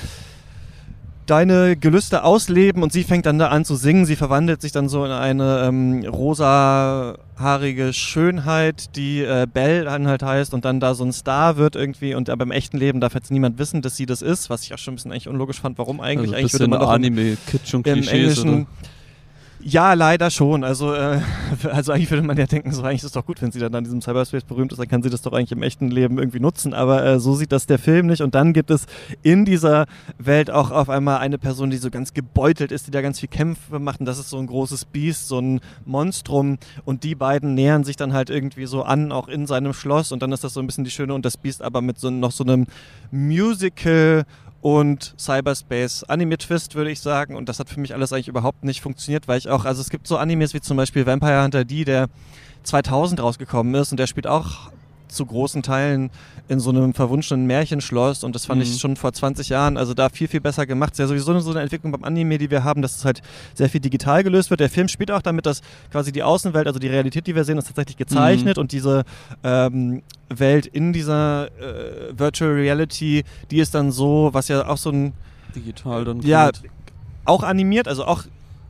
deine 1.29 1.75
Gelüste 1.75 2.24
ausleben 2.24 2.84
und 2.84 2.91
sie 2.91 3.03
fängt 3.03 3.25
dann 3.25 3.38
da 3.38 3.50
an 3.50 3.65
zu 3.65 3.75
singen. 3.75 4.05
Sie 4.05 4.15
verwandelt 4.15 4.62
sich 4.62 4.72
dann 4.72 4.89
so 4.89 5.05
in 5.05 5.12
eine 5.12 5.63
ähm, 5.67 6.05
rosahaarige 6.05 7.93
Schönheit, 7.93 8.96
die 8.96 9.22
äh, 9.22 9.46
Belle 9.51 9.84
dann 9.84 10.07
halt 10.07 10.24
heißt 10.24 10.53
und 10.53 10.65
dann 10.65 10.79
da 10.79 10.93
so 10.96 11.03
ein 11.03 11.13
Star 11.13 11.57
wird 11.57 11.75
irgendwie 11.75 12.15
und 12.15 12.29
aber 12.29 12.43
im 12.43 12.51
echten 12.51 12.77
Leben 12.77 13.00
darf 13.01 13.13
jetzt 13.13 13.31
niemand 13.31 13.60
wissen, 13.60 13.81
dass 13.81 13.96
sie 13.98 14.05
das 14.05 14.22
ist, 14.22 14.50
was 14.50 14.63
ich 14.63 14.74
auch 14.74 14.77
schon 14.77 14.93
ein 14.93 14.96
bisschen 14.96 15.12
eigentlich 15.12 15.27
unlogisch 15.27 15.60
fand. 15.62 15.77
Warum 15.77 16.01
eigentlich? 16.01 16.29
Also 16.29 16.36
eigentlich 16.36 16.53
würde 16.53 16.67
man 16.67 16.79
doch 16.79 16.89
Anime, 16.89 17.38
Kitsch 17.48 17.74
und 17.74 17.86
im 17.88 18.07
Englischen, 18.07 18.50
oder? 18.50 18.67
Ja, 19.59 19.93
leider 19.93 20.29
schon. 20.29 20.63
Also, 20.63 20.93
äh, 20.93 21.19
also 21.71 21.91
eigentlich 21.91 22.11
würde 22.11 22.25
man 22.25 22.37
ja 22.37 22.45
denken, 22.45 22.71
so 22.71 22.83
eigentlich 22.83 22.97
ist 22.97 23.05
es 23.05 23.11
doch 23.11 23.25
gut, 23.25 23.41
wenn 23.41 23.51
sie 23.51 23.59
dann 23.59 23.73
an 23.73 23.83
diesem 23.83 24.01
Cyberspace 24.01 24.43
berühmt 24.43 24.71
ist, 24.71 24.77
dann 24.77 24.87
kann 24.87 25.01
sie 25.01 25.09
das 25.09 25.21
doch 25.21 25.33
eigentlich 25.33 25.51
im 25.51 25.63
echten 25.63 25.89
Leben 25.89 26.19
irgendwie 26.19 26.39
nutzen. 26.39 26.73
Aber 26.73 27.03
äh, 27.03 27.19
so 27.19 27.35
sieht 27.35 27.51
das 27.51 27.65
der 27.65 27.79
Film 27.79 28.07
nicht. 28.07 28.21
Und 28.21 28.35
dann 28.35 28.53
gibt 28.53 28.69
es 28.69 28.85
in 29.23 29.45
dieser 29.45 29.85
Welt 30.19 30.51
auch 30.51 30.71
auf 30.71 30.89
einmal 30.89 31.19
eine 31.19 31.37
Person, 31.37 31.69
die 31.69 31.77
so 31.77 31.89
ganz 31.89 32.13
gebeutelt 32.13 32.71
ist, 32.71 32.87
die 32.87 32.91
da 32.91 33.01
ganz 33.01 33.19
viel 33.19 33.29
Kämpfe 33.29 33.79
macht. 33.79 33.99
Und 33.99 34.05
das 34.05 34.19
ist 34.19 34.29
so 34.29 34.37
ein 34.37 34.47
großes 34.47 34.85
Biest, 34.85 35.27
so 35.27 35.39
ein 35.39 35.59
Monstrum. 35.85 36.59
Und 36.85 37.03
die 37.03 37.15
beiden 37.15 37.55
nähern 37.55 37.83
sich 37.83 37.95
dann 37.95 38.13
halt 38.13 38.29
irgendwie 38.29 38.67
so 38.67 38.83
an, 38.83 39.11
auch 39.11 39.27
in 39.27 39.47
seinem 39.47 39.73
Schloss. 39.73 40.11
Und 40.11 40.21
dann 40.21 40.31
ist 40.31 40.43
das 40.43 40.53
so 40.53 40.59
ein 40.59 40.67
bisschen 40.67 40.83
die 40.83 40.91
Schöne 40.91 41.13
und 41.13 41.25
das 41.25 41.37
Biest, 41.37 41.61
aber 41.61 41.81
mit 41.81 41.99
so 41.99 42.09
noch 42.09 42.31
so 42.31 42.43
einem 42.43 42.67
Musical 43.11 44.25
und 44.61 45.13
Cyberspace 45.19 46.03
Anime 46.05 46.37
Twist, 46.37 46.75
würde 46.75 46.91
ich 46.91 46.99
sagen. 46.99 47.35
Und 47.35 47.49
das 47.49 47.59
hat 47.59 47.69
für 47.69 47.79
mich 47.79 47.93
alles 47.93 48.13
eigentlich 48.13 48.27
überhaupt 48.27 48.63
nicht 48.63 48.81
funktioniert, 48.81 49.27
weil 49.27 49.37
ich 49.37 49.49
auch, 49.49 49.65
also 49.65 49.81
es 49.81 49.89
gibt 49.89 50.07
so 50.07 50.17
Animes 50.17 50.53
wie 50.53 50.61
zum 50.61 50.77
Beispiel 50.77 51.05
Vampire 51.05 51.43
Hunter 51.43 51.65
D, 51.65 51.83
der 51.83 52.07
2000 52.63 53.21
rausgekommen 53.21 53.73
ist 53.75 53.91
und 53.91 53.97
der 53.97 54.07
spielt 54.07 54.27
auch 54.27 54.71
zu 55.07 55.25
großen 55.25 55.63
Teilen 55.63 56.09
in 56.47 56.59
so 56.59 56.69
einem 56.69 56.93
verwunschenen 56.93 57.45
Märchenschloss 57.45 58.23
und 58.23 58.33
das 58.35 58.45
fand 58.45 58.59
mhm. 58.59 58.67
ich 58.67 58.79
schon 58.79 58.95
vor 58.95 59.13
20 59.13 59.49
Jahren, 59.49 59.77
also 59.77 59.93
da 59.93 60.09
viel, 60.09 60.27
viel 60.27 60.41
besser 60.41 60.65
gemacht. 60.65 60.93
Ist 60.93 60.99
ja 60.99 61.07
sowieso 61.07 61.37
so 61.39 61.51
eine 61.51 61.61
Entwicklung 61.61 61.91
beim 61.91 62.03
Anime, 62.03 62.37
die 62.37 62.49
wir 62.49 62.63
haben, 62.63 62.81
dass 62.81 62.95
es 62.95 63.05
halt 63.05 63.21
sehr 63.53 63.69
viel 63.69 63.81
digital 63.81 64.23
gelöst 64.23 64.49
wird. 64.49 64.59
Der 64.59 64.69
Film 64.69 64.87
spielt 64.87 65.11
auch 65.11 65.21
damit, 65.21 65.45
dass 65.45 65.61
quasi 65.91 66.11
die 66.11 66.23
Außenwelt, 66.23 66.67
also 66.67 66.79
die 66.79 66.87
Realität, 66.87 67.27
die 67.27 67.35
wir 67.35 67.43
sehen, 67.43 67.57
ist 67.57 67.67
tatsächlich 67.67 67.97
gezeichnet 67.97 68.57
mhm. 68.57 68.61
und 68.61 68.71
diese 68.71 69.03
ähm, 69.43 70.03
Welt 70.29 70.65
in 70.65 70.93
dieser 70.93 71.47
äh, 71.59 72.17
Virtual 72.17 72.51
Reality, 72.51 73.23
die 73.51 73.59
ist 73.59 73.75
dann 73.75 73.91
so, 73.91 74.29
was 74.31 74.47
ja 74.47 74.67
auch 74.67 74.77
so 74.77 74.91
ein 74.91 75.13
digital 75.55 76.05
dann 76.05 76.21
ja 76.21 76.51
auch 77.25 77.43
animiert, 77.43 77.87
also 77.87 78.05
auch 78.05 78.23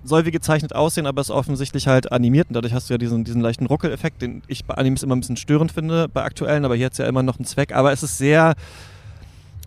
soll 0.03 0.25
wie 0.25 0.31
gezeichnet 0.31 0.75
aussehen, 0.75 1.05
aber 1.05 1.21
ist 1.21 1.31
offensichtlich 1.31 1.87
halt 1.87 2.11
animiert 2.11 2.49
und 2.49 2.53
dadurch 2.53 2.73
hast 2.73 2.89
du 2.89 2.93
ja 2.93 2.97
diesen, 2.97 3.23
diesen 3.23 3.41
leichten 3.41 3.65
Ruckeleffekt, 3.65 4.21
den 4.21 4.41
ich 4.47 4.65
bei 4.65 4.75
Animes 4.75 5.03
immer 5.03 5.15
ein 5.15 5.19
bisschen 5.19 5.37
störend 5.37 5.71
finde, 5.71 6.07
bei 6.07 6.23
aktuellen, 6.23 6.65
aber 6.65 6.75
hier 6.75 6.87
hat 6.87 6.93
es 6.93 6.97
ja 6.97 7.07
immer 7.07 7.23
noch 7.23 7.37
einen 7.37 7.45
Zweck. 7.45 7.73
Aber 7.75 7.91
es 7.91 8.03
ist 8.03 8.17
sehr. 8.17 8.55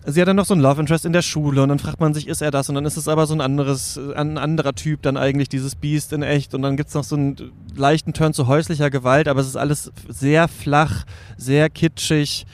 Sie 0.07 0.19
hat 0.19 0.29
dann 0.29 0.37
noch 0.37 0.47
so 0.47 0.55
ein 0.55 0.61
Love 0.61 0.81
Interest 0.81 1.05
in 1.05 1.13
der 1.13 1.21
Schule 1.21 1.63
und 1.63 1.69
dann 1.69 1.79
fragt 1.79 2.01
man 2.01 2.15
sich, 2.15 2.27
ist 2.27 2.41
er 2.41 2.51
das? 2.51 2.71
Und 2.71 2.75
dann 2.75 2.87
ist 2.87 2.97
es 2.97 3.07
aber 3.07 3.27
so 3.27 3.35
ein 3.35 3.43
anderes, 3.43 4.01
ein 4.17 4.39
anderer 4.39 4.73
Typ 4.73 5.03
dann 5.03 5.19
eigentlich, 5.19 5.51
dieses 5.51 5.75
Biest 5.75 6.15
in 6.15 6.23
echt. 6.23 6.55
Und 6.55 6.63
dann 6.63 6.79
gibt 6.79 6.89
es 6.89 6.95
noch 6.95 7.05
so 7.05 7.17
einen 7.17 7.37
leichten 7.77 8.15
Turn 8.15 8.33
zu 8.33 8.47
häuslicher 8.47 8.89
Gewalt, 8.89 9.29
aber 9.29 9.41
es 9.41 9.47
ist 9.47 9.57
alles 9.57 9.93
sehr 10.09 10.49
flach, 10.49 11.05
sehr 11.37 11.69
kitschig 11.69 12.47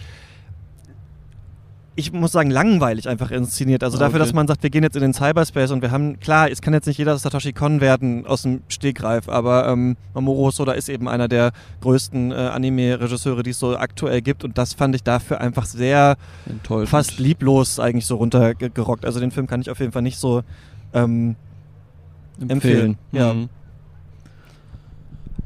ich 1.98 2.12
muss 2.12 2.32
sagen, 2.32 2.50
langweilig 2.50 3.08
einfach 3.08 3.30
inszeniert. 3.30 3.82
Also 3.82 3.96
dafür, 3.96 4.18
dass 4.18 4.34
man 4.34 4.46
sagt, 4.46 4.62
wir 4.62 4.68
gehen 4.68 4.82
jetzt 4.82 4.96
in 4.96 5.02
den 5.02 5.14
Cyberspace 5.14 5.70
und 5.70 5.80
wir 5.80 5.90
haben, 5.90 6.20
klar, 6.20 6.50
es 6.50 6.60
kann 6.60 6.74
jetzt 6.74 6.86
nicht 6.86 6.98
jeder 6.98 7.16
Satoshi 7.16 7.54
Kon 7.54 7.80
werden 7.80 8.26
aus 8.26 8.42
dem 8.42 8.60
Stegreif, 8.68 9.30
aber 9.30 9.66
ähm, 9.66 9.96
Mamoru 10.12 10.46
Hosoda 10.46 10.72
ist 10.72 10.90
eben 10.90 11.08
einer 11.08 11.26
der 11.26 11.52
größten 11.80 12.32
äh, 12.32 12.34
Anime-Regisseure, 12.34 13.42
die 13.42 13.50
es 13.50 13.58
so 13.58 13.76
aktuell 13.78 14.20
gibt 14.20 14.44
und 14.44 14.58
das 14.58 14.74
fand 14.74 14.94
ich 14.94 15.02
dafür 15.04 15.40
einfach 15.40 15.64
sehr 15.64 16.16
fast 16.84 17.18
lieblos 17.18 17.80
eigentlich 17.80 18.04
so 18.06 18.16
runtergerockt. 18.16 19.06
Also 19.06 19.18
den 19.18 19.30
Film 19.30 19.46
kann 19.46 19.62
ich 19.62 19.70
auf 19.70 19.80
jeden 19.80 19.92
Fall 19.92 20.02
nicht 20.02 20.18
so 20.18 20.42
ähm, 20.92 21.34
empfehlen. 22.38 22.50
empfehlen. 22.50 22.98
Ja. 23.12 23.32
Mhm. 23.32 23.48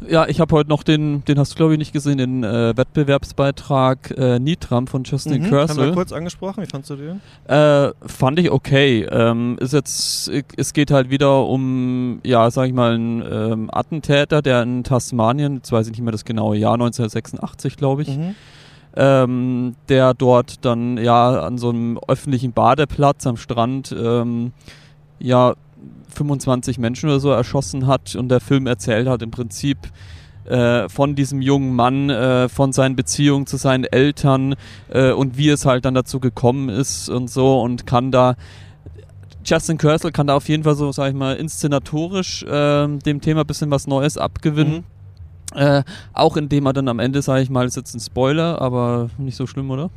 Ja, 0.08 0.26
ich 0.26 0.40
habe 0.40 0.54
heute 0.54 0.70
noch 0.70 0.82
den, 0.82 1.24
den 1.26 1.38
hast 1.38 1.52
du 1.52 1.56
glaube 1.56 1.74
ich 1.74 1.78
nicht 1.78 1.92
gesehen, 1.92 2.18
den 2.18 2.42
äh, 2.42 2.76
Wettbewerbsbeitrag 2.76 4.10
äh, 4.16 4.38
Nitram 4.38 4.86
von 4.86 5.04
Justin 5.04 5.42
mhm. 5.42 5.50
Haben 5.50 5.76
wir 5.76 5.92
kurz 5.92 6.12
angesprochen, 6.12 6.62
wie 6.62 6.66
fandest 6.66 6.90
du 6.90 6.96
den? 6.96 7.20
Äh, 7.46 7.92
fand 8.06 8.38
ich 8.38 8.50
okay. 8.50 9.06
Ähm, 9.10 9.58
ist 9.60 9.74
jetzt, 9.74 10.30
es 10.56 10.72
geht 10.72 10.90
halt 10.90 11.10
wieder 11.10 11.46
um, 11.46 12.20
ja, 12.24 12.50
sag 12.50 12.68
ich 12.68 12.72
mal, 12.72 12.94
einen 12.94 13.22
ähm, 13.30 13.70
Attentäter, 13.72 14.40
der 14.40 14.62
in 14.62 14.84
Tasmanien, 14.84 15.56
jetzt 15.56 15.70
weiß 15.70 15.86
ich 15.86 15.92
nicht 15.92 16.02
mehr 16.02 16.12
das 16.12 16.24
genaue 16.24 16.56
Jahr, 16.56 16.74
1986 16.74 17.76
glaube 17.76 18.02
ich, 18.02 18.16
mhm. 18.16 18.34
ähm, 18.96 19.76
der 19.90 20.14
dort 20.14 20.64
dann 20.64 20.96
ja 20.96 21.40
an 21.40 21.58
so 21.58 21.68
einem 21.68 21.98
öffentlichen 22.08 22.52
Badeplatz 22.52 23.26
am 23.26 23.36
Strand 23.36 23.94
ähm, 23.98 24.52
ja 25.18 25.54
25 26.08 26.78
Menschen 26.78 27.08
oder 27.08 27.20
so 27.20 27.30
erschossen 27.30 27.86
hat 27.86 28.14
und 28.16 28.28
der 28.28 28.40
Film 28.40 28.66
erzählt 28.66 29.08
hat 29.08 29.22
im 29.22 29.30
Prinzip 29.30 29.78
äh, 30.44 30.88
von 30.88 31.14
diesem 31.14 31.42
jungen 31.42 31.74
Mann, 31.74 32.10
äh, 32.10 32.48
von 32.48 32.72
seinen 32.72 32.96
Beziehungen 32.96 33.46
zu 33.46 33.56
seinen 33.56 33.84
Eltern 33.84 34.56
äh, 34.88 35.12
und 35.12 35.36
wie 35.36 35.48
es 35.48 35.64
halt 35.66 35.84
dann 35.84 35.94
dazu 35.94 36.18
gekommen 36.20 36.68
ist 36.68 37.08
und 37.08 37.30
so 37.30 37.60
und 37.60 37.86
kann 37.86 38.10
da 38.10 38.36
Justin 39.44 39.78
Kersel 39.78 40.12
kann 40.12 40.26
da 40.26 40.36
auf 40.36 40.48
jeden 40.48 40.64
Fall 40.64 40.74
so, 40.74 40.92
sag 40.92 41.08
ich 41.08 41.14
mal, 41.14 41.36
inszenatorisch 41.36 42.44
ähm, 42.48 42.98
dem 42.98 43.20
Thema 43.20 43.40
ein 43.40 43.46
bisschen 43.46 43.70
was 43.70 43.86
Neues 43.86 44.18
abgewinnen. 44.18 44.84
Mhm. 45.54 45.58
Äh, 45.58 45.82
auch 46.12 46.36
indem 46.36 46.66
er 46.66 46.72
dann 46.72 46.88
am 46.88 46.98
Ende, 46.98 47.22
sage 47.22 47.42
ich 47.42 47.50
mal, 47.50 47.66
ist 47.66 47.76
jetzt 47.76 47.94
ein 47.94 48.00
Spoiler, 48.00 48.60
aber 48.60 49.08
nicht 49.18 49.36
so 49.36 49.46
schlimm, 49.46 49.70
oder? 49.70 49.90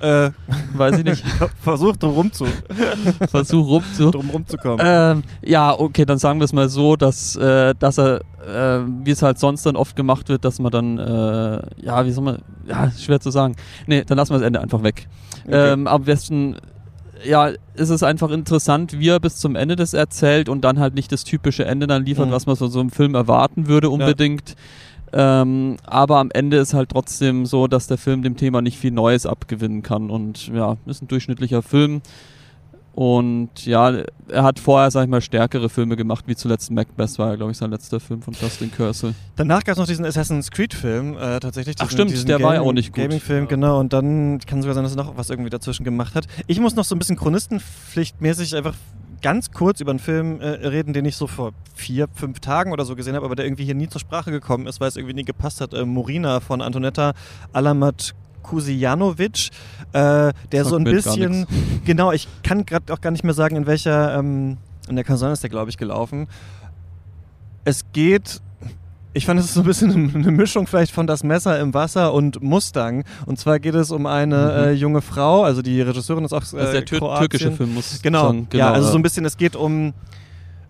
Äh, 0.00 0.30
Weiß 0.74 0.98
ich 0.98 1.04
nicht. 1.04 1.24
Versuch 1.62 1.96
drum 1.96 2.14
rum 2.14 2.32
zu. 2.32 2.46
Versuch 3.30 3.66
rum 3.66 3.84
zu. 3.94 4.10
Drum 4.10 4.28
rumzukommen. 4.30 4.84
Ähm, 4.84 5.22
ja, 5.42 5.78
okay, 5.78 6.04
dann 6.04 6.18
sagen 6.18 6.40
wir 6.40 6.44
es 6.44 6.52
mal 6.52 6.68
so, 6.68 6.96
dass, 6.96 7.36
äh, 7.36 7.74
dass 7.78 7.98
er, 7.98 8.20
äh, 8.46 8.84
wie 9.04 9.12
es 9.12 9.22
halt 9.22 9.38
sonst 9.38 9.64
dann 9.66 9.76
oft 9.76 9.94
gemacht 9.94 10.28
wird, 10.28 10.44
dass 10.44 10.58
man 10.58 10.72
dann, 10.72 10.98
äh, 10.98 11.62
ja, 11.80 12.04
wie 12.04 12.10
soll 12.10 12.24
man, 12.24 12.38
ja, 12.66 12.90
schwer 12.90 13.20
zu 13.20 13.30
sagen. 13.30 13.54
Nee, 13.86 14.04
dann 14.04 14.18
lassen 14.18 14.32
wir 14.32 14.38
das 14.38 14.46
Ende 14.46 14.60
einfach 14.60 14.82
weg. 14.82 15.06
Okay. 15.46 15.72
Ähm, 15.72 15.86
am 15.86 16.02
besten, 16.02 16.56
ja, 17.24 17.50
ist 17.74 17.90
es 17.90 18.02
einfach 18.02 18.30
interessant, 18.30 18.98
wie 18.98 19.08
er 19.08 19.20
bis 19.20 19.36
zum 19.36 19.54
Ende 19.54 19.76
das 19.76 19.94
erzählt 19.94 20.48
und 20.48 20.62
dann 20.62 20.80
halt 20.80 20.94
nicht 20.94 21.12
das 21.12 21.22
typische 21.22 21.64
Ende 21.64 21.86
dann 21.86 22.04
liefert, 22.04 22.28
mhm. 22.28 22.32
was 22.32 22.46
man 22.46 22.56
so, 22.56 22.66
so 22.66 22.80
im 22.80 22.90
Film 22.90 23.14
erwarten 23.14 23.68
würde 23.68 23.90
unbedingt. 23.90 24.50
Ja 24.50 24.56
ähm, 25.16 25.76
aber 25.84 26.18
am 26.18 26.30
Ende 26.32 26.56
ist 26.56 26.74
halt 26.74 26.90
trotzdem 26.90 27.46
so, 27.46 27.68
dass 27.68 27.86
der 27.86 27.98
Film 27.98 28.22
dem 28.22 28.36
Thema 28.36 28.62
nicht 28.62 28.78
viel 28.78 28.90
Neues 28.90 29.26
abgewinnen 29.26 29.82
kann. 29.82 30.10
Und 30.10 30.48
ja, 30.48 30.76
ist 30.86 31.02
ein 31.02 31.08
durchschnittlicher 31.08 31.62
Film. 31.62 32.02
Und 32.96 33.64
ja, 33.64 33.92
er 34.28 34.42
hat 34.42 34.58
vorher, 34.58 34.90
sag 34.90 35.04
ich 35.04 35.10
mal, 35.10 35.20
stärkere 35.20 35.68
Filme 35.68 35.96
gemacht, 35.96 36.24
wie 36.26 36.34
zuletzt 36.34 36.70
Macbeth 36.70 37.18
war, 37.18 37.36
glaube 37.36 37.52
ich, 37.52 37.58
sein 37.58 37.70
letzter 37.70 38.00
Film 38.00 38.22
von 38.22 38.34
Justin 38.34 38.72
Kersel. 38.72 39.14
Danach 39.36 39.62
gab 39.64 39.72
es 39.72 39.78
noch 39.78 39.86
diesen 39.86 40.04
Assassin's 40.04 40.50
Creed-Film, 40.50 41.16
äh, 41.16 41.40
tatsächlich. 41.40 41.76
Diesen, 41.76 41.86
Ach 41.86 41.90
stimmt, 41.90 42.12
der 42.12 42.24
Gaming, 42.24 42.46
war 42.46 42.54
ja 42.54 42.60
auch 42.60 42.72
nicht 42.72 42.92
gut. 42.92 43.02
Gaming-Film, 43.02 43.48
genau. 43.48 43.80
Und 43.80 43.92
dann 43.92 44.40
kann 44.46 44.62
sogar 44.62 44.74
sein, 44.74 44.84
dass 44.84 44.94
er 44.94 45.04
noch 45.04 45.16
was 45.16 45.30
irgendwie 45.30 45.50
dazwischen 45.50 45.84
gemacht 45.84 46.14
hat. 46.14 46.26
Ich 46.46 46.60
muss 46.60 46.76
noch 46.76 46.84
so 46.84 46.94
ein 46.94 46.98
bisschen 47.00 47.16
chronistenpflichtmäßig 47.16 48.56
einfach 48.56 48.74
ganz 49.24 49.52
kurz 49.52 49.80
über 49.80 49.90
einen 49.90 50.00
Film 50.00 50.42
äh, 50.42 50.48
reden, 50.48 50.92
den 50.92 51.06
ich 51.06 51.16
so 51.16 51.26
vor 51.26 51.52
vier, 51.74 52.08
fünf 52.12 52.40
Tagen 52.40 52.72
oder 52.72 52.84
so 52.84 52.94
gesehen 52.94 53.16
habe, 53.16 53.24
aber 53.24 53.34
der 53.34 53.46
irgendwie 53.46 53.64
hier 53.64 53.74
nie 53.74 53.88
zur 53.88 53.98
Sprache 53.98 54.30
gekommen 54.30 54.66
ist, 54.66 54.80
weil 54.80 54.88
es 54.88 54.96
irgendwie 54.96 55.14
nie 55.14 55.24
gepasst 55.24 55.62
hat. 55.62 55.72
Äh, 55.72 55.86
Morina 55.86 56.40
von 56.40 56.60
Antonetta 56.60 57.14
Alamat 57.54 58.14
Kusijanovic, 58.42 59.48
äh, 59.94 60.30
der 60.52 60.64
so 60.66 60.76
ein 60.76 60.84
bisschen, 60.84 61.46
genau, 61.86 62.12
ich 62.12 62.28
kann 62.42 62.66
gerade 62.66 62.92
auch 62.92 63.00
gar 63.00 63.12
nicht 63.12 63.24
mehr 63.24 63.32
sagen, 63.32 63.56
in 63.56 63.66
welcher, 63.66 64.18
ähm, 64.18 64.58
in 64.90 64.96
der 64.96 65.06
Kaserne 65.06 65.32
ist 65.32 65.42
der, 65.42 65.48
glaube 65.48 65.70
ich, 65.70 65.78
gelaufen. 65.78 66.28
Es 67.64 67.86
geht 67.94 68.42
ich 69.14 69.26
fand, 69.26 69.38
es 69.38 69.46
ist 69.46 69.54
so 69.54 69.60
ein 69.60 69.66
bisschen 69.66 70.12
eine 70.14 70.32
Mischung 70.32 70.66
vielleicht 70.66 70.92
von 70.92 71.06
Das 71.06 71.22
Messer 71.22 71.58
im 71.60 71.72
Wasser 71.72 72.12
und 72.12 72.42
Mustang. 72.42 73.04
Und 73.26 73.38
zwar 73.38 73.60
geht 73.60 73.74
es 73.74 73.92
um 73.92 74.06
eine 74.06 74.36
mhm. 74.36 74.50
äh, 74.50 74.72
junge 74.72 75.00
Frau, 75.00 75.44
also 75.44 75.62
die 75.62 75.80
Regisseurin 75.80 76.24
ist 76.24 76.32
auch 76.32 76.42
äh, 76.52 76.58
also 76.58 76.72
der 76.72 76.84
tür 76.84 76.98
Kroatien. 76.98 77.28
türkische 77.30 77.52
Film 77.52 77.74
muss 77.74 78.02
genau, 78.02 78.26
sagen. 78.26 78.46
genau, 78.50 78.64
ja, 78.64 78.72
also 78.72 78.90
so 78.90 78.96
ein 78.96 79.02
bisschen, 79.02 79.24
es 79.24 79.36
geht 79.36 79.54
um 79.54 79.94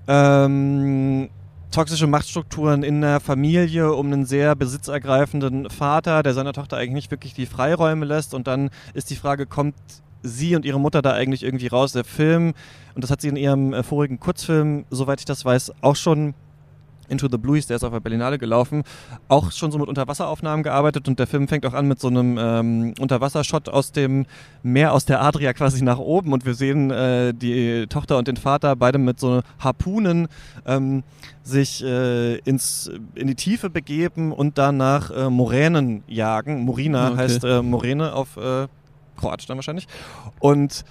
ähm, 0.07 1.31
toxische 1.71 2.07
Machtstrukturen 2.07 2.83
in 2.83 3.01
der 3.01 3.19
Familie, 3.19 3.93
um 3.95 4.13
einen 4.13 4.27
sehr 4.27 4.55
besitzergreifenden 4.55 5.71
Vater, 5.71 6.23
der 6.23 6.35
seiner 6.35 6.53
Tochter 6.53 6.77
eigentlich 6.77 6.95
nicht 6.95 7.11
wirklich 7.11 7.35
die 7.35 7.47
Freiräume 7.47 8.05
lässt. 8.05 8.35
Und 8.35 8.47
dann 8.47 8.71
ist 8.93 9.11
die 9.11 9.17
Frage, 9.17 9.47
kommt 9.47 9.75
sie 10.23 10.55
und 10.55 10.65
ihre 10.65 10.79
Mutter 10.79 11.03
da 11.03 11.13
eigentlich 11.13 11.43
irgendwie 11.43 11.67
raus? 11.67 11.93
Der 11.93 12.05
Film, 12.05 12.53
und 12.95 13.03
das 13.03 13.11
hat 13.11 13.23
sie 13.23 13.29
in 13.29 13.37
ihrem 13.37 13.73
äh, 13.73 13.83
vorigen 13.83 14.21
Kurzfilm, 14.21 14.85
soweit 14.91 15.21
ich 15.21 15.25
das 15.25 15.45
weiß, 15.45 15.73
auch 15.81 15.97
schon 15.97 16.35
Into 17.09 17.29
the 17.31 17.38
Blues, 17.38 17.67
der 17.67 17.77
ist 17.77 17.85
auf 17.85 17.93
der 17.93 18.01
Berlinale 18.01 18.38
gelaufen, 18.38 18.83
auch 19.29 19.53
schon 19.53 19.71
so 19.71 19.79
mit 19.79 19.88
Unterwasseraufnahmen 19.88 20.62
gearbeitet 20.62 21.09
und 21.09 21.19
der 21.19 21.27
Film 21.27 21.49
fängt 21.49 21.67
auch 21.67 21.75
an 21.75 21.87
mit 21.87 22.01
so 22.01 22.09
einem 22.09 22.38
ähm, 22.38 22.95
Unterwassershot 22.99 23.69
aus 23.69 23.93
dem 23.93 24.27
Meer, 24.62 24.93
aus 24.93 25.05
der 25.05 25.23
Adria 25.23 25.53
quasi 25.53 25.83
nach 25.83 25.99
oben 25.99 26.33
und 26.33 26.47
wir 26.47 26.55
sehen 26.55 26.90
äh, 26.90 27.33
die 27.35 27.87
Tochter 27.88 28.19
und 28.19 28.29
den 28.29 28.37
Vater 28.37 28.77
beide 28.77 28.99
mit 28.99 29.21
so 29.21 29.43
Harpunen 29.59 30.29
ähm, 30.67 31.03
sich 31.43 31.85
äh, 31.85 32.37
ins, 32.38 32.90
in 33.14 33.27
die 33.27 33.35
Tiefe 33.35 33.71
begeben 33.71 34.33
und 34.33 34.59
danach 34.59 35.11
äh, 35.11 35.29
Moränen 35.29 36.03
jagen. 36.07 36.64
Morina 36.64 37.09
okay. 37.09 37.17
heißt 37.19 37.45
äh, 37.45 37.62
Moräne 37.62 38.14
auf 38.14 38.37
äh, 38.37 38.67
Kroatisch 39.17 39.47
dann 39.47 39.59
wahrscheinlich. 39.59 39.87
Und 40.40 40.85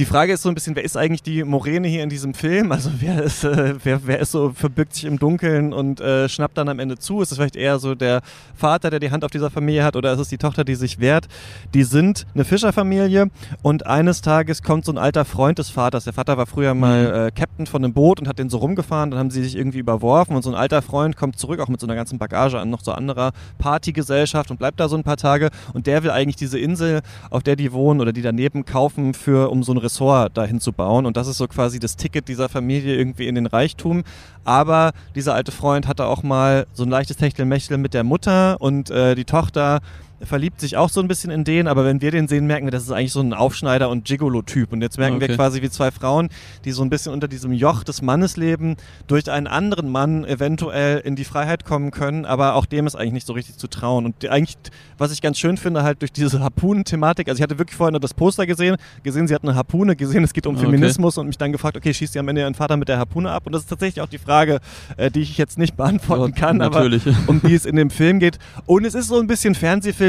die 0.00 0.06
Frage 0.06 0.32
ist 0.32 0.40
so 0.40 0.48
ein 0.48 0.54
bisschen, 0.54 0.74
wer 0.76 0.82
ist 0.82 0.96
eigentlich 0.96 1.22
die 1.22 1.44
Morene 1.44 1.86
hier 1.86 2.02
in 2.02 2.08
diesem 2.08 2.32
Film? 2.32 2.72
Also 2.72 2.90
wer 3.00 3.22
ist, 3.22 3.44
äh, 3.44 3.74
wer, 3.84 4.06
wer 4.06 4.18
ist 4.20 4.32
so, 4.32 4.50
verbirgt 4.54 4.94
sich 4.94 5.04
im 5.04 5.18
Dunkeln 5.18 5.74
und 5.74 6.00
äh, 6.00 6.26
schnappt 6.26 6.56
dann 6.56 6.70
am 6.70 6.78
Ende 6.78 6.96
zu? 6.96 7.20
Ist 7.20 7.32
es 7.32 7.36
vielleicht 7.36 7.54
eher 7.54 7.78
so 7.78 7.94
der 7.94 8.22
Vater, 8.54 8.88
der 8.88 8.98
die 8.98 9.10
Hand 9.10 9.24
auf 9.24 9.30
dieser 9.30 9.50
Familie 9.50 9.84
hat 9.84 9.96
oder 9.96 10.14
ist 10.14 10.18
es 10.18 10.28
die 10.28 10.38
Tochter, 10.38 10.64
die 10.64 10.74
sich 10.74 11.00
wehrt? 11.00 11.28
Die 11.74 11.82
sind 11.82 12.26
eine 12.34 12.46
Fischerfamilie 12.46 13.30
und 13.60 13.86
eines 13.86 14.22
Tages 14.22 14.62
kommt 14.62 14.86
so 14.86 14.92
ein 14.92 14.96
alter 14.96 15.26
Freund 15.26 15.58
des 15.58 15.68
Vaters. 15.68 16.04
Der 16.04 16.14
Vater 16.14 16.38
war 16.38 16.46
früher 16.46 16.72
mal 16.72 17.04
Mhm. 17.04 17.28
äh, 17.28 17.30
Captain 17.32 17.66
von 17.66 17.84
einem 17.84 17.92
Boot 17.92 18.20
und 18.20 18.26
hat 18.26 18.38
den 18.38 18.48
so 18.48 18.56
rumgefahren, 18.56 19.10
dann 19.10 19.20
haben 19.20 19.30
sie 19.30 19.42
sich 19.42 19.54
irgendwie 19.54 19.80
überworfen 19.80 20.34
und 20.34 20.40
so 20.42 20.48
ein 20.48 20.56
alter 20.56 20.80
Freund 20.80 21.14
kommt 21.14 21.38
zurück, 21.38 21.60
auch 21.60 21.68
mit 21.68 21.78
so 21.78 21.86
einer 21.86 21.94
ganzen 21.94 22.18
Bagage 22.18 22.58
an 22.58 22.70
noch 22.70 22.80
so 22.82 22.92
anderer 22.92 23.32
Partygesellschaft 23.58 24.50
und 24.50 24.56
bleibt 24.56 24.80
da 24.80 24.88
so 24.88 24.96
ein 24.96 25.04
paar 25.04 25.18
Tage 25.18 25.50
und 25.74 25.86
der 25.86 26.02
will 26.02 26.10
eigentlich 26.10 26.36
diese 26.36 26.58
Insel, 26.58 27.02
auf 27.28 27.42
der 27.42 27.54
die 27.56 27.70
wohnen 27.72 28.00
oder 28.00 28.14
die 28.14 28.22
daneben 28.22 28.64
kaufen, 28.64 29.12
für, 29.12 29.50
um 29.50 29.62
so 29.62 29.72
ein 29.72 29.78
Ressort 29.90 30.36
dahin 30.36 30.60
zu 30.60 30.72
bauen 30.72 31.06
und 31.06 31.16
das 31.16 31.26
ist 31.26 31.38
so 31.38 31.48
quasi 31.48 31.80
das 31.80 31.96
Ticket 31.96 32.28
dieser 32.28 32.48
Familie 32.48 32.96
irgendwie 32.96 33.26
in 33.26 33.34
den 33.34 33.46
Reichtum. 33.46 34.04
Aber 34.44 34.92
dieser 35.14 35.34
alte 35.34 35.52
Freund 35.52 35.88
hatte 35.88 36.06
auch 36.06 36.22
mal 36.22 36.66
so 36.72 36.84
ein 36.84 36.88
leichtes 36.88 37.16
Techtelmechtel 37.16 37.76
mit 37.76 37.92
der 37.92 38.04
Mutter 38.04 38.56
und 38.60 38.90
äh, 38.90 39.14
die 39.14 39.24
Tochter 39.24 39.80
verliebt 40.22 40.60
sich 40.60 40.76
auch 40.76 40.88
so 40.88 41.00
ein 41.00 41.08
bisschen 41.08 41.30
in 41.30 41.44
den, 41.44 41.66
aber 41.66 41.84
wenn 41.84 42.00
wir 42.00 42.10
den 42.10 42.28
sehen, 42.28 42.46
merken 42.46 42.66
wir, 42.66 42.70
das 42.70 42.82
ist 42.84 42.90
eigentlich 42.90 43.12
so 43.12 43.20
ein 43.20 43.32
Aufschneider- 43.32 43.88
und 43.88 44.04
Gigolo-Typ. 44.04 44.72
Und 44.72 44.82
jetzt 44.82 44.98
merken 44.98 45.20
wir 45.20 45.26
Okay. 45.26 45.36
quasi 45.36 45.62
wie 45.62 45.70
zwei 45.70 45.90
Frauen, 45.90 46.28
die 46.64 46.72
so 46.72 46.82
ein 46.82 46.90
bisschen 46.90 47.12
unter 47.12 47.26
diesem 47.28 47.52
Joch 47.52 47.84
des 47.84 48.02
Mannes 48.02 48.36
leben, 48.36 48.76
durch 49.06 49.30
einen 49.30 49.46
anderen 49.46 49.88
Mann 49.90 50.24
eventuell 50.24 50.98
in 50.98 51.16
die 51.16 51.24
Freiheit 51.24 51.64
kommen 51.64 51.90
können, 51.90 52.24
aber 52.24 52.54
auch 52.54 52.66
dem 52.66 52.86
ist 52.86 52.96
eigentlich 52.96 53.12
nicht 53.12 53.26
so 53.26 53.32
richtig 53.32 53.56
zu 53.56 53.66
trauen. 53.68 54.04
Und 54.04 54.26
eigentlich, 54.28 54.56
was 54.98 55.12
ich 55.12 55.22
ganz 55.22 55.38
schön 55.38 55.56
finde, 55.56 55.82
halt 55.82 56.02
durch 56.02 56.12
diese 56.12 56.40
Harpunen-Thematik, 56.40 57.28
also 57.28 57.38
ich 57.38 57.42
hatte 57.42 57.58
wirklich 57.58 57.76
vorher 57.76 57.92
nur 57.92 58.00
das 58.00 58.14
Poster 58.14 58.46
gesehen, 58.46 58.76
gesehen, 59.02 59.26
sie 59.28 59.34
hat 59.34 59.42
eine 59.42 59.54
Harpune, 59.54 59.96
gesehen, 59.96 60.24
es 60.24 60.32
geht 60.32 60.46
um 60.46 60.56
Okay. 60.56 60.64
Feminismus 60.66 61.16
und 61.16 61.26
mich 61.28 61.38
dann 61.38 61.52
gefragt, 61.52 61.76
okay, 61.76 61.94
schießt 61.94 62.12
sie 62.12 62.18
am 62.18 62.28
Ende 62.28 62.42
ihren 62.42 62.54
Vater 62.54 62.76
mit 62.76 62.88
der 62.88 62.98
Harpune 62.98 63.30
ab? 63.30 63.44
Und 63.46 63.52
das 63.52 63.62
ist 63.62 63.68
tatsächlich 63.68 64.02
auch 64.02 64.08
die 64.08 64.18
Frage, 64.18 64.60
äh, 64.96 65.10
die 65.10 65.20
ich 65.20 65.38
jetzt 65.38 65.58
nicht 65.58 65.76
beantworten 65.76 66.34
Ja, 66.34 66.40
kann, 66.40 66.56
natürlich. 66.58 67.06
aber 67.06 67.16
um 67.28 67.40
die 67.40 67.54
es 67.54 67.64
in 67.64 67.76
dem 67.76 67.88
Film 67.90 68.18
geht. 68.18 68.38
Und 68.66 68.84
es 68.84 68.94
ist 68.94 69.08
so 69.08 69.18
ein 69.18 69.26
bisschen 69.26 69.54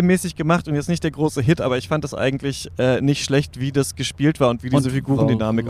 Fernsehfilmmäßig 0.01 0.35
gemacht 0.35 0.67
und 0.67 0.75
jetzt 0.75 0.89
nicht 0.89 1.03
der 1.03 1.11
große 1.11 1.41
Hit, 1.41 1.61
aber 1.61 1.77
ich 1.77 1.87
fand 1.87 2.03
das 2.03 2.13
eigentlich 2.13 2.69
äh, 2.77 3.01
nicht 3.01 3.23
schlecht, 3.23 3.59
wie 3.59 3.71
das 3.71 3.95
gespielt 3.95 4.39
war 4.39 4.49
und 4.49 4.63
wie 4.63 4.69
diese 4.69 4.89
Und 4.89 4.95
Figurendynamik 4.95 5.67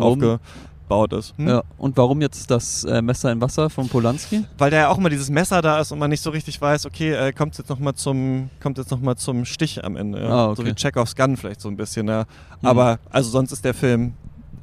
ist. 1.14 1.34
Hm? 1.38 1.48
Ja, 1.48 1.64
und 1.78 1.96
warum 1.96 2.20
jetzt 2.20 2.52
das 2.52 2.84
äh, 2.84 3.02
Messer 3.02 3.32
im 3.32 3.40
Wasser 3.40 3.70
von 3.70 3.88
Polanski? 3.88 4.44
Weil 4.58 4.72
da 4.72 4.78
ja 4.78 4.90
auch 4.90 4.98
immer 4.98 5.10
dieses 5.10 5.30
Messer 5.30 5.62
da 5.62 5.80
ist 5.80 5.94
und 5.94 6.00
man 6.00 6.10
nicht 6.10 6.22
so 6.22 6.32
richtig 6.32 6.60
weiß, 6.60 6.86
okay, 6.86 7.14
äh, 7.14 7.32
kommt 7.32 7.58
jetzt 7.58 7.70
nochmal 7.70 7.94
zum, 7.94 8.50
kommt 8.62 8.78
jetzt 8.78 8.92
noch 8.92 9.00
mal 9.00 9.16
zum 9.16 9.46
Stich 9.46 9.86
am 9.86 9.96
Ende. 9.96 10.22
Ja? 10.22 10.30
Ah, 10.30 10.46
okay. 10.48 10.56
So 10.62 10.66
wie 10.66 10.74
Chekhovs 10.74 11.16
Gun 11.16 11.38
vielleicht 11.38 11.62
so 11.62 11.70
ein 11.70 11.78
bisschen, 11.78 12.10
ja. 12.10 12.26
Aber 12.62 13.00
also 13.10 13.30
sonst 13.30 13.54
ist 13.54 13.64
der 13.64 13.74
Film, 13.74 14.14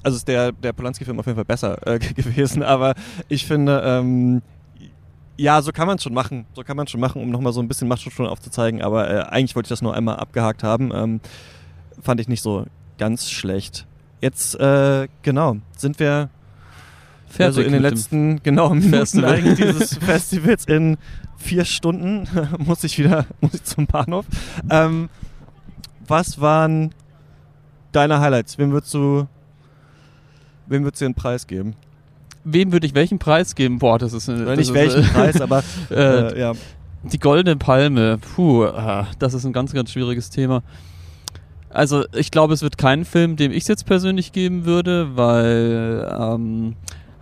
also 0.02 0.16
ist 0.16 0.28
der, 0.28 0.52
der 0.52 0.74
Polanski-Film 0.74 1.18
auf 1.18 1.24
jeden 1.24 1.36
Fall 1.36 1.46
besser 1.46 1.86
äh, 1.86 1.98
gewesen, 2.14 2.62
aber 2.62 2.94
ich 3.28 3.46
finde, 3.46 3.82
ähm, 3.82 4.42
ja, 5.38 5.62
so 5.62 5.72
kann 5.72 5.86
man 5.86 5.96
es 5.96 6.02
schon 6.02 6.12
machen. 6.12 6.46
So 6.54 6.64
kann 6.64 6.76
man 6.76 6.84
es 6.84 6.90
schon 6.90 7.00
machen, 7.00 7.22
um 7.22 7.30
nochmal 7.30 7.52
so 7.52 7.60
ein 7.60 7.68
bisschen 7.68 7.88
Machtstrukturen 7.88 8.28
aufzuzeigen. 8.28 8.82
Aber 8.82 9.08
äh, 9.08 9.20
eigentlich 9.22 9.54
wollte 9.54 9.68
ich 9.68 9.70
das 9.70 9.82
nur 9.82 9.94
einmal 9.94 10.16
abgehakt 10.16 10.62
haben. 10.62 10.90
Ähm, 10.92 11.20
fand 12.02 12.20
ich 12.20 12.28
nicht 12.28 12.42
so 12.42 12.66
ganz 12.98 13.30
schlecht. 13.30 13.86
Jetzt, 14.20 14.56
äh, 14.56 15.06
genau, 15.22 15.56
sind 15.76 16.00
wir 16.00 16.28
Fertig 17.28 17.46
also 17.46 17.60
in 17.62 17.72
den 17.72 17.82
letzten 17.82 18.42
genau 18.42 18.70
Minuten 18.74 18.90
Festival. 18.90 19.34
eigentlich 19.34 19.56
dieses 19.56 19.98
Festivals 19.98 20.64
in 20.64 20.96
vier 21.36 21.64
Stunden 21.64 22.26
muss 22.58 22.84
ich 22.84 22.98
wieder 22.98 23.26
muss 23.40 23.54
ich 23.54 23.64
zum 23.64 23.86
Bahnhof. 23.86 24.26
Ähm, 24.70 25.08
was 26.06 26.40
waren 26.40 26.94
deine 27.92 28.20
Highlights? 28.20 28.56
Wem 28.58 28.72
würdest 28.72 28.94
du 28.94 29.28
wem 30.66 30.84
würdest 30.84 31.02
du 31.02 31.06
den 31.06 31.14
Preis 31.14 31.46
geben? 31.46 31.74
Wem 32.52 32.72
würde 32.72 32.86
ich 32.86 32.94
welchen 32.94 33.18
Preis 33.18 33.54
geben? 33.54 33.78
Boah, 33.78 33.98
das 33.98 34.12
ist 34.12 34.28
eine. 34.28 34.42
Oder 34.42 34.56
das 34.56 34.58
nicht 34.58 34.68
ist, 34.68 34.74
welchen 34.74 35.02
äh, 35.04 35.12
Preis, 35.12 35.40
aber 35.40 35.62
äh, 35.90 35.94
äh, 35.94 36.40
ja. 36.40 36.52
Die 37.12 37.18
goldene 37.18 37.56
Palme, 37.56 38.18
puh, 38.18 38.64
ah, 38.64 39.06
das 39.18 39.32
ist 39.34 39.44
ein 39.44 39.52
ganz, 39.52 39.72
ganz 39.72 39.92
schwieriges 39.92 40.30
Thema. 40.30 40.62
Also 41.70 42.04
ich 42.14 42.30
glaube, 42.30 42.54
es 42.54 42.62
wird 42.62 42.78
keinen 42.78 43.04
Film, 43.04 43.36
dem 43.36 43.52
ich 43.52 43.62
es 43.62 43.68
jetzt 43.68 43.86
persönlich 43.86 44.32
geben 44.32 44.64
würde, 44.64 45.16
weil 45.16 46.10
ähm, 46.18 46.74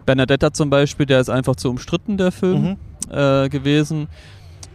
Benedetta 0.07 0.53
zum 0.53 0.71
Beispiel, 0.71 1.05
der 1.05 1.21
ist 1.21 1.29
einfach 1.29 1.57
zu 1.57 1.69
umstritten, 1.69 2.17
der 2.17 2.31
Film 2.33 2.63
Mhm. 2.63 2.77
äh, 3.15 3.49
gewesen. 3.49 4.07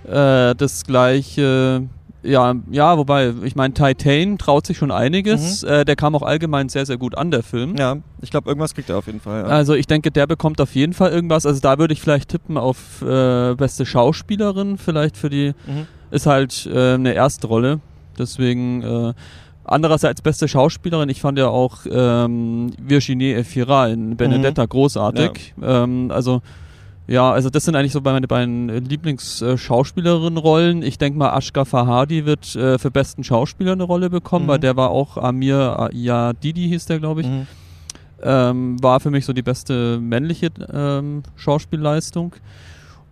Äh, 0.06 0.56
das 0.56 0.84
gleiche, 0.86 1.84
ja, 2.23 2.53
ja, 2.69 2.97
wobei, 2.97 3.34
ich 3.43 3.55
meine, 3.55 3.73
Titan 3.73 4.38
traut 4.38 4.67
sich 4.67 4.77
schon 4.77 4.91
einiges. 4.91 5.63
Äh, 5.63 5.86
der 5.86 5.95
kam 5.95 6.15
auch 6.15 6.21
allgemein 6.21 6.69
sehr, 6.69 6.86
sehr 6.86 6.97
gut 6.97 7.17
an, 7.17 7.31
der 7.31 7.43
Film. 7.43 7.75
ja, 7.77 7.97
ich 8.21 8.29
glaube, 8.29 8.49
irgendwas 8.49 8.73
kriegt 8.75 8.89
er 8.89 8.97
auf 8.97 9.07
jeden 9.07 9.19
Fall. 9.19 9.41
Ja. 9.41 9.47
Also 9.47 9.73
ich 9.73 9.88
denke, 9.88 10.12
der 10.12 10.27
bekommt 10.27 10.62
auf 10.62 10.75
jeden 10.75 10.93
Fall 10.93 11.12
irgendwas. 11.12 11.45
Also 11.45 11.60
da 11.60 11.77
würde 11.79 11.93
ich 11.93 12.01
vielleicht 12.01 12.29
tippen 12.29 12.57
auf 12.57 13.01
äh, 13.01 13.55
beste 13.55 13.86
Schauspielerin, 13.86 14.77
vielleicht 14.77 15.17
für 15.17 15.29
die, 15.29 15.53
Mhm. 15.65 15.88
ist 16.12 16.25
halt 16.27 16.67
äh, 16.71 16.93
eine 16.93 17.13
Erstrolle. 17.13 17.79
Deswegen 18.19 18.84
äh, 18.84 19.13
andererseits 19.63 20.21
beste 20.21 20.47
Schauspielerin. 20.47 21.10
Ich 21.10 21.21
fand 21.21 21.38
ja 21.39 21.47
auch 21.47 21.79
ähm, 21.89 22.71
Virginie 22.79 23.36
Efira 23.38 23.88
in 23.88 24.17
Benedetta 24.17 24.65
großartig. 24.65 25.53
Ähm, 25.62 26.12
also 26.13 26.41
ja, 27.12 27.32
also 27.32 27.50
das 27.50 27.65
sind 27.65 27.76
eigentlich 27.76 27.91
so 27.91 28.02
meine 28.02 28.28
beiden 28.28 28.69
Lieblings-Schauspielerinnen-Rollen. 28.86 30.82
Ich 30.84 30.97
denke 30.97 31.17
mal, 31.19 31.36
Ashka 31.38 31.65
Fahadi 31.65 32.26
wird 32.26 32.56
äh, 32.56 32.78
für 32.80 32.91
besten 32.91 33.24
Schauspieler 33.24 33.74
eine 33.74 33.84
Rolle 33.84 34.10
bekommen, 34.10 34.45
Mhm. 34.45 34.50
weil 34.50 34.60
der 34.60 34.76
war 34.78 34.89
auch 34.91 35.17
Amir 35.17 35.89
Yadidi 35.91 36.67
hieß 36.69 36.86
der, 36.86 37.00
glaube 37.00 37.21
ich 37.21 37.28
Mhm. 37.28 37.47
ähm, 38.24 38.84
war 38.84 39.00
für 39.00 39.10
mich 39.12 39.26
so 39.26 39.34
die 39.34 39.41
beste 39.41 40.00
männliche 40.00 40.50
ähm, 40.74 41.24
Schauspielleistung. 41.36 42.34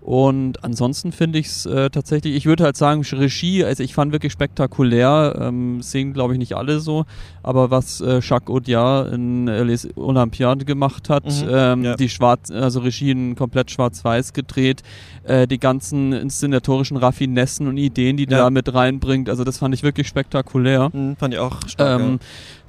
Und 0.10 0.64
ansonsten 0.64 1.12
finde 1.12 1.38
ich 1.38 1.46
es 1.46 1.68
äh, 1.68 1.92
tatsächlich, 1.92 2.34
ich 2.34 2.48
würde 2.48 2.64
halt 2.64 2.76
sagen, 2.76 3.04
Regie, 3.12 3.64
also 3.64 3.84
ich 3.84 3.94
fand 3.94 4.12
wirklich 4.12 4.32
spektakulär, 4.34 5.38
ähm, 5.40 5.84
sehen 5.84 6.14
glaube 6.14 6.34
ich 6.34 6.40
nicht 6.40 6.56
alle 6.56 6.80
so, 6.80 7.06
aber 7.44 7.70
was 7.70 8.02
äh, 8.02 8.20
Jacques 8.20 8.50
Audiard 8.50 9.14
in 9.14 9.48
äh, 9.48 9.62
Les 9.62 9.88
Olympiades 9.96 10.66
gemacht 10.66 11.10
hat, 11.12 11.26
Mhm, 11.26 11.48
ähm, 11.52 11.84
ja. 11.84 11.96
die 11.96 12.10
schwarz, 12.10 12.50
also 12.50 12.80
Regie 12.80 13.12
in 13.12 13.36
komplett 13.36 13.70
schwarz-weiß 13.70 14.34
gedreht, 14.34 14.82
äh, 15.26 15.46
die 15.46 15.60
ganzen 15.60 16.12
inszenatorischen 16.14 16.98
Raffinessen 16.98 17.68
und 17.68 17.78
Ideen, 17.78 18.18
die 18.18 18.24
Ja. 18.24 18.30
der 18.30 18.38
da 18.40 18.50
mit 18.50 18.74
reinbringt, 18.74 19.30
also 19.30 19.44
das 19.44 19.60
fand 19.60 19.76
ich 19.76 19.84
wirklich 19.84 20.08
spektakulär. 20.08 20.90
Mhm, 20.92 21.18
fand 21.18 21.36
ich 21.36 21.40
auch 21.40 21.60
stark. 21.68 22.02
Ähm, 22.02 22.20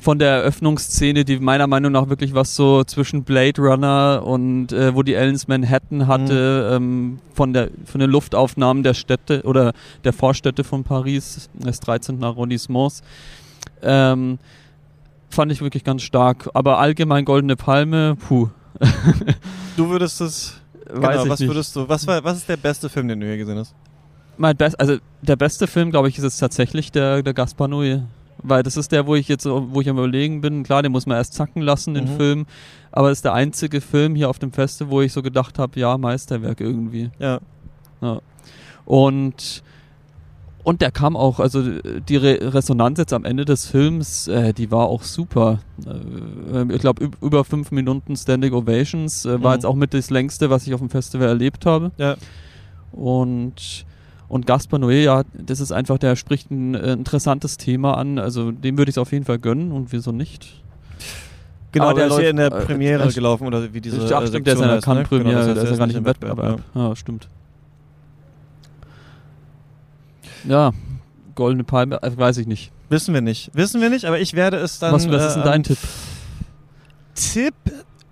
von 0.01 0.19
der 0.19 0.31
Eröffnungsszene, 0.31 1.25
die 1.25 1.39
meiner 1.39 1.67
Meinung 1.67 1.93
nach 1.93 2.09
wirklich 2.09 2.35
was 2.35 2.57
so 2.57 2.83
zwischen 2.85 3.23
Blade 3.23 3.61
Runner 3.61 4.23
und 4.25 4.73
äh, 4.73 4.95
Woody 4.95 5.15
Allen's 5.15 5.47
Manhattan 5.47 6.07
hatte, 6.07 6.71
ähm, 6.75 7.19
von 7.35 7.53
der 7.53 7.69
von 7.85 8.01
den 8.01 8.11
Luftaufnahmen 8.11 8.83
der 8.83 8.95
Städte 8.95 9.43
oder 9.43 9.73
der 10.05 10.15
Vorstädte 10.15 10.65
von 10.65 10.85
Paris, 10.85 11.51
des 11.55 11.81
13. 11.81 12.25
Arrondissements, 12.25 13.03
ähm, 13.83 14.39
fand 15.29 15.53
ich 15.53 15.61
wirklich 15.61 15.85
ganz 15.85 16.03
stark. 16.03 16.49
Aber 16.55 16.79
allgemein 16.79 17.27
Goldene 17.27 17.57
Palme, 17.57 18.17
puh. 18.17 18.49
Du 19.77 19.89
würdest 19.89 20.21
es 20.21 20.61
weiß 20.93 21.11
genau, 21.11 21.25
ich 21.25 21.31
was 21.31 21.41
nicht. 21.41 21.49
würdest 21.49 21.77
du 21.77 21.89
was 21.89 22.07
war 22.07 22.25
was 22.25 22.39
ist 22.39 22.49
der 22.49 22.57
beste 22.57 22.89
Film, 22.89 23.09
den 23.09 23.21
du 23.21 23.27
hier 23.27 23.37
gesehen 23.37 23.59
hast? 23.59 23.75
Mein 24.39 24.57
Best, 24.57 24.81
also 24.81 24.97
der 25.21 25.37
beste 25.37 25.67
Film, 25.67 25.91
glaube 25.91 26.09
ich, 26.09 26.17
ist 26.17 26.25
jetzt 26.25 26.39
tatsächlich 26.39 26.91
der, 26.91 27.23
der 27.23 27.35
Gaspar 27.35 27.69
Noé. 27.69 28.03
Weil 28.43 28.63
das 28.63 28.77
ist 28.77 28.93
der, 28.93 29.07
wo 29.07 29.15
ich 29.15 29.29
jetzt, 29.29 29.47
wo 29.47 29.81
ich 29.81 29.89
am 29.89 29.99
überlegen 29.99 30.41
bin. 30.41 30.63
Klar, 30.63 30.83
den 30.83 30.93
muss 30.93 31.07
man 31.07 31.17
erst 31.17 31.35
zacken 31.35 31.63
lassen, 31.63 31.95
den 31.95 32.05
Mhm. 32.13 32.17
Film. 32.17 32.47
Aber 32.93 33.09
das 33.09 33.19
ist 33.19 33.25
der 33.25 33.35
einzige 33.35 33.81
Film 33.81 34.15
hier 34.15 34.29
auf 34.31 34.39
dem 34.39 34.53
Feste, 34.53 34.91
wo 34.91 35.01
ich 35.01 35.13
so 35.13 35.23
gedacht 35.23 35.59
habe, 35.59 35.79
ja, 35.79 35.97
Meisterwerk 35.99 36.61
irgendwie. 36.61 37.11
Ja. 37.19 37.41
Und 38.85 39.63
und 40.63 40.83
der 40.83 40.91
kam 40.91 41.17
auch, 41.17 41.41
also 41.41 41.63
die 41.63 42.17
Re 42.17 42.39
Resonanz 42.55 42.99
jetzt 42.99 43.15
am 43.15 43.25
Ende 43.25 43.47
des 43.47 43.67
Films, 43.67 44.29
äh, 44.29 44.53
die 44.53 44.71
war 44.71 44.87
auch 44.89 45.03
super. 45.05 45.61
Äh, 45.87 46.75
ich 46.75 46.81
glaube, 46.81 47.09
über 47.23 47.45
fünf 47.45 47.71
Minuten 47.73 48.15
Standing 48.15 48.53
Ovations 48.53 49.25
äh, 49.25 49.43
war 49.43 49.53
Mhm. 49.53 49.55
jetzt 49.55 49.65
auch 49.67 49.75
mit 49.75 49.95
das 49.95 50.11
längste, 50.11 50.51
was 50.51 50.67
ich 50.67 50.75
auf 50.75 50.81
dem 50.81 50.91
Festival 50.91 51.29
erlebt 51.29 51.65
habe. 51.65 51.93
Ja. 51.97 52.17
Und, 52.93 53.87
und 54.31 54.47
Gaspar 54.47 54.79
Noé, 54.79 55.03
ja, 55.03 55.25
das 55.35 55.59
ist 55.59 55.73
einfach, 55.73 55.99
der 55.99 56.15
spricht 56.15 56.53
ein 56.53 56.77
äh, 56.77 56.93
interessantes 56.93 57.57
Thema 57.57 57.99
an. 57.99 58.21
Also 58.21 58.53
dem 58.53 58.79
würde 58.79 58.89
ich 58.89 58.95
es 58.95 58.99
auf 58.99 59.11
jeden 59.11 59.25
Fall 59.25 59.41
gönnen 59.41 59.73
und 59.73 59.93
wieso 59.93 60.13
nicht? 60.13 60.63
Genau, 61.73 61.87
Aber 61.87 61.95
der, 61.99 62.07
ist 62.07 62.19
hier 62.19 62.31
in 62.31 62.37
der 62.37 62.51
läuft, 62.51 62.63
äh, 62.63 62.67
Premiere 62.67 63.09
äh, 63.09 63.13
gelaufen 63.13 63.49
oder 63.49 63.75
wie 63.75 63.81
diese 63.81 63.97
Ach, 63.97 64.23
äh, 64.23 64.27
stimmt, 64.29 64.47
der 64.47 64.55
ist 64.55 64.61
in 64.61 64.69
der 64.69 64.77
heißt, 64.77 64.87
ne? 64.87 65.05
Genau, 65.11 65.25
der 65.25 65.57
ist 65.57 65.71
ja 65.71 65.77
gar 65.77 65.87
nicht 65.89 65.97
im 65.97 66.05
nicht 66.05 66.05
Wettbewerb. 66.05 66.63
Ja. 66.75 66.95
stimmt. 66.95 67.29
Ja, 70.45 70.73
Goldene 71.35 71.65
Palme, 71.65 72.01
äh, 72.01 72.17
weiß 72.17 72.39
ich 72.39 72.47
nicht. 72.47 72.71
Wissen 72.89 73.13
wir 73.13 73.23
nicht. 73.23 73.51
Wissen 73.55 73.81
wir 73.81 73.91
nicht, 73.91 74.05
aber 74.05 74.21
ich 74.21 74.35
werde 74.35 74.59
es 74.59 74.79
dann. 74.79 74.93
was, 74.93 75.11
was 75.11 75.27
ist 75.27 75.35
denn 75.35 75.43
äh, 75.43 75.47
dein 75.47 75.63
Tipp? 75.65 75.79
Tipp 77.17 77.55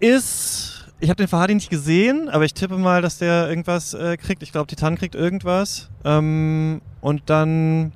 ist. 0.00 0.77
Ich 1.00 1.10
habe 1.10 1.16
den 1.16 1.28
Fahadi 1.28 1.54
nicht 1.54 1.70
gesehen, 1.70 2.28
aber 2.28 2.44
ich 2.44 2.54
tippe 2.54 2.76
mal, 2.76 3.02
dass 3.02 3.18
der 3.18 3.48
irgendwas 3.48 3.94
äh, 3.94 4.16
kriegt. 4.16 4.42
Ich 4.42 4.50
glaube, 4.50 4.66
Titan 4.66 4.96
kriegt 4.96 5.14
irgendwas. 5.14 5.90
Ähm, 6.04 6.80
und 7.00 7.22
dann. 7.26 7.92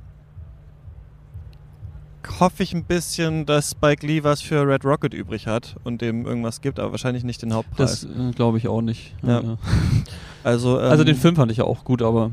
hoffe 2.39 2.63
ich 2.63 2.73
ein 2.73 2.85
bisschen, 2.85 3.45
dass 3.47 3.73
Spike 3.73 4.07
Lee 4.07 4.23
was 4.23 4.41
für 4.41 4.65
Red 4.67 4.85
Rocket 4.85 5.13
übrig 5.15 5.49
hat 5.49 5.75
und 5.83 6.01
dem 6.01 6.25
irgendwas 6.25 6.61
gibt, 6.61 6.79
aber 6.79 6.93
wahrscheinlich 6.93 7.25
nicht 7.25 7.43
den 7.43 7.53
Hauptpreis. 7.53 8.03
Das 8.03 8.05
äh, 8.05 8.31
glaube 8.33 8.59
ich 8.59 8.69
auch 8.69 8.83
nicht. 8.83 9.15
Ja. 9.23 9.41
Ja. 9.41 9.59
also, 10.45 10.79
ähm, 10.79 10.91
Also 10.91 11.03
den 11.03 11.17
Film 11.17 11.35
fand 11.35 11.51
ich 11.51 11.59
ja 11.59 11.65
auch 11.65 11.83
gut, 11.83 12.03
aber 12.03 12.31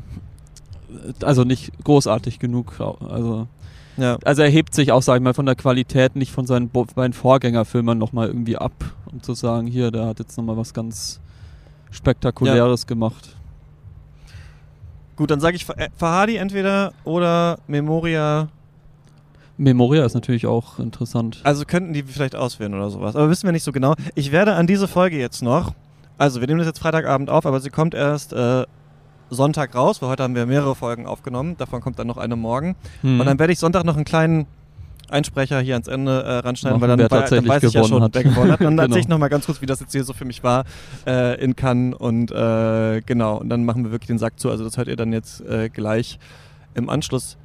äh, 0.88 1.24
also 1.24 1.42
nicht 1.42 1.72
großartig 1.82 2.38
genug. 2.38 2.78
Also, 2.78 3.48
Ja. 3.96 4.18
also 4.24 4.42
er 4.42 4.48
hebt 4.48 4.74
sich 4.74 4.92
auch, 4.92 5.02
sag 5.02 5.16
ich 5.16 5.22
mal, 5.22 5.34
von 5.34 5.46
der 5.46 5.56
Qualität 5.56 6.16
nicht 6.16 6.32
von 6.32 6.46
seinen 6.46 6.68
Bo- 6.68 6.86
beiden 6.94 7.12
Vorgängerfilmen 7.12 7.98
nochmal 7.98 8.28
irgendwie 8.28 8.56
ab, 8.56 8.72
um 9.12 9.22
zu 9.22 9.34
sagen, 9.34 9.66
hier, 9.66 9.90
der 9.90 10.06
hat 10.06 10.18
jetzt 10.18 10.36
nochmal 10.38 10.56
was 10.56 10.72
ganz 10.72 11.20
Spektakuläres 11.90 12.86
gemacht. 12.86 13.36
Gut, 15.16 15.30
dann 15.30 15.40
sage 15.40 15.56
ich 15.56 15.68
äh, 15.70 15.88
Fahadi 15.96 16.36
entweder 16.36 16.92
oder 17.04 17.58
Memoria. 17.66 18.48
Memoria 19.58 20.06
ist 20.06 20.14
natürlich 20.14 20.46
auch 20.46 20.78
interessant. 20.78 21.40
Also 21.44 21.64
könnten 21.66 21.92
die 21.92 22.02
vielleicht 22.02 22.34
auswählen 22.34 22.72
oder 22.72 22.88
sowas. 22.88 23.14
Aber 23.16 23.28
wissen 23.28 23.44
wir 23.46 23.52
nicht 23.52 23.64
so 23.64 23.72
genau. 23.72 23.94
Ich 24.14 24.32
werde 24.32 24.54
an 24.54 24.66
diese 24.66 24.88
Folge 24.88 25.18
jetzt 25.18 25.42
noch. 25.42 25.74
Also, 26.16 26.40
wir 26.40 26.46
nehmen 26.46 26.58
das 26.58 26.66
jetzt 26.68 26.78
Freitagabend 26.78 27.28
auf, 27.30 27.44
aber 27.46 27.60
sie 27.60 27.70
kommt 27.70 27.94
erst 27.94 28.32
äh, 28.34 28.64
Sonntag 29.30 29.74
raus, 29.74 30.02
weil 30.02 30.10
heute 30.10 30.22
haben 30.22 30.34
wir 30.34 30.46
mehrere 30.46 30.74
Folgen 30.74 31.06
aufgenommen. 31.06 31.56
Davon 31.56 31.80
kommt 31.80 31.98
dann 31.98 32.06
noch 32.06 32.16
eine 32.16 32.36
morgen. 32.36 32.76
Hm. 33.02 33.20
Und 33.20 33.26
dann 33.26 33.38
werde 33.38 33.52
ich 33.52 33.58
Sonntag 33.58 33.84
noch 33.84 33.96
einen 33.96 34.04
kleinen 34.04 34.46
Einsprecher 35.08 35.60
hier 35.60 35.74
ans 35.74 35.88
Ende 35.88 36.22
äh, 36.22 36.32
ranschneiden, 36.38 36.78
Machen, 36.78 36.82
weil 36.82 36.88
dann, 36.88 36.98
wer 36.98 37.10
weil, 37.10 37.18
dann 37.18 37.20
tatsächlich 37.20 37.48
weiß 37.48 37.62
ich 37.64 37.72
ja 37.72 37.84
schon, 37.84 38.02
hat. 38.02 38.14
wer 38.14 38.22
gewonnen 38.22 38.52
hat. 38.52 38.60
Und 38.60 38.66
dann 38.66 38.70
Genau. 38.76 38.82
erzähle 38.82 39.00
ich 39.00 39.08
nochmal 39.08 39.28
ganz 39.28 39.46
kurz, 39.46 39.60
wie 39.60 39.66
das 39.66 39.80
jetzt 39.80 39.92
hier 39.92 40.04
so 40.04 40.12
für 40.12 40.24
mich 40.24 40.42
war 40.42 40.64
äh, 41.06 41.42
in 41.42 41.56
Cannes. 41.56 41.96
Und 41.96 42.30
äh, 42.30 43.00
genau, 43.02 43.38
und 43.38 43.48
dann 43.48 43.64
machen 43.64 43.84
wir 43.84 43.90
wirklich 43.90 44.08
den 44.08 44.18
Sack 44.18 44.38
zu. 44.38 44.50
Also 44.50 44.64
das 44.64 44.76
hört 44.76 44.88
ihr 44.88 44.96
dann 44.96 45.12
jetzt 45.12 45.40
äh, 45.42 45.68
gleich 45.68 46.18
im 46.74 46.88
Anschluss. 46.88 47.36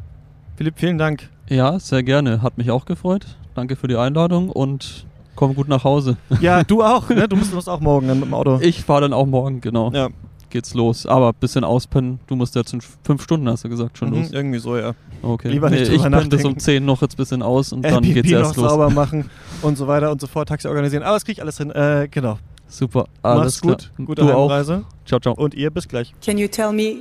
Philipp, 0.57 0.75
vielen 0.77 0.97
Dank. 0.97 1.29
Ja, 1.49 1.79
sehr 1.79 2.03
gerne. 2.03 2.41
Hat 2.41 2.57
mich 2.57 2.71
auch 2.71 2.85
gefreut. 2.85 3.25
Danke 3.55 3.75
für 3.75 3.87
die 3.87 3.95
Einladung 3.95 4.49
und 4.49 5.05
komm 5.35 5.55
gut 5.55 5.67
nach 5.67 5.83
Hause. 5.83 6.17
Ja, 6.41 6.63
du 6.67 6.83
auch, 6.83 7.09
ne? 7.09 7.27
Du 7.27 7.35
musst, 7.35 7.53
musst 7.53 7.69
auch 7.69 7.79
morgen 7.79 8.07
dann 8.07 8.19
mit 8.19 8.27
dem 8.27 8.33
Auto. 8.33 8.59
Ich 8.61 8.83
fahre 8.83 9.01
dann 9.01 9.13
auch 9.13 9.25
morgen, 9.25 9.61
genau. 9.61 9.91
ja, 9.91 10.09
Geht's 10.55 10.73
los. 10.73 11.05
Aber 11.05 11.33
bisschen 11.33 11.65
auspennen. 11.65 12.17
Du 12.27 12.37
musst 12.37 12.55
jetzt 12.55 12.71
in 12.71 12.79
fünf 12.79 13.21
Stunden, 13.21 13.49
hast 13.49 13.65
du 13.65 13.69
gesagt, 13.69 13.97
schon 13.97 14.11
mhm, 14.11 14.21
los. 14.21 14.31
irgendwie 14.31 14.59
so, 14.59 14.77
ja. 14.77 14.95
Okay. 15.21 15.49
Lieber 15.49 15.69
nicht 15.69 15.81
ich 15.81 15.89
drüber 15.89 16.03
penne 16.03 16.29
bis 16.29 16.45
um. 16.45 16.57
10 16.57 16.85
noch 16.85 17.01
jetzt 17.01 17.17
bisschen 17.17 17.41
aus 17.41 17.73
und 17.73 17.81
dann 17.81 17.95
Airbnb 17.95 18.13
geht's 18.13 18.31
noch 18.31 18.39
erst 18.39 18.55
los. 18.55 18.69
sauber 18.69 18.89
machen 18.89 19.29
und 19.63 19.77
so 19.77 19.85
weiter 19.89 20.09
und 20.13 20.21
so 20.21 20.27
fort, 20.27 20.47
Taxi 20.47 20.69
organisieren. 20.69 21.03
Aber 21.03 21.15
das 21.15 21.25
kriege 21.25 21.33
ich 21.33 21.41
alles 21.41 21.57
hin. 21.57 21.71
Äh, 21.71 22.07
genau. 22.09 22.39
Super. 22.69 23.03
Alles 23.21 23.61
Mach's 23.61 23.61
gut. 23.61 23.91
klar. 23.95 24.05
Gute 24.07 24.21
du 24.21 24.31
auch. 24.31 24.49
Heimreise. 24.49 24.85
Ciao, 25.05 25.19
ciao. 25.19 25.33
Und 25.33 25.53
ihr 25.55 25.71
bis 25.71 25.89
gleich. 25.89 26.13
Can 26.23 26.37
you 26.37 26.47
tell 26.47 26.71
me 26.71 26.99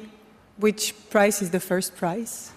which 0.57 0.93
prize 1.11 1.41
is 1.41 1.53
the 1.53 1.61
first 1.61 1.97
prize? 1.97 2.51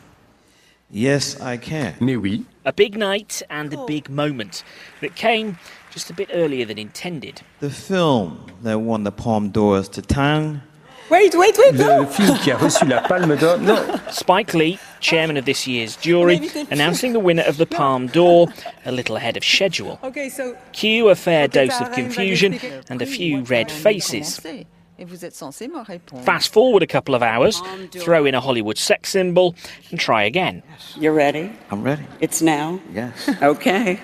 Yes, 0.89 1.37
I 1.39 1.59
can. 1.59 1.93
Mais 1.99 2.17
oui. 2.17 2.43
A 2.63 2.71
big 2.71 2.97
night 2.97 3.45
and 3.49 3.71
a 3.71 3.85
big 3.85 4.09
moment 4.09 4.63
that 5.01 5.15
came 5.15 5.57
just 5.93 6.09
a 6.09 6.13
bit 6.15 6.29
earlier 6.33 6.65
than 6.65 6.79
intended. 6.79 7.43
The 7.59 7.69
film 7.69 8.39
that 8.63 8.79
won 8.79 9.03
the 9.03 9.11
Palme 9.11 9.51
d'Or 9.51 9.77
is 9.77 9.89
Titan. 9.89 10.63
Wait, 11.09 11.33
wait, 11.35 11.57
wait, 11.57 11.73
no! 11.73 12.01
Le 12.01 12.05
film 12.05 12.37
qui 12.39 12.51
a 12.51 12.57
reçu 12.57 12.85
la 12.85 13.01
Palme 13.01 13.35
d'Or. 13.37 13.57
Non, 13.61 13.77
Spike 14.11 14.53
Lee, 14.53 14.77
chairman 14.99 15.37
of 15.37 15.45
this 15.45 15.65
year's 15.65 15.95
jury, 15.95 16.41
announcing 16.69 17.13
the 17.13 17.19
winner 17.19 17.43
of 17.47 17.57
the 17.57 17.65
Palme 17.65 18.07
d'Or 18.07 18.47
a 18.85 18.91
little 18.91 19.15
ahead 19.15 19.37
of 19.37 19.43
schedule. 19.43 19.97
Okay, 20.03 20.27
so 20.29 20.55
Cue 20.73 21.07
a 21.09 21.15
fair 21.15 21.47
dose 21.47 21.79
of 21.79 21.91
confusion 21.93 22.59
and 22.89 23.01
a 23.01 23.05
few 23.05 23.41
red 23.43 23.71
faces. 23.71 24.39
Et 24.99 25.05
vous 25.05 25.23
êtes 25.23 25.35
censé 25.35 25.67
me 25.69 25.77
répondre. 25.83 26.23
Fast 26.25 26.51
forward 26.51 26.81
a 26.81 26.87
couple 26.87 27.13
of 27.15 27.21
hours, 27.21 27.61
throw 27.91 28.25
in 28.25 28.33
a 28.33 28.41
Hollywood 28.41 28.77
sex 28.79 29.11
symbol, 29.11 29.53
and 29.91 29.99
try 29.99 30.23
again. 30.23 30.63
You're 30.99 31.13
ready? 31.13 31.51
I'm 31.69 31.83
ready. 31.83 32.03
It's 32.19 32.41
now. 32.41 32.79
Yes. 32.91 33.29
Okay. 33.43 33.99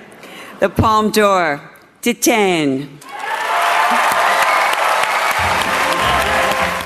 The 0.60 0.70
Palme 0.70 1.10
d'Or, 1.12 1.60
Titane. 2.04 2.88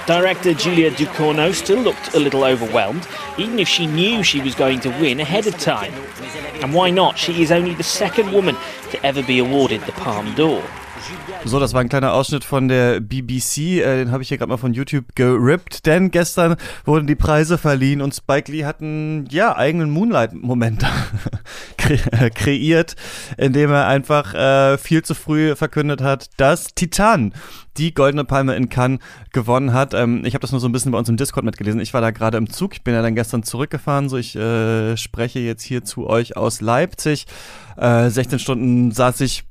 Director 0.07 0.53
Julia 0.53 0.89
Ducournau 0.89 1.53
still 1.53 1.81
looked 1.81 2.13
a 2.13 2.19
little 2.19 2.45
overwhelmed, 2.45 3.05
even 3.37 3.59
if 3.59 3.67
she 3.67 3.85
knew 3.85 4.23
she 4.23 4.39
was 4.39 4.55
going 4.55 4.79
to 4.79 4.89
win 5.01 5.19
ahead 5.19 5.47
of 5.47 5.57
time. 5.59 5.93
And 6.61 6.73
why 6.73 6.91
not? 6.91 7.17
She 7.17 7.41
is 7.41 7.51
only 7.51 7.73
the 7.73 7.83
second 7.83 8.31
woman 8.31 8.55
to 8.91 9.05
ever 9.05 9.21
be 9.21 9.37
awarded 9.37 9.81
the 9.81 9.91
Palme 9.91 10.33
d'Or. 10.33 10.63
So, 11.45 11.59
das 11.59 11.73
war 11.73 11.81
ein 11.81 11.89
kleiner 11.89 12.13
Ausschnitt 12.13 12.43
von 12.43 12.67
der 12.67 12.99
BBC. 12.99 13.57
Äh, 13.57 13.97
den 13.97 14.11
habe 14.11 14.23
ich 14.23 14.29
hier 14.29 14.37
gerade 14.37 14.49
mal 14.49 14.57
von 14.57 14.73
YouTube 14.73 15.15
gerippt, 15.15 15.85
denn 15.85 16.11
gestern 16.11 16.55
wurden 16.85 17.07
die 17.07 17.15
Preise 17.15 17.57
verliehen 17.57 18.01
und 18.01 18.13
Spike 18.13 18.51
Lee 18.51 18.65
hat 18.65 18.81
einen 18.81 19.27
ja, 19.29 19.55
eigenen 19.55 19.89
Moonlight-Moment 19.91 20.85
äh, 22.11 22.29
kreiert, 22.29 22.95
indem 23.37 23.71
er 23.71 23.87
einfach 23.87 24.33
äh, 24.33 24.77
viel 24.77 25.03
zu 25.03 25.13
früh 25.13 25.55
verkündet 25.55 26.01
hat, 26.01 26.29
dass 26.37 26.73
Titan 26.75 27.33
die 27.77 27.93
Goldene 27.93 28.25
Palme 28.25 28.55
in 28.55 28.69
Cannes 28.69 28.99
gewonnen 29.31 29.73
hat. 29.73 29.93
Ähm, 29.93 30.23
ich 30.25 30.33
habe 30.33 30.41
das 30.41 30.51
nur 30.51 30.59
so 30.59 30.67
ein 30.67 30.71
bisschen 30.71 30.91
bei 30.91 30.97
uns 30.97 31.09
im 31.09 31.17
Discord 31.17 31.45
mitgelesen. 31.45 31.79
Ich 31.79 31.93
war 31.93 32.01
da 32.01 32.11
gerade 32.11 32.37
im 32.37 32.49
Zug. 32.49 32.73
Ich 32.73 32.83
bin 32.83 32.93
ja 32.93 33.01
dann 33.01 33.15
gestern 33.15 33.43
zurückgefahren. 33.43 34.09
So, 34.09 34.17
ich 34.17 34.35
äh, 34.35 34.97
spreche 34.97 35.39
jetzt 35.39 35.63
hier 35.63 35.83
zu 35.83 36.07
euch 36.07 36.35
aus 36.35 36.61
Leipzig. 36.61 37.27
Äh, 37.77 38.09
16 38.09 38.39
Stunden 38.39 38.91
saß 38.91 39.21
ich 39.21 39.46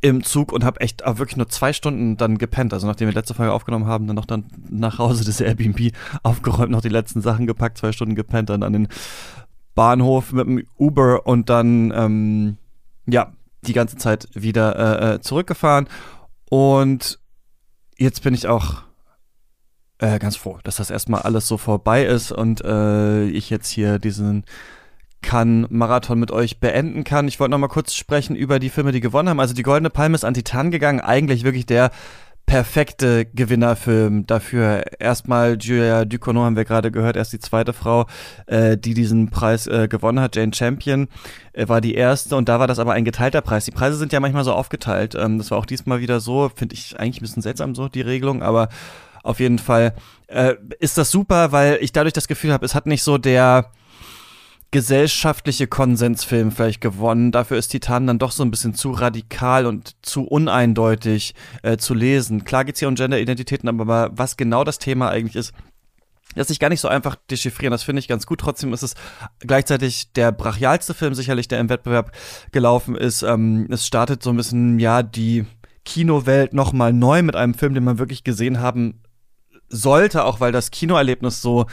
im 0.00 0.22
Zug 0.22 0.52
und 0.52 0.64
habe 0.64 0.80
echt 0.80 1.04
auch 1.04 1.18
wirklich 1.18 1.36
nur 1.36 1.48
zwei 1.48 1.72
Stunden 1.72 2.16
dann 2.16 2.38
gepennt. 2.38 2.72
Also 2.72 2.86
nachdem 2.86 3.08
wir 3.08 3.14
letzte 3.14 3.34
Folge 3.34 3.52
aufgenommen 3.52 3.86
haben, 3.86 4.06
dann 4.06 4.16
noch 4.16 4.24
dann 4.24 4.46
nach 4.68 4.98
Hause 4.98 5.24
des 5.24 5.40
Airbnb 5.40 5.92
aufgeräumt, 6.22 6.70
noch 6.70 6.80
die 6.80 6.88
letzten 6.88 7.20
Sachen 7.20 7.46
gepackt, 7.46 7.78
zwei 7.78 7.92
Stunden 7.92 8.14
gepennt, 8.14 8.50
dann 8.50 8.62
an 8.62 8.72
den 8.72 8.88
Bahnhof 9.74 10.32
mit 10.32 10.46
dem 10.46 10.64
Uber 10.78 11.26
und 11.26 11.48
dann 11.48 11.92
ähm, 11.94 12.56
ja 13.06 13.32
die 13.66 13.72
ganze 13.72 13.96
Zeit 13.96 14.28
wieder 14.34 14.76
äh, 14.76 15.14
äh, 15.14 15.20
zurückgefahren. 15.20 15.88
Und 16.48 17.18
jetzt 17.98 18.22
bin 18.22 18.34
ich 18.34 18.48
auch 18.48 18.82
äh, 19.98 20.18
ganz 20.18 20.36
froh, 20.36 20.58
dass 20.64 20.76
das 20.76 20.90
erstmal 20.90 21.22
alles 21.22 21.46
so 21.46 21.58
vorbei 21.58 22.04
ist 22.04 22.32
und 22.32 22.64
äh, 22.64 23.26
ich 23.26 23.50
jetzt 23.50 23.68
hier 23.68 23.98
diesen 23.98 24.44
kann 25.22 25.66
Marathon 25.70 26.18
mit 26.18 26.30
euch 26.30 26.60
beenden 26.60 27.04
kann. 27.04 27.28
Ich 27.28 27.40
wollte 27.40 27.50
noch 27.50 27.58
mal 27.58 27.68
kurz 27.68 27.94
sprechen 27.94 28.36
über 28.36 28.58
die 28.58 28.70
Filme, 28.70 28.92
die 28.92 29.00
gewonnen 29.00 29.28
haben. 29.28 29.40
Also 29.40 29.54
die 29.54 29.62
Goldene 29.62 29.90
Palme 29.90 30.14
ist 30.14 30.24
an 30.24 30.34
Titan 30.34 30.70
gegangen. 30.70 31.00
Eigentlich 31.00 31.44
wirklich 31.44 31.66
der 31.66 31.90
perfekte 32.50 33.26
Gewinnerfilm 33.26 34.26
dafür. 34.26 34.82
Erstmal 34.98 35.56
Julia 35.60 36.04
Ducournau 36.04 36.42
haben 36.42 36.56
wir 36.56 36.64
gerade 36.64 36.90
gehört, 36.90 37.14
erst 37.14 37.32
die 37.32 37.38
zweite 37.38 37.72
Frau, 37.72 38.06
äh, 38.46 38.76
die 38.76 38.94
diesen 38.94 39.30
Preis 39.30 39.68
äh, 39.68 39.86
gewonnen 39.86 40.18
hat. 40.18 40.34
Jane 40.34 40.52
Champion 40.52 41.06
äh, 41.52 41.68
war 41.68 41.80
die 41.80 41.94
erste 41.94 42.34
und 42.34 42.48
da 42.48 42.58
war 42.58 42.66
das 42.66 42.80
aber 42.80 42.92
ein 42.92 43.04
geteilter 43.04 43.40
Preis. 43.40 43.66
Die 43.66 43.70
Preise 43.70 43.98
sind 43.98 44.12
ja 44.12 44.18
manchmal 44.18 44.42
so 44.42 44.52
aufgeteilt. 44.52 45.14
Ähm, 45.14 45.38
das 45.38 45.52
war 45.52 45.58
auch 45.58 45.66
diesmal 45.66 46.00
wieder 46.00 46.18
so. 46.18 46.50
Finde 46.52 46.74
ich 46.74 46.98
eigentlich 46.98 47.18
ein 47.18 47.22
bisschen 47.22 47.42
seltsam 47.42 47.76
so, 47.76 47.88
die 47.88 48.00
Regelung, 48.00 48.42
aber 48.42 48.68
auf 49.22 49.38
jeden 49.38 49.58
Fall 49.58 49.94
äh, 50.26 50.54
ist 50.80 50.98
das 50.98 51.12
super, 51.12 51.52
weil 51.52 51.78
ich 51.80 51.92
dadurch 51.92 52.14
das 52.14 52.26
Gefühl 52.26 52.52
habe, 52.52 52.66
es 52.66 52.74
hat 52.74 52.86
nicht 52.86 53.04
so 53.04 53.16
der 53.16 53.70
gesellschaftliche 54.70 55.66
Konsensfilm 55.66 56.52
vielleicht 56.52 56.80
gewonnen. 56.80 57.32
Dafür 57.32 57.58
ist 57.58 57.68
Titan 57.68 58.06
dann 58.06 58.18
doch 58.18 58.30
so 58.30 58.44
ein 58.44 58.50
bisschen 58.50 58.74
zu 58.74 58.92
radikal 58.92 59.66
und 59.66 59.96
zu 60.02 60.22
uneindeutig 60.22 61.34
äh, 61.62 61.76
zu 61.76 61.94
lesen. 61.94 62.44
Klar 62.44 62.64
geht's 62.64 62.78
hier 62.78 62.88
um 62.88 62.94
Genderidentitäten, 62.94 63.68
aber 63.68 64.10
was 64.12 64.36
genau 64.36 64.62
das 64.62 64.78
Thema 64.78 65.08
eigentlich 65.10 65.34
ist, 65.34 65.52
lässt 66.36 66.48
sich 66.48 66.60
gar 66.60 66.68
nicht 66.68 66.80
so 66.80 66.88
einfach 66.88 67.16
dechiffrieren. 67.30 67.72
Das 67.72 67.82
finde 67.82 67.98
ich 67.98 68.06
ganz 68.06 68.26
gut. 68.26 68.40
Trotzdem 68.40 68.72
ist 68.72 68.82
es 68.82 68.94
gleichzeitig 69.40 70.12
der 70.12 70.30
brachialste 70.30 70.94
Film 70.94 71.14
sicherlich, 71.14 71.48
der 71.48 71.58
im 71.58 71.68
Wettbewerb 71.68 72.12
gelaufen 72.52 72.94
ist. 72.94 73.22
Ähm, 73.22 73.66
es 73.70 73.86
startet 73.86 74.22
so 74.22 74.30
ein 74.30 74.36
bisschen, 74.36 74.78
ja, 74.78 75.02
die 75.02 75.46
Kinowelt 75.84 76.52
nochmal 76.52 76.92
neu 76.92 77.22
mit 77.22 77.34
einem 77.34 77.54
Film, 77.54 77.74
den 77.74 77.84
man 77.84 77.98
wirklich 77.98 78.22
gesehen 78.22 78.60
haben 78.60 79.02
sollte, 79.68 80.24
auch 80.24 80.40
weil 80.40 80.52
das 80.52 80.70
Kinoerlebnis 80.70 81.42
so 81.42 81.66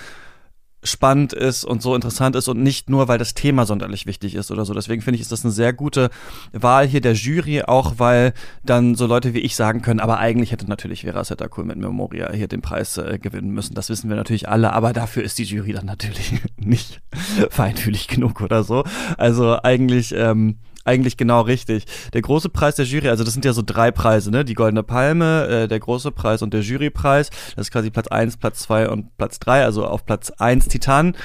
spannend 0.83 1.33
ist 1.33 1.65
und 1.65 1.81
so 1.81 1.95
interessant 1.95 2.35
ist 2.35 2.47
und 2.47 2.61
nicht 2.61 2.89
nur, 2.89 3.07
weil 3.07 3.17
das 3.17 3.33
Thema 3.33 3.65
sonderlich 3.65 4.05
wichtig 4.05 4.35
ist 4.35 4.51
oder 4.51 4.63
so. 4.65 4.73
Deswegen 4.73 5.01
finde 5.01 5.15
ich, 5.15 5.21
ist 5.21 5.31
das 5.31 5.43
eine 5.43 5.51
sehr 5.51 5.73
gute 5.73 6.09
Wahl 6.53 6.87
hier 6.87 7.01
der 7.01 7.13
Jury, 7.13 7.63
auch 7.63 7.95
weil 7.97 8.33
dann 8.63 8.95
so 8.95 9.05
Leute 9.07 9.33
wie 9.33 9.39
ich 9.39 9.55
sagen 9.55 9.81
können, 9.81 9.99
aber 9.99 10.19
eigentlich 10.19 10.51
hätte 10.51 10.67
natürlich 10.67 11.01
Vera 11.01 11.23
Settakul 11.23 11.65
mit 11.65 11.77
Memoria 11.77 12.31
hier 12.31 12.47
den 12.47 12.61
Preis 12.61 12.97
äh, 12.97 13.17
gewinnen 13.19 13.51
müssen. 13.51 13.73
Das 13.73 13.89
wissen 13.89 14.09
wir 14.09 14.15
natürlich 14.15 14.47
alle, 14.47 14.73
aber 14.73 14.93
dafür 14.93 15.23
ist 15.23 15.39
die 15.39 15.43
Jury 15.43 15.73
dann 15.73 15.85
natürlich 15.85 16.33
nicht 16.57 17.01
feinfühlig 17.49 18.07
genug 18.07 18.41
oder 18.41 18.63
so. 18.63 18.83
Also 19.17 19.57
eigentlich 19.61 20.13
ähm, 20.15 20.57
eigentlich 20.87 21.17
genau 21.17 21.41
richtig. 21.41 21.85
Der 22.13 22.21
große 22.21 22.49
Preis 22.49 22.75
der 22.75 22.85
Jury, 22.85 23.09
also 23.09 23.23
das 23.23 23.33
sind 23.33 23.45
ja 23.45 23.53
so 23.53 23.61
drei 23.65 23.91
Preise, 23.91 24.31
ne? 24.31 24.45
Die 24.45 24.53
Goldene 24.53 24.83
Palme, 24.83 25.47
äh, 25.47 25.67
der 25.67 25.79
große 25.79 26.11
Preis 26.11 26.41
und 26.41 26.53
der 26.53 26.61
Jurypreis. 26.61 27.29
Das 27.55 27.67
ist 27.67 27.71
quasi 27.71 27.89
Platz 27.89 28.07
eins, 28.07 28.37
Platz 28.37 28.59
zwei 28.59 28.89
und 28.89 29.15
Platz 29.17 29.39
drei. 29.39 29.63
Also 29.63 29.85
auf 29.85 30.05
Platz 30.05 30.31
eins 30.31 30.67
Titan. 30.67 31.15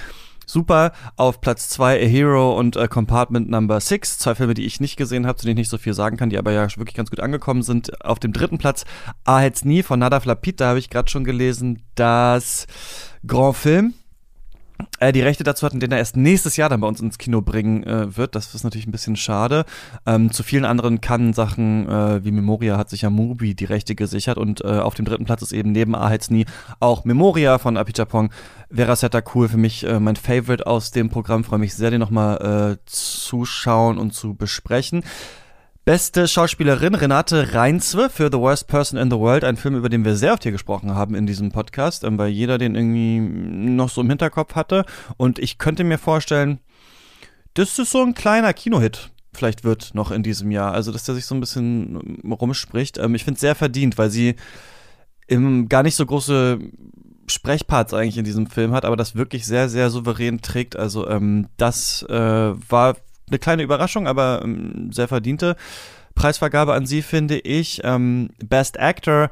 Super. 0.44 0.92
Auf 1.16 1.40
Platz 1.40 1.68
zwei 1.68 2.02
A 2.02 2.06
Hero 2.06 2.58
und 2.58 2.76
äh, 2.76 2.88
Compartment 2.88 3.48
Number 3.48 3.80
Six. 3.80 4.18
Zwei 4.18 4.34
Filme, 4.34 4.54
die 4.54 4.66
ich 4.66 4.80
nicht 4.80 4.96
gesehen 4.96 5.26
habe, 5.26 5.38
zu 5.38 5.46
denen 5.46 5.56
ich 5.58 5.62
nicht 5.62 5.70
so 5.70 5.78
viel 5.78 5.94
sagen 5.94 6.16
kann, 6.16 6.30
die 6.30 6.38
aber 6.38 6.52
ja 6.52 6.68
wirklich 6.76 6.96
ganz 6.96 7.10
gut 7.10 7.20
angekommen 7.20 7.62
sind. 7.62 8.04
Auf 8.04 8.18
dem 8.18 8.32
dritten 8.32 8.58
Platz 8.58 8.84
A 9.24 9.38
Heads 9.38 9.64
Nie 9.64 9.82
von 9.82 10.00
Nada 10.00 10.20
Flapit. 10.20 10.60
Da 10.60 10.70
habe 10.70 10.78
ich 10.78 10.90
gerade 10.90 11.10
schon 11.10 11.24
gelesen, 11.24 11.82
dass 11.94 12.66
Grand 13.26 13.56
Film 13.56 13.94
die 15.12 15.20
Rechte 15.20 15.44
dazu 15.44 15.66
hatten, 15.66 15.80
den 15.80 15.92
er 15.92 15.98
erst 15.98 16.16
nächstes 16.16 16.56
Jahr 16.56 16.68
dann 16.68 16.80
bei 16.80 16.86
uns 16.86 17.00
ins 17.00 17.18
Kino 17.18 17.40
bringen 17.40 17.84
äh, 17.84 18.16
wird. 18.16 18.34
Das 18.34 18.54
ist 18.54 18.64
natürlich 18.64 18.86
ein 18.86 18.92
bisschen 18.92 19.16
schade. 19.16 19.64
Ähm, 20.06 20.32
zu 20.32 20.42
vielen 20.42 20.64
anderen 20.64 21.00
Kann-Sachen 21.00 21.88
äh, 21.88 22.24
wie 22.24 22.30
Memoria 22.30 22.76
hat 22.76 22.90
sich 22.90 23.02
ja 23.02 23.10
Mubi 23.10 23.54
die 23.54 23.64
Rechte 23.64 23.94
gesichert 23.94 24.38
und 24.38 24.62
äh, 24.62 24.78
auf 24.78 24.94
dem 24.94 25.04
dritten 25.04 25.24
Platz 25.24 25.42
ist 25.42 25.52
eben 25.52 25.72
neben 25.72 25.94
A 25.94 26.12
nie 26.28 26.46
auch 26.78 27.04
Memoria 27.04 27.58
von 27.58 27.76
Apichatpong. 27.76 28.30
Verasetta 28.70 29.22
cool 29.34 29.48
für 29.48 29.56
mich, 29.56 29.84
äh, 29.84 30.00
mein 30.00 30.16
Favorite 30.16 30.66
aus 30.66 30.90
dem 30.90 31.10
Programm. 31.10 31.44
Freue 31.44 31.58
mich 31.58 31.74
sehr, 31.74 31.90
den 31.90 32.00
nochmal 32.00 32.78
äh, 32.78 32.84
zuschauen 32.86 33.98
und 33.98 34.14
zu 34.14 34.34
besprechen. 34.34 35.02
Beste 35.84 36.28
Schauspielerin 36.28 36.94
Renate 36.94 37.54
Reinzwe 37.54 38.08
für 38.08 38.30
The 38.30 38.38
Worst 38.38 38.68
Person 38.68 39.00
in 39.00 39.10
the 39.10 39.18
World, 39.18 39.42
ein 39.42 39.56
Film, 39.56 39.74
über 39.74 39.88
den 39.88 40.04
wir 40.04 40.14
sehr 40.14 40.32
oft 40.32 40.44
hier 40.44 40.52
gesprochen 40.52 40.94
haben 40.94 41.16
in 41.16 41.26
diesem 41.26 41.50
Podcast, 41.50 42.04
ähm, 42.04 42.18
weil 42.18 42.28
jeder 42.28 42.56
den 42.56 42.76
irgendwie 42.76 43.18
noch 43.18 43.88
so 43.88 44.00
im 44.00 44.08
Hinterkopf 44.08 44.54
hatte. 44.54 44.84
Und 45.16 45.40
ich 45.40 45.58
könnte 45.58 45.82
mir 45.82 45.98
vorstellen, 45.98 46.60
dass 47.54 47.74
das 47.74 47.90
so 47.90 48.00
ein 48.00 48.14
kleiner 48.14 48.52
Kinohit 48.52 49.10
vielleicht 49.32 49.64
wird 49.64 49.92
noch 49.92 50.12
in 50.12 50.22
diesem 50.22 50.52
Jahr. 50.52 50.72
Also, 50.72 50.92
dass 50.92 51.02
der 51.02 51.16
sich 51.16 51.26
so 51.26 51.34
ein 51.34 51.40
bisschen 51.40 52.22
rumspricht. 52.30 52.98
Ähm, 52.98 53.16
ich 53.16 53.24
finde 53.24 53.38
es 53.38 53.40
sehr 53.40 53.56
verdient, 53.56 53.98
weil 53.98 54.10
sie 54.10 54.36
im, 55.26 55.68
gar 55.68 55.82
nicht 55.82 55.96
so 55.96 56.06
große 56.06 56.60
Sprechparts 57.26 57.92
eigentlich 57.92 58.18
in 58.18 58.24
diesem 58.24 58.46
Film 58.46 58.70
hat, 58.70 58.84
aber 58.84 58.94
das 58.94 59.16
wirklich 59.16 59.46
sehr, 59.46 59.68
sehr 59.68 59.90
souverän 59.90 60.42
trägt. 60.42 60.76
Also, 60.76 61.08
ähm, 61.08 61.48
das 61.56 62.04
äh, 62.08 62.14
war 62.70 62.98
eine 63.28 63.38
kleine 63.38 63.62
Überraschung, 63.62 64.06
aber 64.06 64.42
ähm, 64.44 64.90
sehr 64.92 65.08
verdiente 65.08 65.56
Preisvergabe 66.14 66.74
an 66.74 66.86
sie, 66.86 67.02
finde 67.02 67.38
ich. 67.38 67.80
Ähm, 67.84 68.30
Best 68.44 68.78
Actor 68.78 69.30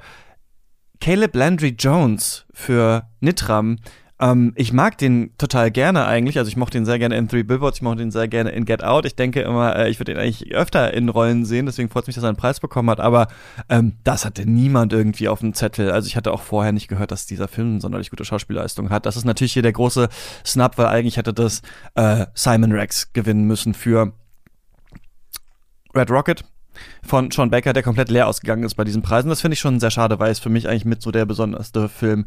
Caleb 1.01 1.35
Landry 1.35 1.75
Jones 1.79 2.47
für 2.53 3.09
Nitram. 3.21 3.77
Ähm, 4.21 4.53
ich 4.55 4.73
mag 4.73 4.99
den 4.99 5.31
total 5.39 5.71
gerne 5.71 6.05
eigentlich. 6.05 6.37
Also 6.39 6.49
ich 6.49 6.57
mochte 6.57 6.77
ihn 6.77 6.85
sehr 6.85 6.99
gerne 6.99 7.17
in 7.17 7.29
Three 7.29 7.43
Billboards, 7.43 7.79
ich 7.79 7.83
mochte 7.83 8.03
ihn 8.03 8.11
sehr 8.11 8.29
gerne 8.29 8.51
in 8.51 8.67
Get 8.67 8.85
Out. 8.85 9.07
Ich 9.07 9.17
denke 9.17 9.41
immer, 9.41 9.75
äh, 9.75 9.89
ich 9.89 9.99
würde 9.99 10.13
ihn 10.13 10.19
eigentlich 10.19 10.55
öfter 10.55 10.93
in 10.93 11.09
Rollen 11.09 11.47
sehen, 11.47 11.67
deswegen 11.67 11.89
freut 11.89 12.05
es 12.05 12.09
mich, 12.09 12.17
dass 12.17 12.25
er 12.25 12.29
einen 12.29 12.37
Preis 12.37 12.61
bekommen 12.61 12.91
hat. 12.91 13.01
Aber 13.01 13.29
ähm, 13.71 13.95
das 14.05 14.27
hatte 14.27 14.49
niemand 14.49 14.93
irgendwie 14.93 15.29
auf 15.29 15.41
dem 15.41 15.55
Zettel. 15.55 15.91
Also 15.91 16.07
ich 16.07 16.17
hatte 16.17 16.33
auch 16.33 16.43
vorher 16.43 16.73
nicht 16.73 16.89
gehört, 16.89 17.11
dass 17.11 17.27
dieser 17.27 17.49
Film 17.49 17.81
sonderlich 17.81 18.11
gute 18.11 18.27
Schauspielleistung 18.27 18.91
hat. 18.91 19.07
Das 19.07 19.17
ist 19.17 19.25
natürlich 19.25 19.55
hier 19.55 19.63
der 19.63 19.73
große 19.73 20.11
Snap, 20.45 20.77
weil 20.77 20.87
eigentlich 20.87 21.17
hätte 21.17 21.33
das 21.33 21.63
äh, 21.95 22.27
Simon 22.35 22.73
Rex 22.73 23.15
gewinnen 23.15 23.45
müssen 23.45 23.73
für 23.73 24.13
Red 25.95 26.11
Rocket 26.11 26.45
von 27.03 27.31
Sean 27.31 27.51
Baker, 27.51 27.73
der 27.73 27.83
komplett 27.83 28.11
leer 28.11 28.29
ausgegangen 28.29 28.65
ist 28.65 28.75
bei 28.75 28.85
diesen 28.85 29.03
Preisen. 29.03 29.31
Das 29.31 29.41
finde 29.41 29.55
ich 29.55 29.61
schon 29.61 29.81
sehr 29.81 29.91
schade, 29.91 30.19
weil 30.19 30.31
es 30.31 30.39
für 30.39 30.51
mich 30.51 30.69
eigentlich 30.69 30.85
mit 30.85 31.01
so 31.03 31.11
der 31.11 31.25
besonderste 31.25 31.89
Film 31.89 32.27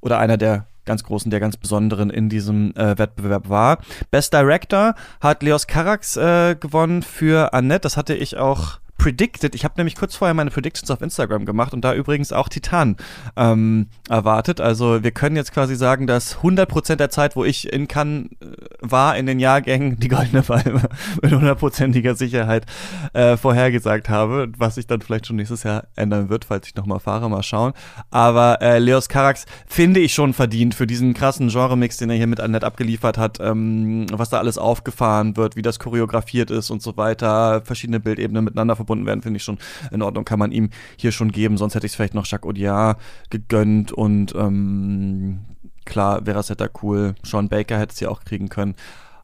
oder 0.00 0.18
einer 0.18 0.36
der 0.36 0.66
ganz 0.84 1.04
großen, 1.04 1.30
der 1.30 1.40
ganz 1.40 1.56
besonderen 1.56 2.10
in 2.10 2.28
diesem 2.28 2.74
äh, 2.76 2.98
Wettbewerb 2.98 3.48
war. 3.48 3.78
Best 4.10 4.32
Director 4.32 4.94
hat 5.20 5.42
Leos 5.42 5.66
Carax 5.66 6.16
äh, 6.16 6.56
gewonnen 6.58 7.02
für 7.02 7.52
Annette. 7.52 7.82
Das 7.82 7.96
hatte 7.96 8.14
ich 8.14 8.36
auch 8.36 8.78
predicted. 8.98 9.54
Ich 9.54 9.64
habe 9.64 9.74
nämlich 9.76 9.96
kurz 9.96 10.14
vorher 10.14 10.34
meine 10.34 10.50
Predictions 10.50 10.90
auf 10.90 11.02
Instagram 11.02 11.44
gemacht 11.44 11.72
und 11.72 11.82
da 11.82 11.94
übrigens 11.94 12.32
auch 12.32 12.48
Titan 12.48 12.96
ähm, 13.36 13.88
erwartet. 14.08 14.60
Also 14.60 15.02
wir 15.02 15.10
können 15.10 15.36
jetzt 15.36 15.52
quasi 15.52 15.74
sagen, 15.74 16.06
dass 16.06 16.38
100% 16.38 16.96
der 16.96 17.10
Zeit, 17.10 17.36
wo 17.36 17.44
ich 17.44 17.72
in 17.72 17.88
Cannes 17.88 18.30
äh, 18.40 18.46
war, 18.80 19.16
in 19.16 19.26
den 19.26 19.40
Jahrgängen 19.40 19.98
die 19.98 20.08
Goldene 20.08 20.42
Palme 20.42 20.82
mit 21.22 21.32
hundertprozentiger 21.32 22.14
Sicherheit 22.14 22.66
äh, 23.12 23.36
vorhergesagt 23.36 24.08
habe, 24.08 24.50
was 24.56 24.76
sich 24.76 24.86
dann 24.86 25.00
vielleicht 25.00 25.26
schon 25.26 25.36
nächstes 25.36 25.64
Jahr 25.64 25.84
ändern 25.96 26.28
wird, 26.28 26.44
falls 26.44 26.68
ich 26.68 26.74
nochmal 26.74 27.00
fahre, 27.00 27.28
mal 27.28 27.42
schauen. 27.42 27.72
Aber 28.10 28.62
äh, 28.62 28.78
Leos 28.78 29.08
Carax 29.08 29.46
finde 29.66 30.00
ich 30.00 30.14
schon 30.14 30.32
verdient 30.32 30.74
für 30.74 30.86
diesen 30.86 31.14
krassen 31.14 31.48
Genre-Mix, 31.48 31.96
den 31.96 32.10
er 32.10 32.16
hier 32.16 32.26
mit 32.26 32.40
Annette 32.40 32.66
abgeliefert 32.66 33.18
hat, 33.18 33.38
ähm, 33.40 34.06
was 34.12 34.30
da 34.30 34.38
alles 34.38 34.56
aufgefahren 34.56 35.36
wird, 35.36 35.56
wie 35.56 35.62
das 35.62 35.78
choreografiert 35.78 36.50
ist 36.50 36.70
und 36.70 36.80
so 36.80 36.96
weiter, 36.96 37.62
verschiedene 37.64 38.00
Bildebenen 38.00 38.44
miteinander 38.44 38.76
verbunden 38.84 39.06
werden, 39.06 39.22
finde 39.22 39.38
ich 39.38 39.44
schon 39.44 39.58
in 39.90 40.02
Ordnung, 40.02 40.24
kann 40.24 40.38
man 40.38 40.52
ihm 40.52 40.70
hier 40.96 41.12
schon 41.12 41.32
geben. 41.32 41.56
Sonst 41.56 41.74
hätte 41.74 41.86
ich 41.86 41.92
es 41.92 41.96
vielleicht 41.96 42.14
noch 42.14 42.26
Jacques 42.26 42.48
Audiard 42.48 43.00
gegönnt 43.30 43.92
und 43.92 44.34
ähm, 44.34 45.40
klar, 45.84 46.26
wäre 46.26 46.40
es 46.40 46.50
hätte 46.50 46.70
cool. 46.82 47.14
Sean 47.22 47.48
Baker 47.48 47.78
hätte 47.78 47.92
es 47.92 48.00
ja 48.00 48.08
auch 48.08 48.24
kriegen 48.24 48.48
können. 48.48 48.74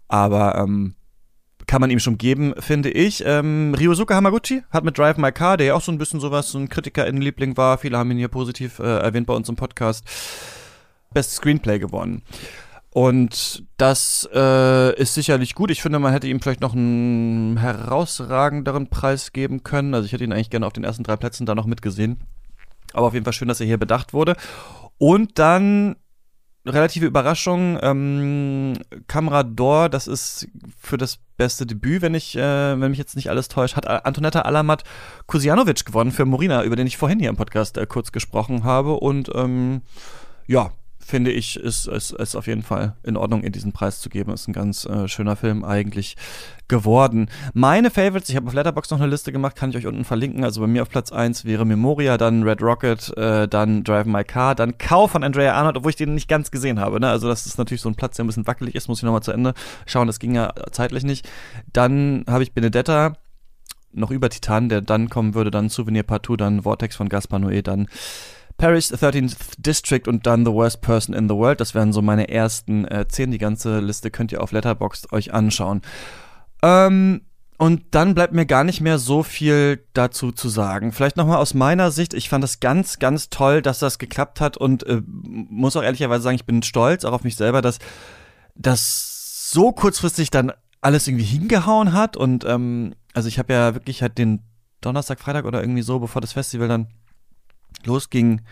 Aber 0.09 0.57
ähm, 0.57 0.95
kann 1.67 1.81
man 1.81 1.91
ihm 1.91 2.01
schon 2.01 2.19
geben, 2.19 2.55
finde 2.59 2.91
ich. 2.91 3.23
Ähm, 3.25 3.77
Ryosuke 3.79 4.15
Hamaguchi 4.15 4.63
hat 4.71 4.83
mit 4.83 4.99
Drive 4.99 5.19
My 5.19 5.31
Car, 5.31 5.57
der 5.57 5.69
ja 5.69 5.75
auch 5.75 5.83
so 5.83 5.93
ein 5.93 5.99
bisschen 5.99 6.19
sowas, 6.19 6.51
so 6.51 6.59
ein 6.59 6.69
KritikerInnenliebling 6.69 7.57
war, 7.57 7.79
viele 7.79 7.97
haben 7.97 8.11
ihn 8.11 8.19
hier 8.19 8.29
positiv 8.29 8.81
äh, 8.81 8.99
erwähnt 8.99 9.29
bei 9.29 9.35
uns 9.35 9.49
im 9.49 9.55
Podcast, 9.55 10.05
Best 11.13 11.33
Screenplay 11.33 11.79
gewonnen. 11.79 12.23
Und 12.93 13.65
das 13.77 14.29
äh, 14.35 14.95
ist 15.01 15.15
sicherlich 15.15 15.55
gut. 15.55 15.71
Ich 15.71 15.81
finde, 15.81 16.01
man 16.01 16.13
hätte 16.13 16.27
ihm 16.27 16.41
vielleicht 16.41 16.61
noch 16.61 16.75
einen 16.75 17.57
herausragenderen 17.57 18.89
Preis 18.89 19.33
geben 19.33 19.63
können. 19.63 19.95
Also 19.95 20.07
ich 20.07 20.13
hätte 20.13 20.25
ihn 20.25 20.33
eigentlich 20.33 20.51
gerne 20.51 20.67
auf 20.67 20.73
den 20.73 20.83
ersten 20.83 21.05
drei 21.05 21.17
Plätzen 21.17 21.47
da 21.47 21.55
noch 21.55 21.67
mitgesehen. 21.67 22.19
Aber 22.93 23.07
auf 23.07 23.15
jeden 23.15 23.25
Fall 23.25 23.33
schön, 23.33 23.47
dass 23.47 23.61
er 23.61 23.67
hier 23.67 23.79
bedacht 23.79 24.13
wurde. 24.13 24.35
Und 24.99 25.39
dann 25.39 25.97
relative 26.67 27.07
Überraschung, 27.07 27.79
ähm, 27.81 28.75
Kamera 29.07 29.45
Dor, 29.45 29.89
das 29.89 30.09
ist 30.09 30.49
für 30.79 30.99
das 30.99 31.19
beste 31.37 31.67
Debüt, 31.67 32.03
wenn 32.03 32.15
ich, 32.15 32.37
äh, 32.37 32.81
wenn 32.81 32.91
mich 32.91 32.99
jetzt 32.99 33.17
nicht 33.17 33.31
alles 33.31 33.49
täuscht, 33.49 33.77
hat 33.77 33.87
Antonetta 33.87 34.43
Alamat 34.43 34.85
Kusianovic 35.27 35.87
gewonnen 35.87 36.11
für 36.11 36.27
Morina, 36.27 36.65
über 36.65 36.77
den 36.77 36.87
ich 36.87 36.99
vorhin 36.99 37.19
hier 37.21 37.31
im 37.31 37.37
Podcast 37.37 37.79
äh, 37.79 37.87
kurz 37.87 38.13
gesprochen 38.13 38.65
habe. 38.65 38.95
Und 38.95 39.31
ähm, 39.35 39.83
ja, 40.47 40.73
finde 41.11 41.31
ich, 41.31 41.57
ist, 41.57 41.87
ist 41.87 42.37
auf 42.37 42.47
jeden 42.47 42.63
Fall 42.63 42.97
in 43.03 43.17
Ordnung, 43.17 43.43
ihr 43.43 43.51
diesen 43.51 43.73
Preis 43.73 44.01
zu 44.01 44.09
geben. 44.09 44.33
Ist 44.33 44.49
ein 44.49 44.53
ganz 44.53 44.87
äh, 44.87 45.09
schöner 45.09 45.37
Film 45.37 45.65
eigentlich 45.65 46.17
geworden. 46.69 47.29
Meine 47.53 47.91
Favorites, 47.91 48.31
ich 48.31 48.37
habe 48.37 48.47
auf 48.47 48.55
Letterbox 48.55 48.91
noch 48.91 49.01
eine 49.01 49.11
Liste 49.11 49.33
gemacht, 49.33 49.57
kann 49.57 49.71
ich 49.71 49.77
euch 49.77 49.87
unten 49.87 50.05
verlinken. 50.05 50.45
Also 50.45 50.61
bei 50.61 50.67
mir 50.67 50.83
auf 50.83 50.89
Platz 50.89 51.13
1 51.13 51.45
wäre 51.45 51.67
Memoria, 51.67 52.17
dann 52.17 52.45
Red 52.45 52.63
Rocket, 52.63 53.17
äh, 53.19 53.49
dann 53.49 53.85
Drive 53.85 54.07
My 54.07 54.25
Car, 54.25 54.55
dann 54.55 54.79
Cow 54.79 55.11
von 55.11 55.25
Andrea 55.25 55.55
Arnold, 55.55 55.77
obwohl 55.77 55.91
ich 55.91 55.97
den 55.97 56.15
nicht 56.15 56.29
ganz 56.29 56.51
gesehen 56.51 56.81
habe. 56.81 57.01
Ne? 57.01 57.09
Also 57.11 57.29
das 57.29 57.45
ist 57.45 57.59
natürlich 57.59 57.83
so 57.83 57.89
ein 57.89 57.97
Platz, 57.97 58.17
der 58.17 58.25
ein 58.25 58.29
bisschen 58.29 58.47
wackelig 58.47 58.75
ist, 58.75 58.89
muss 58.89 59.01
ich 59.01 59.05
nochmal 59.05 59.23
zu 59.23 59.33
Ende 59.33 59.53
schauen. 59.87 60.07
Das 60.07 60.21
ging 60.21 60.35
ja 60.35 60.55
zeitlich 60.71 61.03
nicht. 61.03 61.29
Dann 61.73 62.25
habe 62.29 62.45
ich 62.45 62.53
Benedetta, 62.53 63.15
noch 63.93 64.11
über 64.11 64.31
Titan, 64.31 64.69
der 64.69 64.81
dann 64.81 65.11
kommen 65.11 65.35
würde, 65.35 65.51
dann 65.51 65.69
Souvenir 65.69 66.05
Partout, 66.05 66.37
dann 66.37 66.63
Vortex 66.63 66.97
von 66.97 67.09
Gaspar 67.09 67.41
Noé, 67.41 67.63
dann 67.63 67.89
Paris 68.61 68.93
13th 68.93 69.37
District 69.57 70.07
und 70.07 70.27
dann 70.27 70.45
The 70.45 70.53
Worst 70.53 70.83
Person 70.83 71.15
in 71.15 71.31
the 71.31 71.35
World. 71.35 71.63
Das 71.63 71.75
wären 71.75 71.95
so 71.95 72.03
meine 72.03 72.29
ersten 72.29 72.85
äh, 72.85 73.09
zehn. 73.09 73.31
Die 73.31 73.39
ganze 73.39 73.81
Liste 73.81 74.11
könnt 74.11 74.33
ihr 74.33 74.43
auf 74.43 74.53
Letterboxd 74.53 75.15
euch 75.15 75.33
anschauen. 75.33 75.81
Ähm, 76.63 77.23
und 77.57 77.83
dann 77.93 78.15
bleibt 78.15 78.35
mir 78.35 78.45
gar 78.45 78.65
nicht 78.65 78.83
mehr 78.83 78.99
so 78.99 79.23
viel 79.23 79.83
dazu 79.95 80.31
zu 80.31 80.51
sagen. 80.51 80.93
Vielleicht 80.93 81.17
nochmal 81.17 81.39
aus 81.39 81.55
meiner 81.55 81.91
Sicht, 81.91 82.13
ich 82.13 82.29
fand 82.29 82.45
das 82.45 82.61
ganz, 82.61 82.99
ganz 82.99 83.31
toll, 83.31 83.63
dass 83.63 83.79
das 83.79 83.99
geklappt 83.99 84.43
hat 84.43 84.59
und 84.59 84.87
äh, 84.87 85.01
muss 85.07 85.75
auch 85.75 85.83
ehrlicherweise 85.83 86.23
sagen, 86.23 86.37
ich 86.37 86.45
bin 86.45 86.63
stolz 86.63 87.07
auch 87.07 87.13
auf 87.13 87.25
mich 87.25 87.37
selber, 87.37 87.63
dass 87.63 87.79
das 88.57 89.49
so 89.51 89.73
kurzfristig 89.73 90.29
dann 90.29 90.53
alles 90.83 91.09
irgendwie 91.09 91.25
hingehauen 91.25 91.95
hat. 91.95 92.15
Und 92.19 92.45
ähm, 92.45 92.95
also 93.15 93.27
ich 93.27 93.39
habe 93.39 93.55
ja 93.55 93.75
wirklich 93.75 94.03
halt 94.03 94.19
den 94.19 94.43
Donnerstag, 94.83 95.19
Freitag 95.19 95.47
oder 95.47 95.63
irgendwie 95.63 95.83
so, 95.83 95.99
bevor 95.99 96.21
das 96.21 96.35
Festival 96.35 96.69
dann 96.69 96.89
losging, 97.85 98.43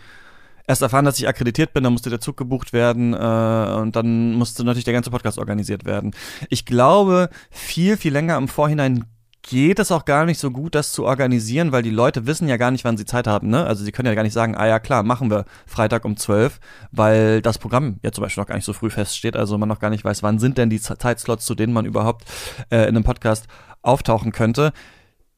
erst 0.69 0.83
erfahren, 0.83 1.05
dass 1.05 1.19
ich 1.19 1.27
akkreditiert 1.27 1.73
bin, 1.73 1.83
dann 1.83 1.93
musste 1.93 2.11
der 2.11 2.21
Zug 2.21 2.37
gebucht 2.37 2.73
werden 2.73 3.13
äh, 3.13 3.17
und 3.17 3.95
dann 3.95 4.33
musste 4.33 4.63
natürlich 4.63 4.85
der 4.85 4.93
ganze 4.93 5.09
Podcast 5.09 5.39
organisiert 5.39 5.83
werden. 5.83 6.11
Ich 6.49 6.65
glaube, 6.65 7.29
viel, 7.49 7.97
viel 7.97 8.13
länger 8.13 8.37
im 8.37 8.47
Vorhinein 8.47 9.05
geht 9.41 9.79
es 9.79 9.91
auch 9.91 10.05
gar 10.05 10.25
nicht 10.25 10.39
so 10.39 10.51
gut, 10.51 10.75
das 10.75 10.91
zu 10.91 11.05
organisieren, 11.05 11.71
weil 11.71 11.81
die 11.81 11.89
Leute 11.89 12.27
wissen 12.27 12.47
ja 12.47 12.57
gar 12.57 12.69
nicht, 12.69 12.83
wann 12.83 12.97
sie 12.97 13.05
Zeit 13.05 13.25
haben. 13.25 13.49
Ne? 13.49 13.65
Also 13.65 13.83
sie 13.83 13.91
können 13.91 14.05
ja 14.05 14.13
gar 14.13 14.21
nicht 14.23 14.33
sagen, 14.33 14.55
ah 14.55 14.67
ja 14.67 14.79
klar, 14.79 15.01
machen 15.01 15.31
wir 15.31 15.45
Freitag 15.65 16.05
um 16.05 16.17
12, 16.17 16.59
weil 16.91 17.41
das 17.41 17.57
Programm 17.57 17.99
ja 18.03 18.11
zum 18.11 18.23
Beispiel 18.23 18.41
noch 18.41 18.47
gar 18.47 18.55
nicht 18.55 18.65
so 18.65 18.73
früh 18.73 18.91
feststeht, 18.91 19.35
also 19.35 19.57
man 19.57 19.69
noch 19.69 19.79
gar 19.79 19.89
nicht 19.89 20.05
weiß, 20.05 20.21
wann 20.21 20.37
sind 20.37 20.59
denn 20.59 20.69
die 20.69 20.79
Zeitslots, 20.79 21.45
zu 21.45 21.55
denen 21.55 21.73
man 21.73 21.85
überhaupt 21.85 22.25
äh, 22.69 22.81
in 22.83 22.89
einem 22.89 23.03
Podcast 23.03 23.47
auftauchen 23.81 24.33
könnte 24.33 24.71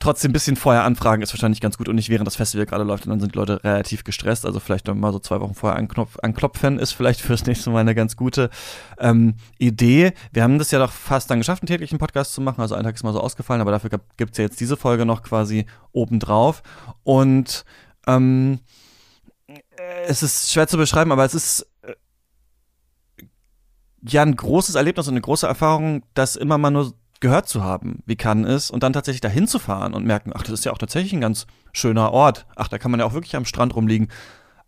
trotzdem 0.01 0.31
ein 0.31 0.33
bisschen 0.33 0.55
vorher 0.55 0.83
anfragen 0.83 1.21
ist 1.21 1.33
wahrscheinlich 1.33 1.61
ganz 1.61 1.77
gut 1.77 1.87
und 1.87 1.95
nicht 1.95 2.09
während 2.09 2.27
das 2.27 2.35
Festival 2.35 2.65
gerade 2.65 2.83
läuft 2.83 3.05
und 3.05 3.11
dann 3.11 3.19
sind 3.19 3.33
die 3.33 3.37
Leute 3.37 3.63
relativ 3.63 4.03
gestresst. 4.03 4.45
Also 4.45 4.59
vielleicht 4.59 4.93
mal 4.93 5.13
so 5.13 5.19
zwei 5.19 5.39
Wochen 5.39 5.53
vorher 5.53 5.77
anklopfen 5.77 6.79
ist 6.79 6.91
vielleicht 6.91 7.21
fürs 7.21 7.45
nächste 7.45 7.69
Mal 7.69 7.79
eine 7.79 7.95
ganz 7.95 8.15
gute 8.15 8.49
ähm, 8.99 9.35
Idee. 9.57 10.13
Wir 10.33 10.43
haben 10.43 10.59
das 10.59 10.71
ja 10.71 10.79
doch 10.79 10.91
fast 10.91 11.29
dann 11.29 11.39
geschafft, 11.39 11.63
einen 11.63 11.67
täglichen 11.67 11.99
Podcast 11.99 12.33
zu 12.33 12.41
machen. 12.41 12.61
Also 12.61 12.75
ein 12.75 12.83
Tag 12.83 12.95
ist 12.95 13.03
mal 13.03 13.13
so 13.13 13.21
ausgefallen, 13.21 13.61
aber 13.61 13.71
dafür 13.71 13.89
gibt 14.17 14.31
es 14.31 14.37
ja 14.37 14.43
jetzt 14.43 14.59
diese 14.59 14.75
Folge 14.75 15.05
noch 15.05 15.23
quasi 15.23 15.65
obendrauf. 15.93 16.63
Und 17.03 17.63
ähm, 18.07 18.59
es 20.07 20.23
ist 20.23 20.51
schwer 20.51 20.67
zu 20.67 20.77
beschreiben, 20.77 21.11
aber 21.11 21.25
es 21.25 21.33
ist 21.33 21.67
äh, 21.83 21.93
ja 24.01 24.23
ein 24.23 24.35
großes 24.35 24.75
Erlebnis 24.75 25.07
und 25.07 25.13
eine 25.13 25.21
große 25.21 25.47
Erfahrung, 25.47 26.03
das 26.13 26.35
immer 26.35 26.57
mal 26.57 26.71
nur 26.71 26.93
gehört 27.21 27.47
zu 27.47 27.63
haben, 27.63 28.03
wie 28.05 28.17
Cannes 28.17 28.53
ist, 28.53 28.71
und 28.71 28.83
dann 28.83 28.93
tatsächlich 28.93 29.21
dahin 29.21 29.47
zu 29.47 29.59
fahren 29.59 29.93
und 29.93 30.05
merken, 30.05 30.31
ach, 30.35 30.43
das 30.43 30.51
ist 30.51 30.65
ja 30.65 30.73
auch 30.73 30.77
tatsächlich 30.77 31.13
ein 31.13 31.21
ganz 31.21 31.47
schöner 31.71 32.11
Ort. 32.11 32.45
Ach, 32.55 32.67
da 32.67 32.77
kann 32.77 32.91
man 32.91 32.99
ja 32.99 33.05
auch 33.05 33.13
wirklich 33.13 33.35
am 33.35 33.45
Strand 33.45 33.75
rumliegen. 33.75 34.09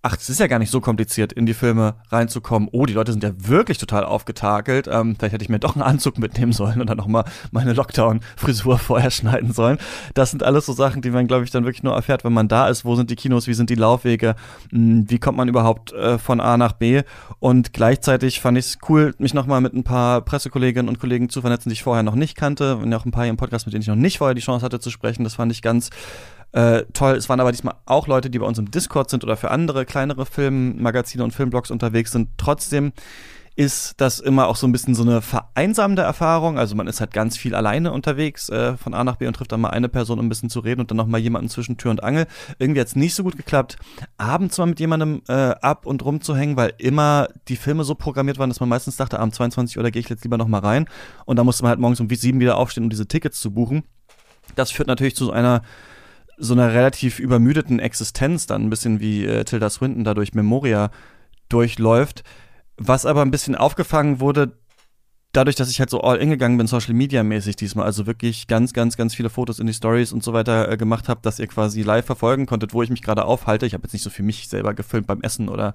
Ach, 0.05 0.17
es 0.19 0.29
ist 0.29 0.41
ja 0.41 0.47
gar 0.47 0.59
nicht 0.59 0.69
so 0.69 0.81
kompliziert, 0.81 1.31
in 1.31 1.45
die 1.45 1.53
Filme 1.53 1.95
reinzukommen. 2.09 2.67
Oh, 2.73 2.85
die 2.85 2.93
Leute 2.93 3.13
sind 3.13 3.23
ja 3.23 3.31
wirklich 3.37 3.77
total 3.77 4.03
aufgetakelt. 4.03 4.89
Ähm, 4.91 5.15
vielleicht 5.17 5.33
hätte 5.33 5.43
ich 5.43 5.49
mir 5.49 5.59
doch 5.59 5.75
einen 5.75 5.81
Anzug 5.81 6.17
mitnehmen 6.17 6.51
sollen 6.51 6.81
und 6.81 6.89
dann 6.89 6.97
nochmal 6.97 7.23
meine 7.51 7.71
Lockdown-Frisur 7.71 8.77
vorher 8.79 9.11
schneiden 9.11 9.53
sollen. 9.53 9.77
Das 10.13 10.31
sind 10.31 10.43
alles 10.43 10.65
so 10.65 10.73
Sachen, 10.73 11.01
die 11.01 11.09
man, 11.09 11.25
glaube 11.25 11.45
ich, 11.45 11.51
dann 11.51 11.63
wirklich 11.63 11.83
nur 11.83 11.95
erfährt, 11.95 12.25
wenn 12.25 12.33
man 12.33 12.49
da 12.49 12.67
ist. 12.67 12.83
Wo 12.83 12.95
sind 12.95 13.09
die 13.11 13.15
Kinos? 13.15 13.47
Wie 13.47 13.53
sind 13.53 13.69
die 13.69 13.75
Laufwege? 13.75 14.35
Hm, 14.71 15.09
wie 15.09 15.19
kommt 15.19 15.37
man 15.37 15.47
überhaupt 15.47 15.93
äh, 15.93 16.19
von 16.19 16.41
A 16.41 16.57
nach 16.57 16.73
B? 16.73 17.03
Und 17.39 17.71
gleichzeitig 17.71 18.41
fand 18.41 18.57
ich 18.57 18.65
es 18.65 18.77
cool, 18.89 19.15
mich 19.19 19.33
nochmal 19.33 19.61
mit 19.61 19.73
ein 19.73 19.85
paar 19.85 20.19
Pressekolleginnen 20.19 20.89
und 20.89 20.99
Kollegen 20.99 21.29
zu 21.29 21.39
vernetzen, 21.39 21.69
die 21.69 21.73
ich 21.73 21.83
vorher 21.83 22.03
noch 22.03 22.15
nicht 22.15 22.35
kannte. 22.35 22.75
Und 22.75 22.93
auch 22.93 23.05
ein 23.05 23.11
paar 23.11 23.23
hier 23.23 23.31
im 23.31 23.37
Podcast, 23.37 23.65
mit 23.67 23.73
denen 23.73 23.83
ich 23.83 23.87
noch 23.87 23.95
nicht 23.95 24.17
vorher 24.17 24.35
die 24.35 24.41
Chance 24.41 24.65
hatte 24.65 24.81
zu 24.81 24.89
sprechen. 24.89 25.23
Das 25.23 25.35
fand 25.35 25.53
ich 25.53 25.61
ganz 25.61 25.91
äh, 26.53 26.83
toll. 26.93 27.15
Es 27.15 27.29
waren 27.29 27.39
aber 27.39 27.51
diesmal 27.51 27.75
auch 27.85 28.07
Leute, 28.07 28.29
die 28.29 28.39
bei 28.39 28.45
uns 28.45 28.59
im 28.59 28.71
Discord 28.71 29.09
sind 29.09 29.23
oder 29.23 29.35
für 29.35 29.51
andere 29.51 29.85
kleinere 29.85 30.25
Filmmagazine 30.25 31.23
und 31.23 31.31
Filmblogs 31.31 31.71
unterwegs 31.71 32.11
sind. 32.11 32.29
Trotzdem 32.37 32.93
ist 33.55 33.93
das 34.01 34.19
immer 34.19 34.47
auch 34.47 34.55
so 34.55 34.65
ein 34.65 34.71
bisschen 34.71 34.95
so 34.95 35.03
eine 35.03 35.21
vereinsamende 35.21 36.01
Erfahrung. 36.01 36.57
Also 36.57 36.75
man 36.75 36.87
ist 36.87 36.99
halt 36.99 37.11
ganz 37.11 37.37
viel 37.37 37.53
alleine 37.53 37.91
unterwegs 37.91 38.49
äh, 38.49 38.77
von 38.77 38.93
A 38.93 39.03
nach 39.03 39.17
B 39.17 39.27
und 39.27 39.35
trifft 39.35 39.51
dann 39.51 39.61
mal 39.61 39.69
eine 39.69 39.89
Person, 39.89 40.19
um 40.19 40.25
ein 40.25 40.29
bisschen 40.29 40.49
zu 40.49 40.59
reden 40.59 40.81
und 40.81 40.89
dann 40.89 40.97
noch 40.97 41.05
mal 41.05 41.19
jemanden 41.19 41.49
zwischen 41.49 41.77
Tür 41.77 41.91
und 41.91 42.03
Angel. 42.03 42.25
Irgendwie 42.57 42.81
hat 42.81 42.87
es 42.87 42.95
nicht 42.95 43.13
so 43.13 43.23
gut 43.23 43.37
geklappt, 43.37 43.77
abends 44.17 44.57
mal 44.57 44.65
mit 44.65 44.79
jemandem 44.79 45.21
äh, 45.27 45.33
ab 45.33 45.85
und 45.85 46.03
rumzuhängen, 46.03 46.57
weil 46.57 46.73
immer 46.79 47.27
die 47.47 47.55
Filme 47.55 47.83
so 47.83 47.93
programmiert 47.93 48.39
waren, 48.39 48.49
dass 48.49 48.59
man 48.59 48.69
meistens 48.69 48.97
dachte, 48.97 49.19
abends 49.19 49.37
22 49.37 49.77
Uhr, 49.77 49.83
da 49.83 49.91
gehe 49.91 49.99
ich 49.99 50.09
jetzt 50.09 50.23
lieber 50.23 50.37
noch 50.37 50.47
mal 50.47 50.59
rein. 50.59 50.87
Und 51.25 51.37
da 51.37 51.43
musste 51.43 51.63
man 51.63 51.69
halt 51.69 51.79
morgens 51.79 51.99
um 51.99 52.09
sieben 52.09 52.39
wieder 52.39 52.57
aufstehen, 52.57 52.83
um 52.83 52.89
diese 52.89 53.07
Tickets 53.07 53.39
zu 53.39 53.51
buchen. 53.51 53.83
Das 54.55 54.71
führt 54.71 54.87
natürlich 54.87 55.15
zu 55.15 55.25
so 55.25 55.31
einer 55.31 55.61
so 56.37 56.53
einer 56.53 56.73
relativ 56.73 57.19
übermüdeten 57.19 57.79
Existenz 57.79 58.47
dann 58.47 58.63
ein 58.63 58.69
bisschen 58.69 58.99
wie 58.99 59.25
äh, 59.25 59.43
Tilda 59.43 59.69
Swinton 59.69 60.03
dadurch 60.03 60.33
Memoria 60.33 60.91
durchläuft. 61.49 62.23
Was 62.77 63.05
aber 63.05 63.21
ein 63.21 63.31
bisschen 63.31 63.55
aufgefangen 63.55 64.19
wurde 64.19 64.57
dadurch, 65.33 65.55
dass 65.55 65.69
ich 65.69 65.79
halt 65.79 65.89
so 65.89 66.01
all 66.01 66.17
in 66.17 66.29
gegangen 66.29 66.57
bin, 66.57 66.67
Social 66.67 66.93
Media 66.93 67.23
mäßig 67.23 67.55
diesmal, 67.55 67.85
also 67.85 68.05
wirklich 68.05 68.47
ganz, 68.47 68.71
ganz, 68.71 68.95
ganz 68.95 69.15
viele 69.15 69.29
Fotos 69.29 69.59
in 69.59 69.65
die 69.65 69.73
Stories 69.73 70.13
und 70.13 70.23
so 70.23 70.31
weiter 70.31 70.71
äh, 70.71 70.77
gemacht 70.77 71.09
habe, 71.09 71.19
dass 71.23 71.39
ihr 71.39 71.47
quasi 71.47 71.81
live 71.81 72.05
verfolgen 72.05 72.45
konntet, 72.45 72.73
wo 72.73 72.83
ich 72.83 72.91
mich 72.91 73.01
gerade 73.01 73.25
aufhalte. 73.25 73.65
Ich 73.65 73.73
habe 73.73 73.83
jetzt 73.83 73.93
nicht 73.93 74.03
so 74.03 74.11
für 74.11 74.21
mich 74.21 74.47
selber 74.47 74.75
gefilmt 74.75 75.07
beim 75.07 75.21
Essen 75.21 75.49
oder 75.49 75.73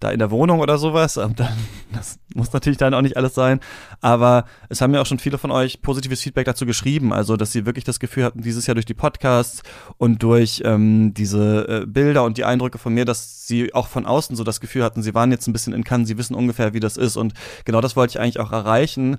da 0.00 0.10
in 0.10 0.18
der 0.18 0.32
Wohnung 0.32 0.58
oder 0.58 0.76
sowas. 0.76 1.16
Ähm, 1.16 1.34
dann, 1.36 1.56
das 1.92 2.18
muss 2.34 2.52
natürlich 2.52 2.78
dann 2.78 2.94
auch 2.94 3.00
nicht 3.00 3.16
alles 3.16 3.34
sein. 3.34 3.60
Aber 4.00 4.44
es 4.68 4.80
haben 4.80 4.92
ja 4.92 5.00
auch 5.00 5.06
schon 5.06 5.20
viele 5.20 5.38
von 5.38 5.52
euch 5.52 5.82
positives 5.82 6.20
Feedback 6.20 6.46
dazu 6.46 6.66
geschrieben, 6.66 7.12
also 7.12 7.36
dass 7.36 7.52
sie 7.52 7.64
wirklich 7.64 7.84
das 7.84 8.00
Gefühl 8.00 8.24
hatten, 8.24 8.42
dieses 8.42 8.66
Jahr 8.66 8.74
durch 8.74 8.86
die 8.86 8.94
Podcasts 8.94 9.62
und 9.98 10.22
durch 10.24 10.62
ähm, 10.64 11.14
diese 11.14 11.82
äh, 11.82 11.86
Bilder 11.86 12.24
und 12.24 12.38
die 12.38 12.44
Eindrücke 12.44 12.78
von 12.78 12.92
mir, 12.92 13.04
dass 13.04 13.46
sie 13.46 13.72
auch 13.72 13.86
von 13.86 14.04
außen 14.04 14.34
so 14.34 14.42
das 14.42 14.60
Gefühl 14.60 14.82
hatten, 14.82 15.02
sie 15.02 15.14
waren 15.14 15.30
jetzt 15.30 15.46
ein 15.46 15.52
bisschen 15.52 15.72
in 15.72 15.84
Cannes, 15.84 16.08
sie 16.08 16.18
wissen 16.18 16.34
ungefähr, 16.34 16.74
wie 16.74 16.80
das 16.80 16.96
ist. 16.96 17.16
Und 17.16 17.34
genau 17.64 17.80
das 17.80 17.94
wollte 17.94 18.12
ich 18.12 18.20
eigentlich 18.20 18.40
auch 18.40 18.50
erreichen 18.50 18.95
erreichen, 18.96 19.18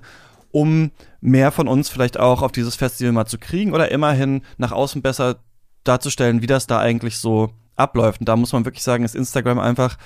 um 0.50 0.90
mehr 1.20 1.52
von 1.52 1.68
uns 1.68 1.88
vielleicht 1.88 2.18
auch 2.18 2.42
auf 2.42 2.52
dieses 2.52 2.76
Festival 2.76 3.12
mal 3.12 3.26
zu 3.26 3.38
kriegen 3.38 3.72
oder 3.72 3.90
immerhin 3.90 4.42
nach 4.56 4.72
außen 4.72 5.02
besser 5.02 5.36
darzustellen, 5.84 6.42
wie 6.42 6.46
das 6.46 6.66
da 6.66 6.78
eigentlich 6.78 7.18
so 7.18 7.50
abläuft. 7.76 8.20
Und 8.20 8.28
da 8.28 8.36
muss 8.36 8.52
man 8.52 8.64
wirklich 8.64 8.82
sagen, 8.82 9.04
ist 9.04 9.14
Instagram 9.14 9.58
einfach 9.58 9.96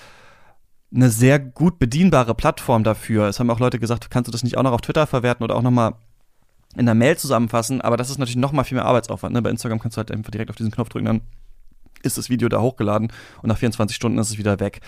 eine 0.94 1.10
sehr 1.10 1.38
gut 1.38 1.78
bedienbare 1.78 2.34
Plattform 2.34 2.84
dafür. 2.84 3.28
Es 3.28 3.40
haben 3.40 3.50
auch 3.50 3.60
Leute 3.60 3.78
gesagt, 3.78 4.10
kannst 4.10 4.28
du 4.28 4.32
das 4.32 4.42
nicht 4.42 4.58
auch 4.58 4.62
noch 4.62 4.72
auf 4.72 4.82
Twitter 4.82 5.06
verwerten 5.06 5.44
oder 5.44 5.56
auch 5.56 5.62
noch 5.62 5.70
mal 5.70 5.94
in 6.76 6.86
der 6.86 6.94
Mail 6.94 7.16
zusammenfassen, 7.16 7.80
aber 7.80 7.96
das 7.96 8.10
ist 8.10 8.18
natürlich 8.18 8.36
noch 8.36 8.52
mal 8.52 8.64
viel 8.64 8.76
mehr 8.76 8.86
Arbeitsaufwand. 8.86 9.34
Ne? 9.34 9.42
Bei 9.42 9.50
Instagram 9.50 9.78
kannst 9.78 9.96
du 9.96 9.98
halt 9.98 10.10
einfach 10.10 10.30
direkt 10.30 10.50
auf 10.50 10.56
diesen 10.56 10.70
Knopf 10.70 10.88
drücken, 10.88 11.06
dann 11.06 11.20
ist 12.02 12.18
das 12.18 12.30
Video 12.30 12.48
da 12.48 12.60
hochgeladen 12.60 13.12
und 13.42 13.48
nach 13.48 13.58
24 13.58 13.94
Stunden 13.94 14.18
ist 14.18 14.30
es 14.30 14.38
wieder 14.38 14.60
weg. 14.60 14.80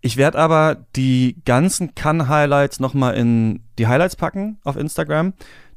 Ich 0.00 0.16
werde 0.16 0.38
aber 0.38 0.86
die 0.94 1.36
ganzen 1.44 1.94
Kann-Highlights 1.94 2.80
nochmal 2.80 3.14
in 3.14 3.64
die 3.78 3.86
Highlights 3.86 4.16
packen 4.16 4.58
auf 4.64 4.76
Instagram. 4.76 5.32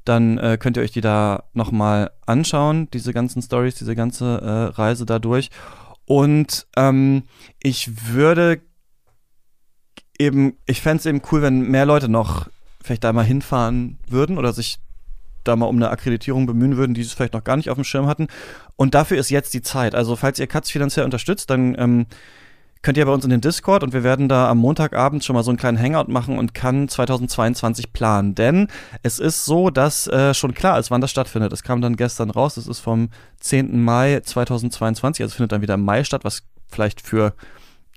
Dann 0.05 0.37
äh, 0.37 0.57
könnt 0.59 0.77
ihr 0.77 0.83
euch 0.83 0.91
die 0.91 1.01
da 1.01 1.43
nochmal 1.53 2.11
anschauen, 2.25 2.89
diese 2.91 3.13
ganzen 3.13 3.41
Stories, 3.41 3.75
diese 3.75 3.95
ganze 3.95 4.41
äh, 4.41 4.75
Reise 4.75 5.05
da 5.05 5.19
durch. 5.19 5.49
Und 6.05 6.67
ähm, 6.75 7.23
ich 7.61 8.07
würde 8.13 8.61
eben, 10.17 10.57
ich 10.65 10.81
fände 10.81 10.99
es 10.99 11.05
eben 11.05 11.21
cool, 11.31 11.41
wenn 11.41 11.61
mehr 11.61 11.85
Leute 11.85 12.09
noch 12.09 12.47
vielleicht 12.81 13.03
da 13.03 13.13
mal 13.13 13.25
hinfahren 13.25 13.99
würden 14.07 14.37
oder 14.37 14.53
sich 14.53 14.79
da 15.43 15.55
mal 15.55 15.65
um 15.65 15.75
eine 15.75 15.89
Akkreditierung 15.89 16.45
bemühen 16.45 16.77
würden, 16.77 16.93
die 16.93 17.01
es 17.01 17.13
vielleicht 17.13 17.33
noch 17.33 17.43
gar 17.43 17.57
nicht 17.57 17.69
auf 17.69 17.77
dem 17.77 17.83
Schirm 17.83 18.07
hatten. 18.07 18.27
Und 18.75 18.93
dafür 18.93 19.17
ist 19.17 19.29
jetzt 19.29 19.53
die 19.53 19.61
Zeit. 19.61 19.95
Also 19.95 20.15
falls 20.15 20.39
ihr 20.39 20.47
Katz 20.47 20.69
finanziell 20.69 21.05
unterstützt, 21.05 21.49
dann 21.49 21.75
ähm, 21.77 22.05
könnt 22.81 22.97
ihr 22.97 23.05
bei 23.05 23.11
uns 23.11 23.25
in 23.25 23.29
den 23.29 23.41
Discord 23.41 23.83
und 23.83 23.93
wir 23.93 24.03
werden 24.03 24.29
da 24.29 24.49
am 24.49 24.59
Montagabend 24.59 25.23
schon 25.23 25.33
mal 25.33 25.43
so 25.43 25.51
einen 25.51 25.57
kleinen 25.57 25.79
Hangout 25.79 26.11
machen 26.11 26.37
und 26.37 26.53
kann 26.53 26.87
2022 26.87 27.91
planen. 27.91 28.35
Denn 28.35 28.67
es 29.03 29.19
ist 29.19 29.45
so, 29.45 29.69
dass 29.69 30.07
äh, 30.07 30.33
schon 30.33 30.53
klar 30.53 30.79
ist, 30.79 30.91
wann 30.91 31.01
das 31.01 31.11
stattfindet. 31.11 31.51
Es 31.51 31.63
kam 31.63 31.81
dann 31.81 31.97
gestern 31.97 32.29
raus, 32.29 32.57
es 32.57 32.67
ist 32.67 32.79
vom 32.79 33.09
10. 33.41 33.83
Mai 33.83 34.21
2022, 34.23 35.23
also 35.23 35.35
findet 35.35 35.51
dann 35.51 35.61
wieder 35.61 35.73
im 35.73 35.83
Mai 35.83 36.03
statt, 36.03 36.23
was 36.23 36.43
vielleicht 36.69 37.01
für 37.01 37.33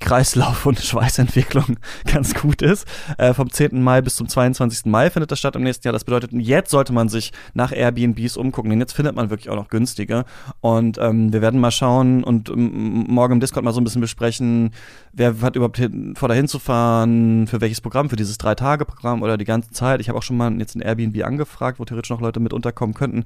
Kreislauf 0.02 0.66
und 0.66 0.80
Schweißentwicklung 0.80 1.76
ganz 2.12 2.34
gut 2.34 2.60
ist. 2.60 2.86
Äh, 3.18 3.34
vom 3.34 3.50
10. 3.50 3.80
Mai 3.80 4.02
bis 4.02 4.16
zum 4.16 4.28
22. 4.28 4.86
Mai 4.86 5.10
findet 5.10 5.30
das 5.30 5.38
statt 5.38 5.54
im 5.54 5.62
nächsten 5.62 5.86
Jahr. 5.86 5.92
Das 5.92 6.04
bedeutet, 6.04 6.32
jetzt 6.32 6.70
sollte 6.70 6.92
man 6.92 7.08
sich 7.08 7.32
nach 7.54 7.72
Airbnbs 7.72 8.36
umgucken, 8.36 8.70
denn 8.70 8.80
jetzt 8.80 8.94
findet 8.94 9.14
man 9.14 9.30
wirklich 9.30 9.48
auch 9.48 9.54
noch 9.54 9.68
günstige. 9.68 10.24
Und 10.60 10.98
ähm, 10.98 11.32
wir 11.32 11.40
werden 11.40 11.60
mal 11.60 11.70
schauen 11.70 12.24
und 12.24 12.50
morgen 12.54 13.34
im 13.34 13.40
Discord 13.40 13.64
mal 13.64 13.72
so 13.72 13.80
ein 13.80 13.84
bisschen 13.84 14.00
besprechen, 14.00 14.72
wer 15.12 15.40
hat 15.40 15.54
überhaupt 15.54 15.76
hin, 15.76 16.14
vor 16.16 16.28
dahin 16.28 16.48
zu 16.48 16.58
fahren, 16.58 17.46
für 17.46 17.60
welches 17.60 17.80
Programm, 17.80 18.10
für 18.10 18.16
dieses 18.16 18.38
Drei-Tage-Programm 18.38 19.22
oder 19.22 19.38
die 19.38 19.44
ganze 19.44 19.70
Zeit. 19.70 20.00
Ich 20.00 20.08
habe 20.08 20.18
auch 20.18 20.22
schon 20.22 20.36
mal 20.36 20.52
jetzt 20.58 20.74
ein 20.74 20.82
Airbnb 20.82 21.24
angefragt, 21.24 21.78
wo 21.78 21.84
theoretisch 21.84 22.10
noch 22.10 22.20
Leute 22.20 22.40
mit 22.40 22.52
unterkommen 22.52 22.94
könnten. 22.94 23.24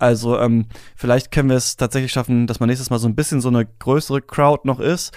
Also 0.00 0.38
ähm, 0.40 0.66
vielleicht 0.96 1.30
können 1.30 1.50
wir 1.50 1.56
es 1.56 1.76
tatsächlich 1.76 2.10
schaffen, 2.10 2.48
dass 2.48 2.58
man 2.58 2.68
nächstes 2.68 2.90
Mal 2.90 2.98
so 2.98 3.06
ein 3.06 3.14
bisschen 3.14 3.40
so 3.40 3.48
eine 3.48 3.64
größere 3.64 4.22
Crowd 4.22 4.66
noch 4.66 4.80
ist 4.80 5.12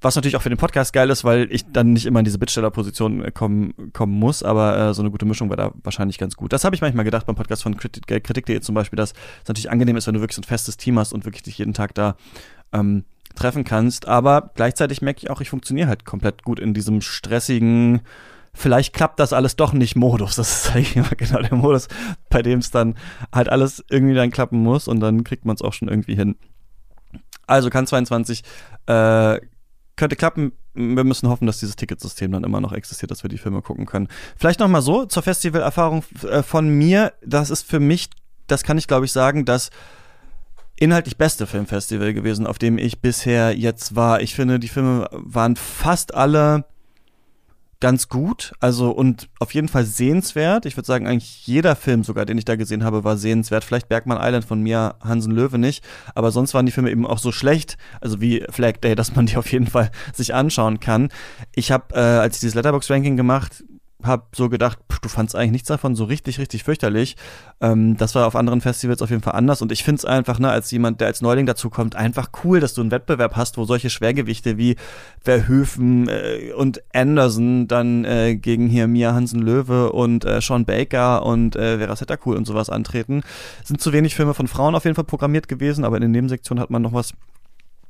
was 0.00 0.16
natürlich 0.16 0.36
auch 0.36 0.42
für 0.42 0.48
den 0.48 0.58
Podcast 0.58 0.92
geil 0.92 1.10
ist, 1.10 1.24
weil 1.24 1.48
ich 1.52 1.70
dann 1.70 1.92
nicht 1.92 2.06
immer 2.06 2.20
in 2.20 2.24
diese 2.24 2.38
Bittstellerposition 2.38 3.24
äh, 3.24 3.30
kommen, 3.30 3.92
kommen 3.92 4.12
muss, 4.12 4.42
aber 4.42 4.78
äh, 4.78 4.94
so 4.94 5.02
eine 5.02 5.10
gute 5.10 5.26
Mischung 5.26 5.50
wäre 5.50 5.56
da 5.56 5.72
wahrscheinlich 5.82 6.18
ganz 6.18 6.36
gut. 6.36 6.52
Das 6.52 6.64
habe 6.64 6.74
ich 6.74 6.80
manchmal 6.80 7.04
gedacht 7.04 7.26
beim 7.26 7.36
Podcast 7.36 7.62
von 7.62 7.76
Kritik.de 7.76 8.16
äh, 8.16 8.20
Kritik 8.20 8.64
zum 8.64 8.74
Beispiel, 8.74 8.96
dass 8.96 9.12
es 9.12 9.48
natürlich 9.48 9.70
angenehm 9.70 9.96
ist, 9.96 10.06
wenn 10.06 10.14
du 10.14 10.20
wirklich 10.20 10.36
so 10.36 10.42
ein 10.42 10.44
festes 10.44 10.76
Team 10.76 10.98
hast 10.98 11.12
und 11.12 11.24
wirklich 11.24 11.42
dich 11.42 11.58
jeden 11.58 11.74
Tag 11.74 11.94
da 11.94 12.16
ähm, 12.72 13.04
treffen 13.34 13.64
kannst. 13.64 14.08
Aber 14.08 14.50
gleichzeitig 14.54 15.02
merke 15.02 15.20
ich 15.22 15.30
auch, 15.30 15.40
ich 15.40 15.50
funktioniere 15.50 15.88
halt 15.88 16.04
komplett 16.04 16.44
gut 16.44 16.60
in 16.60 16.72
diesem 16.72 17.02
stressigen, 17.02 18.00
vielleicht 18.52 18.94
klappt 18.94 19.20
das 19.20 19.32
alles 19.32 19.56
doch 19.56 19.72
nicht 19.72 19.96
Modus. 19.96 20.36
Das 20.36 20.64
ist 20.64 20.70
eigentlich 20.74 20.96
immer 20.96 21.10
genau 21.10 21.40
der 21.40 21.56
Modus, 21.56 21.88
bei 22.30 22.40
dem 22.40 22.60
es 22.60 22.70
dann 22.70 22.94
halt 23.34 23.50
alles 23.50 23.84
irgendwie 23.90 24.14
dann 24.14 24.30
klappen 24.30 24.62
muss 24.62 24.88
und 24.88 25.00
dann 25.00 25.24
kriegt 25.24 25.44
man 25.44 25.56
es 25.56 25.62
auch 25.62 25.74
schon 25.74 25.88
irgendwie 25.88 26.14
hin. 26.14 26.36
Also 27.46 27.68
kann 27.68 27.86
22 27.86 28.44
äh, 28.86 29.40
könnte 30.00 30.16
klappen. 30.16 30.52
Wir 30.74 31.04
müssen 31.04 31.28
hoffen, 31.28 31.46
dass 31.46 31.60
dieses 31.60 31.76
Ticketsystem 31.76 32.32
dann 32.32 32.42
immer 32.42 32.60
noch 32.60 32.72
existiert, 32.72 33.10
dass 33.10 33.22
wir 33.22 33.28
die 33.28 33.38
Filme 33.38 33.60
gucken 33.60 33.84
können. 33.84 34.08
Vielleicht 34.36 34.58
noch 34.58 34.68
mal 34.68 34.80
so 34.80 35.04
zur 35.04 35.22
Festivalerfahrung 35.22 36.02
äh, 36.28 36.42
von 36.42 36.68
mir. 36.70 37.12
Das 37.24 37.50
ist 37.50 37.62
für 37.62 37.80
mich, 37.80 38.08
das 38.46 38.64
kann 38.64 38.78
ich 38.78 38.88
glaube 38.88 39.04
ich 39.04 39.12
sagen, 39.12 39.44
das 39.44 39.70
inhaltlich 40.76 41.18
beste 41.18 41.46
Filmfestival 41.46 42.14
gewesen, 42.14 42.46
auf 42.46 42.58
dem 42.58 42.78
ich 42.78 43.02
bisher 43.02 43.54
jetzt 43.54 43.94
war. 43.94 44.22
Ich 44.22 44.34
finde, 44.34 44.58
die 44.58 44.68
Filme 44.68 45.06
waren 45.12 45.54
fast 45.56 46.14
alle 46.14 46.64
ganz 47.80 48.08
gut, 48.08 48.52
also 48.60 48.90
und 48.90 49.28
auf 49.38 49.54
jeden 49.54 49.68
Fall 49.68 49.84
sehenswert. 49.84 50.66
Ich 50.66 50.76
würde 50.76 50.86
sagen, 50.86 51.06
eigentlich 51.06 51.46
jeder 51.46 51.74
Film 51.74 52.04
sogar, 52.04 52.26
den 52.26 52.38
ich 52.38 52.44
da 52.44 52.56
gesehen 52.56 52.84
habe, 52.84 53.04
war 53.04 53.16
sehenswert. 53.16 53.64
Vielleicht 53.64 53.88
Bergmann 53.88 54.18
Island 54.20 54.44
von 54.44 54.60
mir, 54.60 54.96
Hansen 55.02 55.32
Löwe 55.32 55.58
nicht, 55.58 55.82
aber 56.14 56.30
sonst 56.30 56.52
waren 56.52 56.66
die 56.66 56.72
Filme 56.72 56.90
eben 56.90 57.06
auch 57.06 57.18
so 57.18 57.32
schlecht, 57.32 57.78
also 58.00 58.20
wie 58.20 58.44
Flag 58.50 58.74
Day, 58.82 58.94
dass 59.00 59.16
man 59.16 59.26
die 59.26 59.36
auf 59.36 59.50
jeden 59.50 59.66
Fall 59.66 59.90
sich 60.12 60.34
anschauen 60.34 60.80
kann. 60.80 61.08
Ich 61.54 61.72
habe, 61.72 61.94
äh, 61.94 61.98
als 61.98 62.36
ich 62.36 62.40
dieses 62.40 62.54
Letterbox 62.54 62.90
Ranking 62.90 63.16
gemacht 63.16 63.64
habe 64.02 64.24
so 64.34 64.48
gedacht, 64.48 64.78
pff, 64.90 65.00
du 65.00 65.08
fandst 65.08 65.36
eigentlich 65.36 65.52
nichts 65.52 65.68
davon 65.68 65.94
so 65.94 66.04
richtig, 66.04 66.38
richtig 66.38 66.64
fürchterlich. 66.64 67.16
Ähm, 67.60 67.96
das 67.96 68.14
war 68.14 68.26
auf 68.26 68.36
anderen 68.36 68.60
Festivals 68.60 69.02
auf 69.02 69.10
jeden 69.10 69.22
Fall 69.22 69.34
anders 69.34 69.62
und 69.62 69.72
ich 69.72 69.84
finde 69.84 70.00
es 70.00 70.04
einfach, 70.04 70.38
ne, 70.38 70.50
als 70.50 70.70
jemand, 70.70 71.00
der 71.00 71.08
als 71.08 71.22
Neuling 71.22 71.46
dazu 71.46 71.70
kommt, 71.70 71.96
einfach 71.96 72.30
cool, 72.44 72.60
dass 72.60 72.74
du 72.74 72.80
einen 72.80 72.90
Wettbewerb 72.90 73.36
hast, 73.36 73.58
wo 73.58 73.64
solche 73.64 73.90
Schwergewichte 73.90 74.58
wie 74.58 74.76
Verhöfen 75.20 76.08
äh, 76.08 76.52
und 76.56 76.82
Anderson 76.94 77.68
dann 77.68 78.04
äh, 78.04 78.36
gegen 78.36 78.68
hier 78.68 78.86
Mia 78.86 79.12
Hansen 79.12 79.40
Löwe 79.40 79.92
und 79.92 80.24
äh, 80.24 80.40
Sean 80.40 80.64
Baker 80.64 81.24
und 81.24 81.56
äh, 81.56 81.78
Vera 81.78 81.96
Settercool 81.96 82.36
und 82.36 82.46
sowas 82.46 82.70
antreten. 82.70 83.22
Sind 83.64 83.80
zu 83.80 83.92
wenig 83.92 84.14
Filme 84.14 84.34
von 84.34 84.48
Frauen 84.48 84.74
auf 84.74 84.84
jeden 84.84 84.94
Fall 84.94 85.04
programmiert 85.04 85.48
gewesen, 85.48 85.84
aber 85.84 85.96
in 85.96 86.02
den 86.02 86.10
Nebensektionen 86.10 86.62
hat 86.62 86.70
man 86.70 86.82
noch 86.82 86.92
was, 86.92 87.12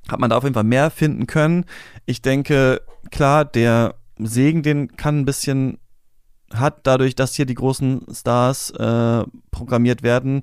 hat 0.09 0.21
man 0.21 0.31
da 0.31 0.37
auf 0.37 0.45
jeden 0.45 0.55
Fall 0.55 0.65
mehr 0.65 0.91
finden 0.91 1.27
können. 1.27 1.65
Ich 2.07 2.23
denke, 2.23 2.83
klar, 3.11 3.45
der 3.45 3.95
Segen, 4.19 4.63
den 4.63 4.97
kann 4.97 5.21
ein 5.21 5.25
bisschen 5.25 5.79
hat, 6.53 6.81
dadurch, 6.85 7.15
dass 7.15 7.35
hier 7.35 7.47
die 7.47 7.55
großen 7.55 8.07
Stars 8.13 8.71
äh, 8.71 9.25
programmiert 9.51 10.03
werden, 10.03 10.43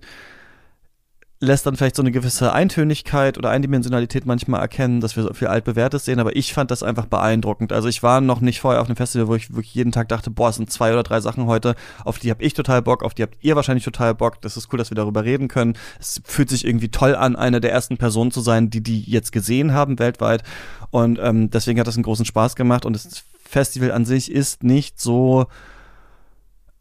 lässt 1.39 1.67
dann 1.67 1.75
vielleicht 1.75 1.95
so 1.95 2.01
eine 2.01 2.11
gewisse 2.11 2.51
Eintönigkeit 2.51 3.37
oder 3.37 3.51
Eindimensionalität 3.51 4.25
manchmal 4.25 4.59
erkennen, 4.59 5.01
dass 5.01 5.15
wir 5.15 5.23
so 5.23 5.33
viel 5.33 5.47
altbewährtes 5.47 6.05
sehen, 6.05 6.19
aber 6.19 6.35
ich 6.35 6.53
fand 6.53 6.71
das 6.71 6.81
einfach 6.81 7.05
beeindruckend. 7.05 7.71
Also 7.71 7.87
ich 7.87 8.01
war 8.01 8.21
noch 8.21 8.41
nicht 8.41 8.59
vorher 8.59 8.81
auf 8.81 8.87
einem 8.87 8.95
Festival, 8.95 9.27
wo 9.27 9.35
ich 9.35 9.51
wirklich 9.51 9.75
jeden 9.75 9.91
Tag 9.91 10.09
dachte, 10.09 10.31
boah, 10.31 10.49
es 10.49 10.55
sind 10.55 10.71
zwei 10.71 10.93
oder 10.93 11.03
drei 11.03 11.21
Sachen 11.21 11.45
heute, 11.45 11.75
auf 12.03 12.17
die 12.17 12.31
habe 12.31 12.43
ich 12.43 12.55
total 12.55 12.81
Bock, 12.81 13.03
auf 13.03 13.13
die 13.13 13.21
habt 13.21 13.37
ihr 13.41 13.55
wahrscheinlich 13.55 13.85
total 13.85 14.15
Bock. 14.15 14.41
Das 14.41 14.57
ist 14.57 14.73
cool, 14.73 14.79
dass 14.79 14.89
wir 14.89 14.95
darüber 14.95 15.23
reden 15.23 15.47
können. 15.47 15.77
Es 15.99 16.21
fühlt 16.25 16.49
sich 16.49 16.65
irgendwie 16.65 16.89
toll 16.89 17.15
an, 17.15 17.35
eine 17.35 17.61
der 17.61 17.71
ersten 17.71 17.97
Personen 17.97 18.31
zu 18.31 18.41
sein, 18.41 18.71
die 18.71 18.81
die 18.81 19.01
jetzt 19.01 19.31
gesehen 19.31 19.73
haben 19.73 19.99
weltweit. 19.99 20.41
Und 20.89 21.19
ähm, 21.21 21.51
deswegen 21.51 21.79
hat 21.79 21.85
das 21.85 21.97
einen 21.97 22.03
großen 22.03 22.25
Spaß 22.25 22.55
gemacht 22.55 22.83
und 22.83 22.93
das 22.93 23.23
Festival 23.47 23.91
an 23.91 24.05
sich 24.05 24.31
ist 24.31 24.63
nicht 24.63 24.99
so 24.99 25.45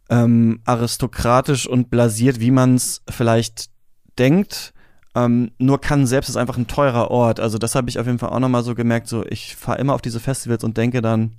ähm, 0.09 0.61
aristokratisch 0.65 1.67
und 1.67 1.91
blasiert, 1.91 2.41
wie 2.41 2.51
man 2.51 2.75
es 2.75 3.03
vielleicht 3.09 3.71
denkt. 4.19 4.73
Ähm, 5.15 5.53
nur 5.59 5.81
kann 5.81 6.07
selbst 6.07 6.29
ist 6.29 6.37
einfach 6.37 6.59
ein 6.59 6.67
teurer 6.67 7.11
Ort. 7.11 7.41
Also 7.41 7.59
das 7.59 7.75
habe 7.75 7.89
ich 7.89 7.99
auf 7.99 8.07
jeden 8.07 8.19
Fall 8.19 8.31
auch 8.31 8.39
nochmal 8.39 8.63
so 8.63 8.75
gemerkt. 8.75 9.09
So, 9.09 9.25
ich 9.25 9.57
fahre 9.57 9.79
immer 9.79 9.95
auf 9.95 10.03
diese 10.03 10.21
Festivals 10.21 10.63
und 10.63 10.77
denke 10.77 11.01
dann, 11.01 11.37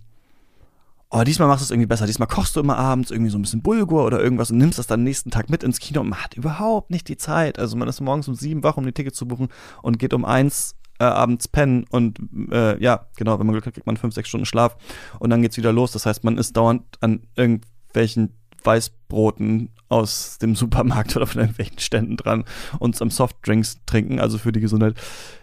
oh, 1.09 1.23
diesmal 1.23 1.47
machst 1.47 1.61
du 1.61 1.65
es 1.65 1.71
irgendwie 1.71 1.87
besser. 1.87 2.05
Diesmal 2.05 2.27
kochst 2.27 2.55
du 2.55 2.59
immer 2.59 2.77
abends 2.77 3.11
irgendwie 3.11 3.29
so 3.29 3.37
ein 3.37 3.41
bisschen 3.41 3.61
Bulgur 3.61 4.03
oder 4.05 4.19
irgendwas 4.19 4.51
und 4.51 4.57
nimmst 4.57 4.79
das 4.79 4.87
dann 4.87 5.03
nächsten 5.03 5.31
Tag 5.31 5.49
mit 5.49 5.63
ins 5.63 5.79
Kino 5.79 6.01
und 6.01 6.09
man 6.09 6.23
hat 6.23 6.35
überhaupt 6.35 6.89
nicht 6.89 7.07
die 7.07 7.17
Zeit. 7.17 7.59
Also 7.59 7.77
man 7.77 7.87
ist 7.87 8.01
morgens 8.01 8.27
um 8.27 8.35
sieben 8.35 8.63
wach, 8.63 8.77
um 8.77 8.85
die 8.85 8.91
Tickets 8.91 9.17
zu 9.17 9.27
buchen 9.27 9.49
und 9.81 9.99
geht 9.99 10.13
um 10.13 10.25
eins 10.25 10.75
äh, 10.99 11.03
abends 11.03 11.47
pennen 11.47 11.85
und 11.91 12.19
äh, 12.51 12.81
ja, 12.81 13.07
genau, 13.15 13.37
wenn 13.37 13.45
man 13.45 13.53
Glück 13.53 13.67
hat, 13.67 13.75
kriegt 13.75 13.85
man 13.85 13.97
fünf, 13.97 14.15
sechs 14.15 14.29
Stunden 14.29 14.47
Schlaf 14.47 14.75
und 15.19 15.29
dann 15.29 15.41
geht's 15.41 15.57
wieder 15.57 15.71
los. 15.71 15.91
Das 15.91 16.05
heißt, 16.05 16.23
man 16.23 16.37
ist 16.37 16.57
dauernd 16.57 16.83
an 17.01 17.21
irgendwelchen 17.35 18.33
Weißbroten 18.63 19.69
aus 19.89 20.37
dem 20.39 20.55
Supermarkt 20.55 21.15
oder 21.15 21.27
von 21.27 21.41
irgendwelchen 21.41 21.79
Ständen 21.79 22.17
dran 22.17 22.45
und 22.79 23.01
am 23.01 23.09
Softdrinks 23.09 23.79
trinken, 23.85 24.19
also 24.19 24.37
für 24.37 24.51
die 24.51 24.59
Gesundheit, 24.59 24.95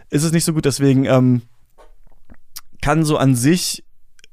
ist 0.09 0.23
es 0.23 0.31
nicht 0.31 0.45
so 0.45 0.53
gut. 0.53 0.65
Deswegen 0.65 1.05
ähm, 1.05 1.41
kann 2.81 3.03
so 3.03 3.17
an 3.17 3.35
sich 3.35 3.83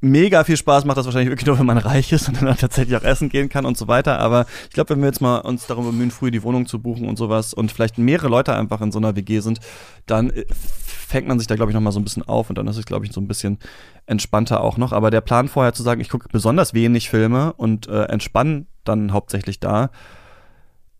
mega 0.02 0.42
viel 0.42 0.56
Spaß 0.56 0.84
macht 0.84 0.98
das 0.98 1.06
wahrscheinlich 1.06 1.30
wirklich 1.30 1.46
nur, 1.46 1.58
wenn 1.58 1.66
man 1.66 1.78
reich 1.78 2.12
ist 2.12 2.28
und 2.28 2.42
dann 2.42 2.56
tatsächlich 2.56 2.96
auch 2.96 3.04
essen 3.04 3.28
gehen 3.28 3.48
kann 3.48 3.64
und 3.64 3.78
so 3.78 3.88
weiter. 3.88 4.18
Aber 4.18 4.46
ich 4.64 4.74
glaube, 4.74 4.90
wenn 4.90 5.00
wir 5.00 5.06
jetzt 5.06 5.20
mal 5.20 5.38
uns 5.38 5.66
darum 5.66 5.86
bemühen, 5.86 6.10
früh 6.10 6.30
die 6.30 6.42
Wohnung 6.42 6.66
zu 6.66 6.80
buchen 6.80 7.08
und 7.08 7.16
sowas 7.16 7.54
und 7.54 7.72
vielleicht 7.72 7.98
mehrere 7.98 8.28
Leute 8.28 8.54
einfach 8.54 8.80
in 8.80 8.90
so 8.90 8.98
einer 8.98 9.16
WG 9.16 9.40
sind, 9.40 9.60
dann 10.06 10.30
äh, 10.30 10.44
fängt 10.84 11.28
man 11.28 11.38
sich 11.38 11.46
da, 11.46 11.54
glaube 11.54 11.70
ich, 11.70 11.74
nochmal 11.74 11.92
so 11.92 12.00
ein 12.00 12.04
bisschen 12.04 12.24
auf 12.24 12.50
und 12.50 12.58
dann 12.58 12.66
ist 12.66 12.76
es, 12.76 12.84
glaube 12.84 13.06
ich, 13.06 13.12
so 13.12 13.20
ein 13.20 13.28
bisschen 13.28 13.58
entspannter 14.06 14.60
auch 14.60 14.76
noch. 14.76 14.92
Aber 14.92 15.10
der 15.10 15.20
Plan 15.20 15.48
vorher 15.48 15.72
zu 15.72 15.84
sagen, 15.84 16.00
ich 16.00 16.08
gucke 16.08 16.28
besonders 16.32 16.74
wenig 16.74 17.08
Filme 17.08 17.52
und 17.52 17.86
äh, 17.86 18.04
entspanne 18.04 18.66
dann 18.84 19.12
hauptsächlich 19.12 19.60
da, 19.60 19.90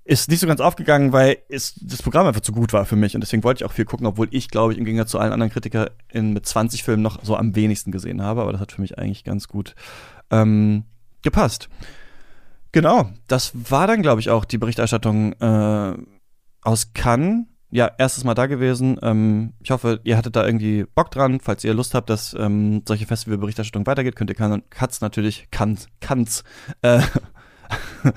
ist 0.04 0.28
nicht 0.28 0.40
so 0.40 0.46
ganz 0.46 0.60
aufgegangen, 0.60 1.12
weil 1.12 1.38
es, 1.48 1.74
das 1.80 2.02
Programm 2.02 2.26
einfach 2.26 2.40
zu 2.40 2.52
gut 2.52 2.72
war 2.72 2.84
für 2.86 2.96
mich 2.96 3.14
und 3.14 3.20
deswegen 3.20 3.44
wollte 3.44 3.62
ich 3.62 3.64
auch 3.64 3.72
viel 3.72 3.84
gucken, 3.84 4.06
obwohl 4.06 4.28
ich, 4.32 4.48
glaube 4.48 4.72
ich, 4.72 4.78
im 4.78 4.84
Gegensatz 4.84 5.10
zu 5.10 5.18
allen 5.18 5.32
anderen 5.32 5.52
KritikerInnen 5.52 6.32
mit 6.32 6.44
20 6.44 6.82
Filmen 6.82 7.02
noch 7.02 7.22
so 7.22 7.36
am 7.36 7.54
wenigsten 7.54 7.92
gesehen 7.92 8.22
habe, 8.22 8.42
aber 8.42 8.52
das 8.52 8.60
hat 8.60 8.72
für 8.72 8.80
mich 8.80 8.98
eigentlich 8.98 9.22
ganz 9.22 9.46
gut 9.46 9.74
ähm, 10.30 10.84
gepasst. 11.22 11.68
Genau, 12.72 13.10
das 13.28 13.52
war 13.70 13.86
dann, 13.86 14.02
glaube 14.02 14.20
ich, 14.20 14.30
auch 14.30 14.44
die 14.44 14.58
Berichterstattung 14.58 15.34
äh, 15.34 15.94
aus 16.62 16.94
Cannes. 16.94 17.46
Ja, 17.70 17.90
erstes 17.96 18.24
Mal 18.24 18.34
da 18.34 18.46
gewesen. 18.46 18.98
Ähm, 19.02 19.54
ich 19.60 19.70
hoffe, 19.70 20.00
ihr 20.04 20.16
hattet 20.16 20.36
da 20.36 20.44
irgendwie 20.44 20.84
Bock 20.94 21.10
dran. 21.10 21.40
Falls 21.40 21.64
ihr 21.64 21.72
Lust 21.72 21.94
habt, 21.94 22.10
dass 22.10 22.34
ähm, 22.38 22.82
solche 22.86 23.06
Festivalberichterstattung 23.06 23.86
weitergeht, 23.86 24.14
könnt 24.14 24.30
ihr 24.30 24.60
Katz 24.68 25.00
natürlich, 25.00 25.48
Kanz, 25.50 25.86
Kanz, 26.00 26.44
äh, 26.82 27.00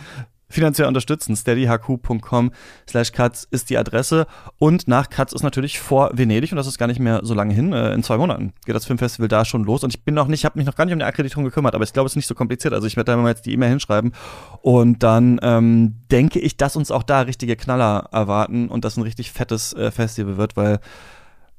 finanziell 0.56 0.88
unterstützen. 0.88 1.36
steadyhq.com 1.36 2.52
slash 2.90 3.12
cuts 3.12 3.48
ist 3.52 3.70
die 3.70 3.78
Adresse. 3.78 4.28
Und 4.58 4.88
nach 4.88 5.10
Cuts 5.10 5.34
ist 5.34 5.44
natürlich 5.44 5.80
vor 5.80 6.12
Venedig 6.14 6.52
und 6.52 6.58
das 6.58 6.68
ist 6.68 6.78
gar 6.78 6.88
nicht 6.88 7.00
mehr 7.00 7.22
so 7.24 7.34
lange 7.34 7.54
hin. 7.54 7.74
Äh, 7.74 7.94
in 7.94 8.04
zwei 8.04 8.18
Monaten 8.18 8.54
geht 8.66 8.76
das 8.76 8.86
Filmfestival 8.86 9.28
da 9.28 9.46
schon 9.46 9.64
los. 9.64 9.84
Und 9.84 9.94
ich 9.94 10.04
bin 10.04 10.16
noch 10.16 10.28
nicht, 10.28 10.46
habe 10.46 10.58
mich 10.58 10.66
noch 10.66 10.76
gar 10.76 10.86
nicht 10.86 10.94
um 10.94 11.00
die 11.00 11.06
Akkreditierung 11.06 11.44
gekümmert, 11.44 11.76
aber 11.76 11.84
ich 11.84 11.94
glaube, 11.94 12.08
es 12.08 12.14
ist 12.14 12.18
nicht 12.18 12.28
so 12.28 12.36
kompliziert. 12.36 12.74
Also 12.74 12.88
ich 12.88 12.96
werde 12.96 13.12
da 13.12 13.18
mal 13.18 13.30
jetzt 13.30 13.46
die 13.46 13.54
E-Mail 13.54 13.70
hinschreiben. 13.70 14.14
Und 14.62 15.04
dann 15.04 15.40
ähm, 15.42 15.96
denke 16.12 16.40
ich, 16.40 16.58
dass 16.58 16.76
uns 16.76 16.92
auch 16.92 17.04
da 17.04 17.22
richtige 17.22 17.56
Knaller 17.56 18.10
erwarten 18.12 18.70
und 18.70 18.86
das 18.86 18.98
ein 18.98 19.04
richtig 19.04 19.32
fettes 19.32 19.74
äh, 19.74 19.92
Festival 19.92 20.38
wird, 20.38 20.56
weil 20.56 20.80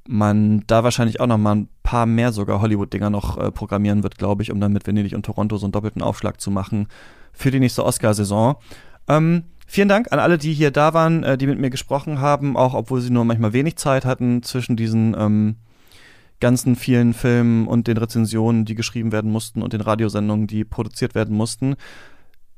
man 0.09 0.63
da 0.69 0.85
wahrscheinlich 0.85 1.19
auch 1.21 1.27
noch 1.27 1.39
mal 1.39 1.57
ein 1.57 1.69
paar 1.83 2.07
mehr 2.07 2.31
sogar 2.31 2.61
Hollywood-Dinger 2.61 3.11
noch 3.11 3.39
äh, 3.39 3.51
programmieren 3.51 4.05
wird, 4.05 4.19
glaube 4.19 4.45
ich, 4.45 4.53
um 4.53 4.61
dann 4.61 4.73
mit 4.73 4.87
Venedig 4.87 5.15
und 5.15 5.27
Toronto 5.27 5.57
so 5.57 5.67
einen 5.67 5.73
doppelten 5.73 6.01
Aufschlag 6.01 6.41
zu 6.41 6.53
machen 6.53 6.87
für 7.37 7.51
die 7.51 7.61
nächste 7.61 7.85
Oscar-Saison. 7.85 8.57
Ähm, 9.09 9.45
vielen 9.67 9.89
Dank 9.89 10.13
an 10.13 10.19
alle, 10.19 10.39
die 10.39 10.53
hier 10.53 10.71
da 10.71 10.95
waren, 10.95 11.23
äh, 11.23 11.39
die 11.39 11.47
mit 11.47 11.59
mir 11.59 11.71
gesprochen 11.71 12.21
haben, 12.21 12.57
auch 12.57 12.75
obwohl 12.75 13.01
sie 13.01 13.11
nur 13.11 13.25
manchmal 13.25 13.53
wenig 13.53 13.77
Zeit 13.77 14.05
hatten 14.05 14.43
zwischen 14.43 14.77
diesen 14.77 15.15
ähm, 15.19 15.57
ganzen 16.41 16.77
vielen 16.77 17.15
Filmen 17.15 17.67
und 17.67 17.87
den 17.87 17.97
Rezensionen, 17.97 18.65
die 18.65 18.75
geschrieben 18.75 19.13
werden 19.13 19.31
mussten 19.31 19.63
und 19.63 19.73
den 19.73 19.81
Radiosendungen, 19.81 20.47
die 20.47 20.65
produziert 20.65 21.15
werden 21.15 21.37
mussten. 21.37 21.77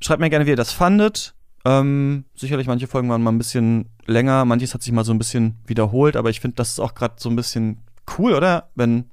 Schreibt 0.01 0.21
mir 0.21 0.29
gerne, 0.29 0.45
wie 0.45 0.51
ihr 0.51 0.55
das 0.55 0.71
fandet. 0.71 1.33
Ähm, 1.65 2.25
sicherlich, 2.35 2.67
manche 2.67 2.87
Folgen 2.87 3.09
waren 3.09 3.21
mal 3.21 3.31
ein 3.31 3.37
bisschen 3.37 3.89
länger, 4.05 4.45
manches 4.45 4.73
hat 4.73 4.81
sich 4.81 4.93
mal 4.93 5.03
so 5.03 5.13
ein 5.13 5.17
bisschen 5.17 5.57
wiederholt, 5.65 6.15
aber 6.15 6.29
ich 6.29 6.39
finde, 6.39 6.55
das 6.55 6.69
ist 6.69 6.79
auch 6.79 6.95
gerade 6.95 7.15
so 7.17 7.29
ein 7.29 7.35
bisschen 7.35 7.79
cool, 8.17 8.33
oder? 8.33 8.69
Wenn 8.75 9.05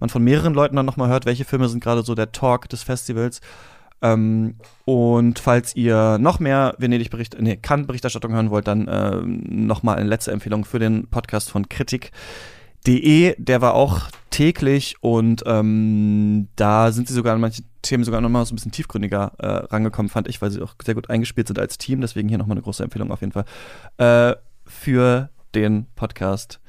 man 0.00 0.10
von 0.10 0.22
mehreren 0.22 0.54
Leuten 0.54 0.76
dann 0.76 0.86
nochmal 0.86 1.08
hört, 1.08 1.24
welche 1.24 1.44
Filme 1.44 1.68
sind 1.68 1.82
gerade 1.82 2.02
so 2.02 2.14
der 2.14 2.32
Talk 2.32 2.68
des 2.68 2.82
Festivals. 2.82 3.40
Ähm, 4.04 4.56
und 4.84 5.38
falls 5.38 5.74
ihr 5.74 6.18
noch 6.18 6.38
mehr 6.38 6.74
Venedig-Bericht, 6.76 7.40
nee, 7.40 7.56
Cannes-Berichterstattung 7.56 8.34
hören 8.34 8.50
wollt, 8.50 8.68
dann 8.68 8.86
äh, 8.86 9.22
nochmal 9.22 9.96
eine 9.96 10.08
letzte 10.08 10.30
Empfehlung 10.30 10.66
für 10.66 10.78
den 10.78 11.08
Podcast 11.08 11.50
von 11.50 11.70
Kritik.de. 11.70 13.34
Der 13.38 13.62
war 13.62 13.72
auch 13.72 14.10
täglich 14.28 14.96
und 15.00 15.42
ähm, 15.46 16.48
da 16.54 16.92
sind 16.92 17.08
sie 17.08 17.14
sogar 17.14 17.34
an 17.34 17.40
manchen 17.40 17.64
Themen 17.80 18.04
sogar 18.04 18.20
nochmal 18.20 18.44
so 18.44 18.52
ein 18.52 18.56
bisschen 18.56 18.72
tiefgründiger 18.72 19.32
äh, 19.38 19.46
rangekommen, 19.46 20.10
fand 20.10 20.28
ich, 20.28 20.42
weil 20.42 20.50
sie 20.50 20.60
auch 20.60 20.74
sehr 20.84 20.94
gut 20.94 21.08
eingespielt 21.08 21.46
sind 21.48 21.58
als 21.58 21.78
Team. 21.78 22.02
Deswegen 22.02 22.28
hier 22.28 22.36
nochmal 22.36 22.56
eine 22.58 22.62
große 22.62 22.84
Empfehlung 22.84 23.10
auf 23.10 23.22
jeden 23.22 23.32
Fall 23.32 23.46
äh, 23.96 24.36
für 24.66 25.30
den 25.54 25.86
Podcast 25.96 26.60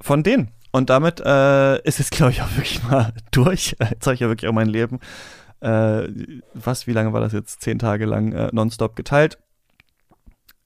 von 0.00 0.24
denen. 0.24 0.50
Und 0.72 0.90
damit 0.90 1.20
äh, 1.20 1.80
ist 1.82 2.00
es, 2.00 2.10
glaube 2.10 2.32
ich, 2.32 2.42
auch 2.42 2.50
wirklich 2.56 2.82
mal 2.82 3.12
durch. 3.30 3.76
Jetzt 3.78 4.06
habe 4.06 4.14
ich 4.14 4.20
ja 4.20 4.28
wirklich 4.28 4.48
auch 4.48 4.54
mein 4.54 4.68
Leben 4.68 4.98
äh, 5.64 6.42
was, 6.52 6.86
wie 6.86 6.92
lange 6.92 7.12
war 7.12 7.20
das 7.20 7.32
jetzt? 7.32 7.62
Zehn 7.62 7.78
Tage 7.78 8.04
lang 8.04 8.32
äh, 8.32 8.50
nonstop 8.52 8.96
geteilt. 8.96 9.38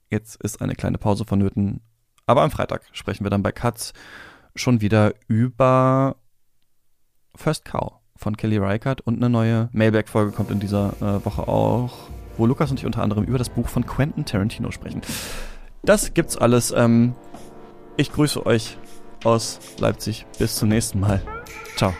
Jetzt 0.09 0.41
ist 0.43 0.61
eine 0.61 0.75
kleine 0.75 0.97
Pause 0.97 1.23
vonnöten. 1.25 1.81
Aber 2.25 2.41
am 2.41 2.51
Freitag 2.51 2.81
sprechen 2.91 3.23
wir 3.23 3.29
dann 3.29 3.43
bei 3.43 3.51
Katz 3.51 3.93
schon 4.55 4.81
wieder 4.81 5.13
über 5.27 6.17
First 7.35 7.63
Cow 7.65 7.93
von 8.17 8.35
Kelly 8.35 8.57
Reichardt 8.57 9.01
und 9.01 9.15
eine 9.15 9.29
neue 9.29 9.69
Mailback-Folge 9.71 10.31
kommt 10.31 10.51
in 10.51 10.59
dieser 10.59 10.93
äh, 10.99 11.25
Woche 11.25 11.47
auch, 11.47 12.09
wo 12.37 12.45
Lukas 12.45 12.69
und 12.69 12.79
ich 12.79 12.85
unter 12.85 13.01
anderem 13.01 13.23
über 13.23 13.37
das 13.37 13.49
Buch 13.49 13.69
von 13.69 13.85
Quentin 13.85 14.25
Tarantino 14.25 14.71
sprechen. 14.71 15.01
Das 15.83 16.13
gibt's 16.13 16.35
alles. 16.35 16.71
Ähm, 16.71 17.15
ich 17.95 18.11
grüße 18.11 18.45
euch 18.45 18.77
aus 19.23 19.59
Leipzig. 19.79 20.25
Bis 20.37 20.55
zum 20.55 20.67
nächsten 20.67 20.99
Mal. 20.99 21.21
Ciao. 21.77 21.93